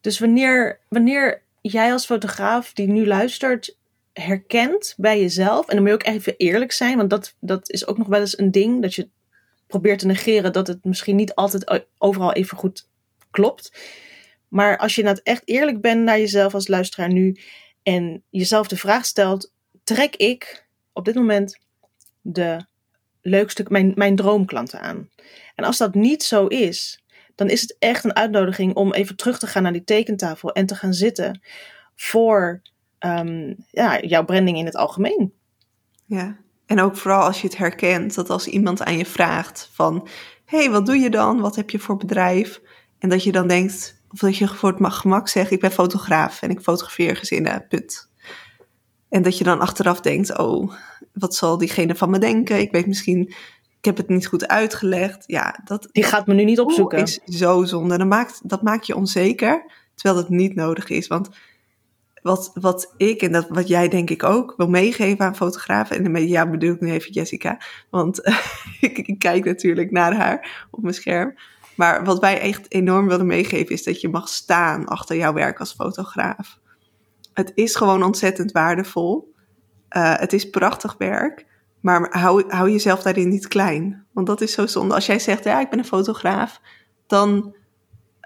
Dus 0.00 0.18
wanneer, 0.18 0.80
wanneer 0.88 1.42
jij 1.60 1.92
als 1.92 2.06
fotograaf 2.06 2.72
die 2.72 2.88
nu 2.88 3.06
luistert, 3.06 3.76
herkent 4.12 4.94
bij 4.96 5.20
jezelf, 5.20 5.68
en 5.68 5.74
dan 5.74 5.84
moet 5.84 6.02
je 6.02 6.08
ook 6.08 6.14
even 6.14 6.36
eerlijk 6.36 6.72
zijn, 6.72 6.96
want 6.96 7.10
dat, 7.10 7.34
dat 7.40 7.70
is 7.70 7.86
ook 7.86 7.98
nog 7.98 8.06
wel 8.06 8.20
eens 8.20 8.38
een 8.38 8.50
ding, 8.50 8.82
dat 8.82 8.94
je 8.94 9.08
probeert 9.66 9.98
te 9.98 10.06
negeren 10.06 10.52
dat 10.52 10.66
het 10.66 10.84
misschien 10.84 11.16
niet 11.16 11.34
altijd 11.34 11.84
overal 11.98 12.32
even 12.32 12.56
goed 12.56 12.88
klopt. 13.30 13.72
Maar 14.48 14.78
als 14.78 14.94
je 14.94 15.02
nou 15.02 15.18
echt 15.22 15.42
eerlijk 15.44 15.80
bent 15.80 16.02
naar 16.02 16.18
jezelf 16.18 16.54
als 16.54 16.68
luisteraar 16.68 17.12
nu 17.12 17.36
en 17.86 18.22
jezelf 18.30 18.68
de 18.68 18.76
vraag 18.76 19.04
stelt: 19.04 19.52
trek 19.84 20.16
ik 20.16 20.66
op 20.92 21.04
dit 21.04 21.14
moment 21.14 21.58
de 22.20 22.66
leukste, 23.22 23.64
mijn, 23.68 23.92
mijn 23.94 24.16
droomklanten 24.16 24.80
aan? 24.80 25.08
En 25.54 25.64
als 25.64 25.78
dat 25.78 25.94
niet 25.94 26.22
zo 26.22 26.46
is, 26.46 27.04
dan 27.34 27.48
is 27.48 27.60
het 27.60 27.76
echt 27.78 28.04
een 28.04 28.16
uitnodiging 28.16 28.74
om 28.74 28.92
even 28.92 29.16
terug 29.16 29.38
te 29.38 29.46
gaan 29.46 29.62
naar 29.62 29.72
die 29.72 29.84
tekentafel 29.84 30.52
en 30.52 30.66
te 30.66 30.74
gaan 30.74 30.92
zitten 30.92 31.40
voor 31.94 32.62
um, 33.00 33.56
ja, 33.70 34.00
jouw 34.00 34.24
branding 34.24 34.58
in 34.58 34.64
het 34.64 34.76
algemeen. 34.76 35.32
Ja, 36.04 36.36
en 36.66 36.80
ook 36.80 36.96
vooral 36.96 37.22
als 37.22 37.40
je 37.40 37.46
het 37.46 37.56
herkent, 37.56 38.14
dat 38.14 38.30
als 38.30 38.46
iemand 38.46 38.82
aan 38.82 38.96
je 38.96 39.06
vraagt 39.06 39.70
van, 39.72 40.08
hey, 40.44 40.70
wat 40.70 40.86
doe 40.86 40.96
je 40.96 41.10
dan? 41.10 41.40
Wat 41.40 41.56
heb 41.56 41.70
je 41.70 41.78
voor 41.78 41.96
bedrijf? 41.96 42.60
En 42.98 43.08
dat 43.08 43.22
je 43.22 43.32
dan 43.32 43.48
denkt, 43.48 43.95
of 44.16 44.22
dat 44.22 44.36
je 44.36 44.48
voor 44.48 44.72
het 44.78 44.94
gemak 44.94 45.28
zegt, 45.28 45.50
ik 45.50 45.60
ben 45.60 45.72
fotograaf 45.72 46.42
en 46.42 46.50
ik 46.50 46.60
fotografeer 46.60 47.16
gezinnen, 47.16 47.66
put. 47.68 48.08
En 49.08 49.22
dat 49.22 49.38
je 49.38 49.44
dan 49.44 49.60
achteraf 49.60 50.00
denkt, 50.00 50.38
oh, 50.38 50.72
wat 51.12 51.34
zal 51.34 51.58
diegene 51.58 51.94
van 51.94 52.10
me 52.10 52.18
denken? 52.18 52.58
Ik 52.58 52.70
weet 52.70 52.86
misschien, 52.86 53.20
ik 53.78 53.84
heb 53.84 53.96
het 53.96 54.08
niet 54.08 54.26
goed 54.26 54.48
uitgelegd. 54.48 55.24
Ja, 55.26 55.60
dat, 55.64 55.88
Die 55.92 56.02
gaat 56.02 56.26
me 56.26 56.34
nu 56.34 56.44
niet 56.44 56.60
opzoeken. 56.60 57.02
is 57.02 57.20
zo 57.24 57.64
zonde. 57.64 57.98
Dat 57.98 58.06
maakt, 58.06 58.40
dat 58.42 58.62
maakt 58.62 58.86
je 58.86 58.96
onzeker, 58.96 59.72
terwijl 59.94 60.20
het 60.22 60.28
niet 60.28 60.54
nodig 60.54 60.88
is. 60.88 61.06
Want 61.06 61.28
wat, 62.22 62.50
wat 62.54 62.94
ik 62.96 63.22
en 63.22 63.32
dat, 63.32 63.46
wat 63.48 63.68
jij 63.68 63.88
denk 63.88 64.10
ik 64.10 64.22
ook 64.22 64.54
wil 64.56 64.68
meegeven 64.68 65.24
aan 65.24 65.36
fotografen. 65.36 66.04
En 66.04 66.26
jou 66.26 66.50
bedoel 66.50 66.74
ik 66.74 66.80
nu 66.80 66.90
even 66.90 67.12
Jessica. 67.12 67.60
Want 67.90 68.20
ik, 68.80 68.98
ik, 68.98 69.18
kijk 69.18 69.44
natuurlijk 69.44 69.90
naar 69.90 70.14
haar 70.14 70.66
op 70.70 70.82
mijn 70.82 70.94
scherm. 70.94 71.34
Maar 71.76 72.04
wat 72.04 72.18
wij 72.18 72.40
echt 72.40 72.72
enorm 72.72 73.08
willen 73.08 73.26
meegeven 73.26 73.74
is 73.74 73.84
dat 73.84 74.00
je 74.00 74.08
mag 74.08 74.28
staan 74.28 74.86
achter 74.86 75.16
jouw 75.16 75.32
werk 75.32 75.60
als 75.60 75.72
fotograaf. 75.72 76.58
Het 77.32 77.52
is 77.54 77.74
gewoon 77.74 78.02
ontzettend 78.02 78.52
waardevol. 78.52 79.34
Uh, 79.90 80.18
het 80.18 80.32
is 80.32 80.50
prachtig 80.50 80.94
werk. 80.98 81.46
Maar 81.80 82.18
hou, 82.18 82.44
hou 82.48 82.70
jezelf 82.70 83.02
daarin 83.02 83.28
niet 83.28 83.48
klein. 83.48 84.06
Want 84.12 84.26
dat 84.26 84.40
is 84.40 84.52
zo 84.52 84.66
zonde. 84.66 84.94
Als 84.94 85.06
jij 85.06 85.18
zegt, 85.18 85.44
ja, 85.44 85.60
ik 85.60 85.70
ben 85.70 85.78
een 85.78 85.84
fotograaf. 85.84 86.60
Dan, 87.06 87.54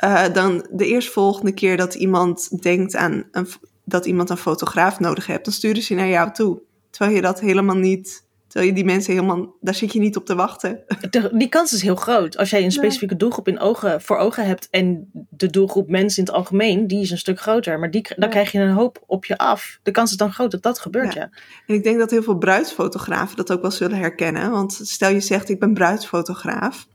uh, 0.04 0.32
dan 0.32 0.66
de 0.70 0.86
eerstvolgende 0.86 1.52
keer 1.52 1.76
dat 1.76 1.94
iemand 1.94 2.62
denkt 2.62 2.96
aan 2.96 3.24
een, 3.30 3.48
dat 3.84 4.06
iemand 4.06 4.30
een 4.30 4.36
fotograaf 4.36 5.00
nodig 5.00 5.26
hebt, 5.26 5.44
dan 5.44 5.54
sturen 5.54 5.82
ze 5.82 5.94
naar 5.94 6.08
jou 6.08 6.32
toe. 6.32 6.60
Terwijl 6.90 7.16
je 7.16 7.22
dat 7.22 7.40
helemaal 7.40 7.76
niet 7.76 8.24
Terwijl 8.50 8.70
je 8.70 8.76
die 8.76 8.84
mensen 8.92 9.12
helemaal, 9.12 9.56
daar 9.60 9.74
zit 9.74 9.92
je 9.92 9.98
niet 9.98 10.16
op 10.16 10.26
te 10.26 10.34
wachten. 10.34 10.80
De, 11.10 11.30
die 11.32 11.48
kans 11.48 11.72
is 11.72 11.82
heel 11.82 11.96
groot. 11.96 12.36
Als 12.36 12.50
jij 12.50 12.64
een 12.64 12.72
specifieke 12.72 13.16
doelgroep 13.16 13.48
in 13.48 13.60
ogen, 13.60 14.02
voor 14.02 14.16
ogen 14.16 14.46
hebt 14.46 14.68
en 14.70 15.10
de 15.28 15.50
doelgroep 15.50 15.88
mensen 15.88 16.18
in 16.18 16.24
het 16.24 16.34
algemeen, 16.34 16.86
die 16.86 17.00
is 17.00 17.10
een 17.10 17.18
stuk 17.18 17.40
groter. 17.40 17.78
Maar 17.78 17.90
die, 17.90 18.06
dan 18.16 18.30
krijg 18.30 18.52
je 18.52 18.58
een 18.58 18.72
hoop 18.72 19.02
op 19.06 19.24
je 19.24 19.38
af. 19.38 19.78
De 19.82 19.90
kans 19.90 20.10
is 20.10 20.16
dan 20.16 20.32
groot 20.32 20.50
dat 20.50 20.62
dat 20.62 20.78
gebeurt, 20.78 21.12
ja. 21.12 21.30
En 21.66 21.74
ik 21.74 21.82
denk 21.82 21.98
dat 21.98 22.10
heel 22.10 22.22
veel 22.22 22.38
bruidsfotografen 22.38 23.36
dat 23.36 23.52
ook 23.52 23.60
wel 23.62 23.70
zullen 23.70 23.98
herkennen. 23.98 24.50
Want 24.50 24.80
stel 24.82 25.10
je 25.10 25.20
zegt, 25.20 25.48
ik 25.48 25.60
ben 25.60 25.74
bruidsfotograaf. 25.74 26.86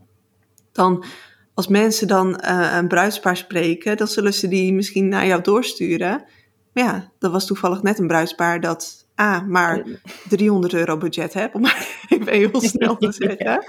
Dan, 0.71 1.05
als 1.53 1.67
mensen 1.67 2.07
dan 2.07 2.41
uh, 2.45 2.75
een 2.77 2.87
bruidspaar 2.87 3.37
spreken, 3.37 3.97
dan 3.97 4.07
zullen 4.07 4.33
ze 4.33 4.47
die 4.47 4.73
misschien 4.73 5.07
naar 5.07 5.25
jou 5.25 5.41
doorsturen. 5.41 6.23
Maar 6.73 6.83
ja, 6.83 7.11
dat 7.19 7.31
was 7.31 7.45
toevallig 7.45 7.81
net 7.81 7.99
een 7.99 8.07
bruidspaar 8.07 8.61
dat 8.61 9.04
ah, 9.15 9.47
maar 9.47 9.85
300 10.29 10.73
euro 10.73 10.97
budget 10.97 11.33
heb, 11.33 11.55
om 11.55 11.61
maar 11.61 11.87
even 12.09 12.33
heel 12.33 12.61
snel 12.61 12.97
te 12.97 13.11
zeggen, 13.21 13.65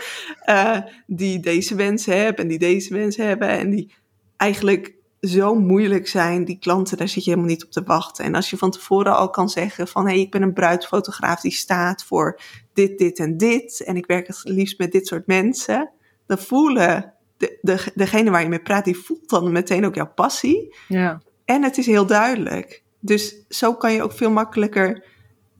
uh, 0.46 0.78
die 1.06 1.40
deze 1.40 1.74
wensen 1.74 2.20
hebben 2.22 2.42
en 2.42 2.50
die 2.50 2.58
deze 2.58 2.94
wensen 2.94 3.26
hebben 3.26 3.48
en 3.48 3.70
die 3.70 3.94
eigenlijk 4.36 4.94
zo 5.20 5.54
moeilijk 5.54 6.08
zijn, 6.08 6.44
die 6.44 6.58
klanten, 6.58 6.96
daar 6.96 7.08
zit 7.08 7.24
je 7.24 7.30
helemaal 7.30 7.50
niet 7.50 7.64
op 7.64 7.70
te 7.70 7.82
wachten. 7.82 8.24
En 8.24 8.34
als 8.34 8.50
je 8.50 8.56
van 8.56 8.70
tevoren 8.70 9.16
al 9.16 9.30
kan 9.30 9.48
zeggen 9.48 9.88
van, 9.88 10.06
hé, 10.06 10.12
hey, 10.12 10.20
ik 10.20 10.30
ben 10.30 10.42
een 10.42 10.52
bruidsfotograaf 10.52 11.40
die 11.40 11.52
staat 11.52 12.04
voor 12.04 12.40
dit, 12.72 12.98
dit 12.98 13.18
en 13.18 13.36
dit, 13.36 13.84
en 13.84 13.96
ik 13.96 14.06
werk 14.06 14.26
het 14.26 14.40
liefst 14.44 14.78
met 14.78 14.92
dit 14.92 15.06
soort 15.06 15.26
mensen, 15.26 15.90
dan 16.26 16.38
voelen 16.38 17.14
de, 17.36 17.58
de, 17.60 17.92
degene 17.94 18.30
waar 18.30 18.42
je 18.42 18.48
mee 18.48 18.62
praat, 18.62 18.84
die 18.84 18.96
voelt 18.96 19.28
dan 19.28 19.52
meteen 19.52 19.86
ook 19.86 19.94
jouw 19.94 20.12
passie. 20.14 20.74
Ja. 20.88 21.22
En 21.44 21.62
het 21.62 21.78
is 21.78 21.86
heel 21.86 22.06
duidelijk. 22.06 22.82
Dus 23.00 23.44
zo 23.48 23.74
kan 23.74 23.92
je 23.92 24.02
ook 24.02 24.12
veel 24.12 24.30
makkelijker 24.30 25.04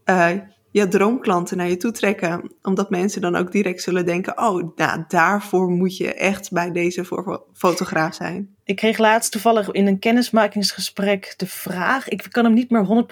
uh, 0.07 0.31
je 0.71 0.89
droomklanten 0.89 1.57
naar 1.57 1.69
je 1.69 1.77
toe 1.77 1.93
trekken. 1.93 2.53
Omdat 2.63 2.91
mensen 2.91 3.21
dan 3.21 3.37
ook 3.37 3.53
direct 3.53 3.83
zullen 3.83 4.07
denken: 4.07 4.39
oh, 4.39 4.77
nou, 4.77 5.05
daarvoor 5.09 5.71
moet 5.71 5.97
je 5.97 6.15
echt 6.15 6.53
bij 6.53 6.71
deze 6.71 7.05
fotograaf 7.53 8.15
zijn. 8.15 8.55
Ik 8.65 8.77
kreeg 8.77 8.99
laatst 8.99 9.33
toevallig 9.33 9.71
in 9.71 9.87
een 9.87 9.99
kennismakingsgesprek 9.99 11.35
de 11.37 11.47
vraag. 11.47 12.09
Ik 12.09 12.27
kan 12.31 12.45
hem 12.45 12.55
niet 12.55 12.71
meer 12.71 13.07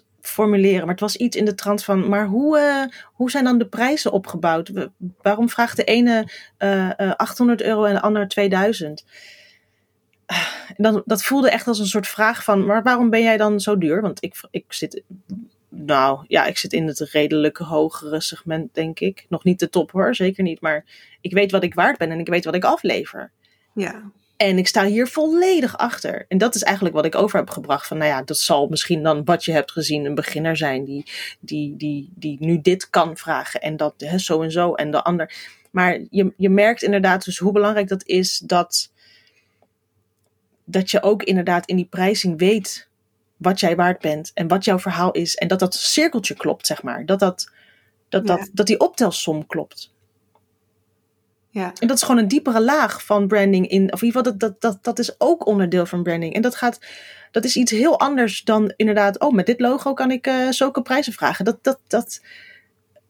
100% 0.00 0.04
formuleren, 0.20 0.80
maar 0.80 0.90
het 0.90 1.00
was 1.00 1.16
iets 1.16 1.36
in 1.36 1.44
de 1.44 1.54
trant 1.54 1.84
van: 1.84 2.08
maar 2.08 2.26
hoe, 2.26 2.58
uh, 2.58 2.98
hoe 3.04 3.30
zijn 3.30 3.44
dan 3.44 3.58
de 3.58 3.68
prijzen 3.68 4.12
opgebouwd? 4.12 4.70
waarom 5.22 5.48
vraagt 5.48 5.76
de 5.76 5.84
ene 5.84 6.28
uh, 6.58 6.90
uh, 6.96 7.12
800 7.16 7.62
euro 7.62 7.84
en 7.84 7.94
de 7.94 8.00
ander 8.00 8.28
2000? 8.28 9.04
Dan, 10.76 11.02
dat 11.04 11.22
voelde 11.22 11.50
echt 11.50 11.66
als 11.66 11.78
een 11.78 11.86
soort 11.86 12.08
vraag 12.08 12.44
van: 12.44 12.66
maar 12.66 12.82
waarom 12.82 13.10
ben 13.10 13.22
jij 13.22 13.36
dan 13.36 13.60
zo 13.60 13.78
duur? 13.78 14.00
Want 14.00 14.22
ik, 14.22 14.34
ik 14.50 14.64
zit 14.68 15.02
nou 15.68 16.24
ja, 16.28 16.46
ik 16.46 16.58
zit 16.58 16.72
in 16.72 16.86
het 16.86 17.00
redelijk 17.00 17.58
hogere 17.58 18.20
segment, 18.20 18.74
denk 18.74 19.00
ik. 19.00 19.26
Nog 19.28 19.44
niet 19.44 19.58
de 19.58 19.68
top 19.68 19.90
hoor, 19.90 20.14
zeker 20.14 20.42
niet. 20.42 20.60
Maar 20.60 20.84
ik 21.20 21.32
weet 21.32 21.50
wat 21.50 21.62
ik 21.62 21.74
waard 21.74 21.98
ben 21.98 22.10
en 22.10 22.18
ik 22.18 22.28
weet 22.28 22.44
wat 22.44 22.54
ik 22.54 22.64
aflever. 22.64 23.30
Ja. 23.74 24.10
En 24.36 24.58
ik 24.58 24.66
sta 24.66 24.84
hier 24.84 25.06
volledig 25.06 25.76
achter. 25.76 26.24
En 26.28 26.38
dat 26.38 26.54
is 26.54 26.62
eigenlijk 26.62 26.94
wat 26.94 27.04
ik 27.04 27.14
over 27.14 27.38
heb 27.38 27.50
gebracht. 27.50 27.86
Van 27.86 27.98
nou 27.98 28.10
ja, 28.10 28.22
dat 28.22 28.38
zal 28.38 28.66
misschien 28.66 29.02
dan 29.02 29.24
wat 29.24 29.44
je 29.44 29.52
hebt 29.52 29.72
gezien 29.72 30.04
een 30.04 30.14
beginner 30.14 30.56
zijn. 30.56 30.84
Die, 30.84 31.10
die, 31.40 31.76
die, 31.76 32.12
die 32.14 32.36
nu 32.40 32.60
dit 32.60 32.90
kan 32.90 33.16
vragen. 33.16 33.60
En 33.60 33.76
dat 33.76 33.94
hè, 33.96 34.18
zo 34.18 34.42
en 34.42 34.50
zo 34.50 34.74
en 34.74 34.90
de 34.90 35.02
ander. 35.02 35.34
Maar 35.70 36.00
je, 36.10 36.32
je 36.36 36.48
merkt 36.48 36.82
inderdaad 36.82 37.24
dus 37.24 37.38
hoe 37.38 37.52
belangrijk 37.52 37.88
dat 37.88 38.06
is. 38.06 38.38
Dat, 38.38 38.92
dat 40.64 40.90
je 40.90 41.02
ook 41.02 41.22
inderdaad 41.22 41.66
in 41.66 41.76
die 41.76 41.88
prijzing 41.90 42.38
weet 42.38 42.87
wat 43.38 43.60
jij 43.60 43.76
waard 43.76 44.00
bent 44.00 44.30
en 44.34 44.48
wat 44.48 44.64
jouw 44.64 44.78
verhaal 44.78 45.12
is. 45.12 45.34
En 45.34 45.48
dat 45.48 45.58
dat 45.58 45.74
cirkeltje 45.74 46.34
klopt, 46.34 46.66
zeg 46.66 46.82
maar. 46.82 47.06
Dat, 47.06 47.18
dat, 47.18 47.52
dat, 48.08 48.26
dat, 48.26 48.48
dat 48.52 48.66
die 48.66 48.80
optelsom 48.80 49.46
klopt. 49.46 49.92
Ja. 51.50 51.72
En 51.78 51.88
dat 51.88 51.96
is 51.96 52.02
gewoon 52.02 52.20
een 52.20 52.28
diepere 52.28 52.60
laag 52.60 53.04
van 53.04 53.26
branding. 53.26 53.68
In, 53.68 53.92
of 53.92 54.00
in 54.00 54.06
ieder 54.06 54.22
geval, 54.22 54.38
dat, 54.38 54.40
dat, 54.40 54.60
dat, 54.60 54.84
dat 54.84 54.98
is 54.98 55.20
ook 55.20 55.46
onderdeel 55.46 55.86
van 55.86 56.02
branding. 56.02 56.34
En 56.34 56.42
dat, 56.42 56.56
gaat, 56.56 56.80
dat 57.30 57.44
is 57.44 57.56
iets 57.56 57.70
heel 57.70 57.98
anders 57.98 58.42
dan 58.42 58.72
inderdaad, 58.76 59.20
oh, 59.20 59.34
met 59.34 59.46
dit 59.46 59.60
logo 59.60 59.94
kan 59.94 60.10
ik 60.10 60.26
uh, 60.26 60.50
zulke 60.50 60.82
prijzen 60.82 61.12
vragen. 61.12 61.44
Dat, 61.44 61.58
dat, 61.64 61.80
dat, 61.86 62.22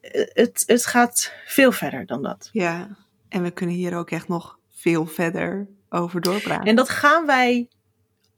eh, 0.00 0.26
het, 0.32 0.62
het 0.66 0.86
gaat 0.86 1.32
veel 1.46 1.72
verder 1.72 2.06
dan 2.06 2.22
dat. 2.22 2.48
Ja, 2.52 2.88
en 3.28 3.42
we 3.42 3.50
kunnen 3.50 3.74
hier 3.74 3.96
ook 3.96 4.10
echt 4.10 4.28
nog 4.28 4.58
veel 4.74 5.06
verder 5.06 5.68
over 5.88 6.20
doorpraten. 6.20 6.64
En 6.64 6.76
dat 6.76 6.88
gaan 6.88 7.26
wij 7.26 7.68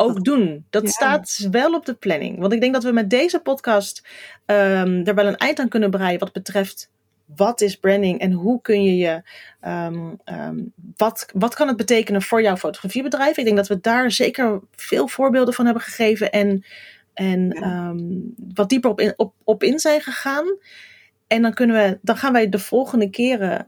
ook 0.01 0.25
doen. 0.25 0.65
Dat 0.71 0.89
staat 0.89 1.49
wel 1.51 1.75
op 1.75 1.87
de 1.87 1.95
planning. 1.95 2.39
Want 2.39 2.53
ik 2.53 2.61
denk 2.61 2.73
dat 2.73 2.85
we 2.85 2.93
met 2.93 3.11
deze 3.11 3.41
podcast 3.41 4.09
um, 4.47 5.07
er 5.07 5.15
wel 5.15 5.27
een 5.27 5.37
eind 5.37 5.59
aan 5.59 5.69
kunnen 5.69 5.91
breien 5.91 6.19
wat 6.19 6.33
betreft 6.33 6.91
wat 7.37 7.61
is 7.61 7.77
branding 7.77 8.21
en 8.21 8.33
hoe 8.33 8.61
kun 8.63 8.85
je 8.85 8.97
je, 8.97 9.23
um, 9.69 10.21
um, 10.25 10.73
wat, 10.97 11.27
wat 11.35 11.55
kan 11.55 11.69
het 11.69 11.77
betekenen 11.77 12.23
voor 12.23 12.43
jouw 12.43 12.57
fotografiebedrijf? 12.57 13.37
Ik 13.37 13.45
denk 13.45 13.57
dat 13.57 13.69
we 13.69 13.81
daar 13.81 14.11
zeker 14.11 14.61
veel 14.75 15.09
voorbeelden 15.09 15.55
van 15.55 15.65
hebben 15.65 15.83
gegeven 15.83 16.31
en, 16.31 16.65
en 17.15 17.51
ja. 17.51 17.95
wat 18.55 18.69
dieper 18.69 18.91
op 18.91 19.01
in, 19.01 19.13
op, 19.17 19.35
op 19.45 19.63
in 19.63 19.79
zijn 19.79 20.01
gegaan. 20.01 20.57
En 21.27 21.43
dan, 21.43 21.55
kunnen 21.55 21.77
we, 21.77 21.99
dan 22.03 22.17
gaan 22.17 22.33
wij 22.33 22.49
de 22.49 22.59
volgende 22.59 23.11
keren 23.11 23.67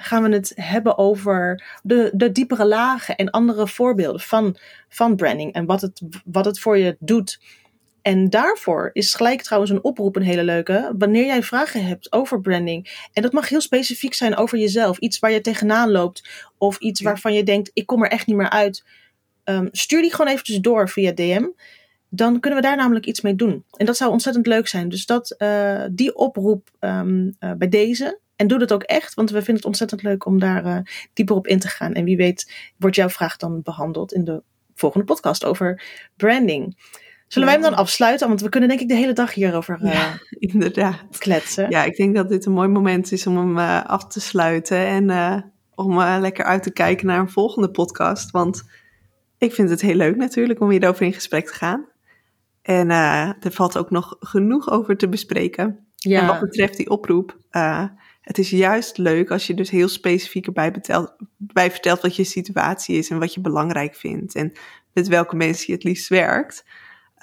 gaan 0.00 0.22
we 0.22 0.28
het 0.28 0.52
hebben 0.54 0.98
over 0.98 1.64
de, 1.82 2.10
de 2.14 2.32
diepere 2.32 2.64
lagen 2.64 3.16
en 3.16 3.30
andere 3.30 3.66
voorbeelden 3.68 4.20
van, 4.20 4.56
van 4.88 5.16
branding 5.16 5.52
en 5.52 5.66
wat 5.66 5.80
het, 5.80 6.00
wat 6.24 6.44
het 6.44 6.60
voor 6.60 6.78
je 6.78 6.96
doet. 6.98 7.40
En 8.02 8.30
daarvoor 8.30 8.90
is 8.92 9.14
gelijk 9.14 9.42
trouwens 9.42 9.72
een 9.72 9.84
oproep 9.84 10.16
een 10.16 10.22
hele 10.22 10.44
leuke. 10.44 10.94
Wanneer 10.98 11.24
jij 11.24 11.42
vragen 11.42 11.84
hebt 11.84 12.12
over 12.12 12.40
branding, 12.40 13.08
en 13.12 13.22
dat 13.22 13.32
mag 13.32 13.48
heel 13.48 13.60
specifiek 13.60 14.14
zijn 14.14 14.36
over 14.36 14.58
jezelf, 14.58 14.98
iets 14.98 15.18
waar 15.18 15.30
je 15.30 15.40
tegenaan 15.40 15.90
loopt, 15.90 16.28
of 16.58 16.78
iets 16.78 17.00
waarvan 17.00 17.32
je 17.32 17.42
denkt: 17.42 17.70
ik 17.72 17.86
kom 17.86 18.02
er 18.02 18.10
echt 18.10 18.26
niet 18.26 18.36
meer 18.36 18.50
uit, 18.50 18.84
um, 19.44 19.68
stuur 19.72 20.02
die 20.02 20.10
gewoon 20.10 20.32
eventjes 20.32 20.58
door 20.58 20.88
via 20.88 21.12
DM. 21.12 21.46
Dan 22.08 22.40
kunnen 22.40 22.60
we 22.60 22.66
daar 22.66 22.76
namelijk 22.76 23.06
iets 23.06 23.20
mee 23.20 23.34
doen. 23.34 23.64
En 23.76 23.86
dat 23.86 23.96
zou 23.96 24.10
ontzettend 24.10 24.46
leuk 24.46 24.68
zijn. 24.68 24.88
Dus 24.88 25.06
dat, 25.06 25.34
uh, 25.38 25.84
die 25.90 26.16
oproep 26.16 26.70
um, 26.80 27.36
uh, 27.40 27.52
bij 27.52 27.68
deze. 27.68 28.18
En 28.38 28.46
doe 28.46 28.58
dat 28.58 28.72
ook 28.72 28.82
echt, 28.82 29.14
want 29.14 29.30
we 29.30 29.36
vinden 29.36 29.54
het 29.54 29.64
ontzettend 29.64 30.02
leuk 30.02 30.26
om 30.26 30.38
daar 30.38 30.66
uh, 30.66 30.78
dieper 31.12 31.36
op 31.36 31.46
in 31.46 31.58
te 31.58 31.68
gaan. 31.68 31.92
En 31.92 32.04
wie 32.04 32.16
weet 32.16 32.52
wordt 32.76 32.96
jouw 32.96 33.08
vraag 33.08 33.36
dan 33.36 33.62
behandeld 33.62 34.12
in 34.12 34.24
de 34.24 34.42
volgende 34.74 35.06
podcast 35.06 35.44
over 35.44 35.82
branding. 36.16 36.76
Zullen 37.28 37.48
ja. 37.48 37.54
wij 37.54 37.62
hem 37.62 37.70
dan 37.70 37.84
afsluiten? 37.84 38.28
Want 38.28 38.40
we 38.40 38.48
kunnen 38.48 38.68
denk 38.68 38.80
ik 38.80 38.88
de 38.88 38.94
hele 38.94 39.12
dag 39.12 39.34
hierover 39.34 39.78
uh, 39.82 39.92
ja, 39.92 40.18
inderdaad. 40.52 41.18
kletsen. 41.18 41.70
Ja, 41.70 41.84
ik 41.84 41.96
denk 41.96 42.14
dat 42.14 42.28
dit 42.28 42.46
een 42.46 42.52
mooi 42.52 42.68
moment 42.68 43.12
is 43.12 43.26
om 43.26 43.36
hem 43.36 43.58
uh, 43.58 43.84
af 43.84 44.06
te 44.06 44.20
sluiten. 44.20 44.86
En 44.86 45.52
om 45.74 46.00
lekker 46.00 46.44
uit 46.44 46.62
te 46.62 46.72
kijken 46.72 47.06
naar 47.06 47.20
een 47.20 47.30
volgende 47.30 47.70
podcast. 47.70 48.30
Want 48.30 48.62
ik 49.38 49.54
vind 49.54 49.70
het 49.70 49.80
heel 49.80 49.94
leuk 49.94 50.16
natuurlijk 50.16 50.60
om 50.60 50.70
hierover 50.70 51.06
in 51.06 51.12
gesprek 51.12 51.46
te 51.46 51.54
gaan. 51.54 51.86
En 52.62 52.90
er 52.90 53.52
valt 53.52 53.78
ook 53.78 53.90
nog 53.90 54.16
genoeg 54.20 54.70
over 54.70 54.96
te 54.96 55.08
bespreken. 55.08 55.86
Ja. 55.94 56.20
En 56.20 56.26
wat 56.26 56.40
betreft 56.40 56.76
die 56.76 56.90
oproep 56.90 57.36
het 58.28 58.38
is 58.38 58.50
juist 58.50 58.98
leuk 58.98 59.30
als 59.30 59.46
je 59.46 59.54
dus 59.54 59.70
heel 59.70 59.88
specifiek 59.88 60.46
erbij 60.46 60.70
betelt, 60.70 61.14
bij 61.36 61.70
vertelt 61.70 62.00
wat 62.00 62.16
je 62.16 62.24
situatie 62.24 62.96
is 62.96 63.10
en 63.10 63.18
wat 63.18 63.34
je 63.34 63.40
belangrijk 63.40 63.94
vindt 63.94 64.34
en 64.34 64.52
met 64.92 65.08
welke 65.08 65.36
mensen 65.36 65.64
je 65.66 65.72
het 65.72 65.84
liefst 65.84 66.08
werkt. 66.08 66.64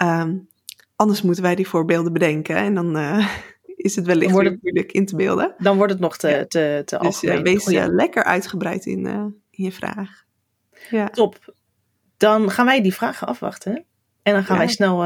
Um, 0.02 0.48
anders 0.96 1.22
moeten 1.22 1.42
wij 1.42 1.54
die 1.54 1.68
voorbeelden 1.68 2.12
bedenken 2.12 2.56
en 2.56 2.74
dan 2.74 2.96
uh, 2.96 3.28
is 3.86 3.96
het 3.96 4.06
wellicht 4.06 4.36
het, 4.36 4.62
moeilijk 4.62 4.92
in 4.92 5.06
te 5.06 5.16
beelden. 5.16 5.54
Dan 5.58 5.76
wordt 5.76 5.92
het 5.92 6.00
nog 6.00 6.16
te, 6.16 6.44
te, 6.48 6.82
te 6.84 6.98
dus, 6.98 7.06
algemeen. 7.06 7.44
Dus 7.44 7.64
wees 7.64 7.74
uh, 7.74 7.86
lekker 7.88 8.24
uitgebreid 8.24 8.86
in, 8.86 9.06
uh, 9.06 9.24
in 9.50 9.64
je 9.64 9.72
vraag. 9.72 10.24
Ja. 10.90 11.08
Top. 11.08 11.54
Dan 12.16 12.50
gaan 12.50 12.66
wij 12.66 12.82
die 12.82 12.94
vragen 12.94 13.26
afwachten 13.26 13.84
en 14.22 14.32
dan 14.32 14.44
gaan 14.44 14.56
ja. 14.56 14.62
wij 14.62 14.72
snel 14.72 15.04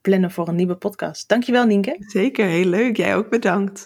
plannen 0.00 0.30
voor 0.30 0.48
een 0.48 0.56
nieuwe 0.56 0.76
podcast. 0.76 1.28
Dankjewel 1.28 1.66
Nienke. 1.66 1.96
Zeker, 1.98 2.46
heel 2.46 2.64
leuk. 2.64 2.96
Jij 2.96 3.16
ook 3.16 3.30
bedankt. 3.30 3.84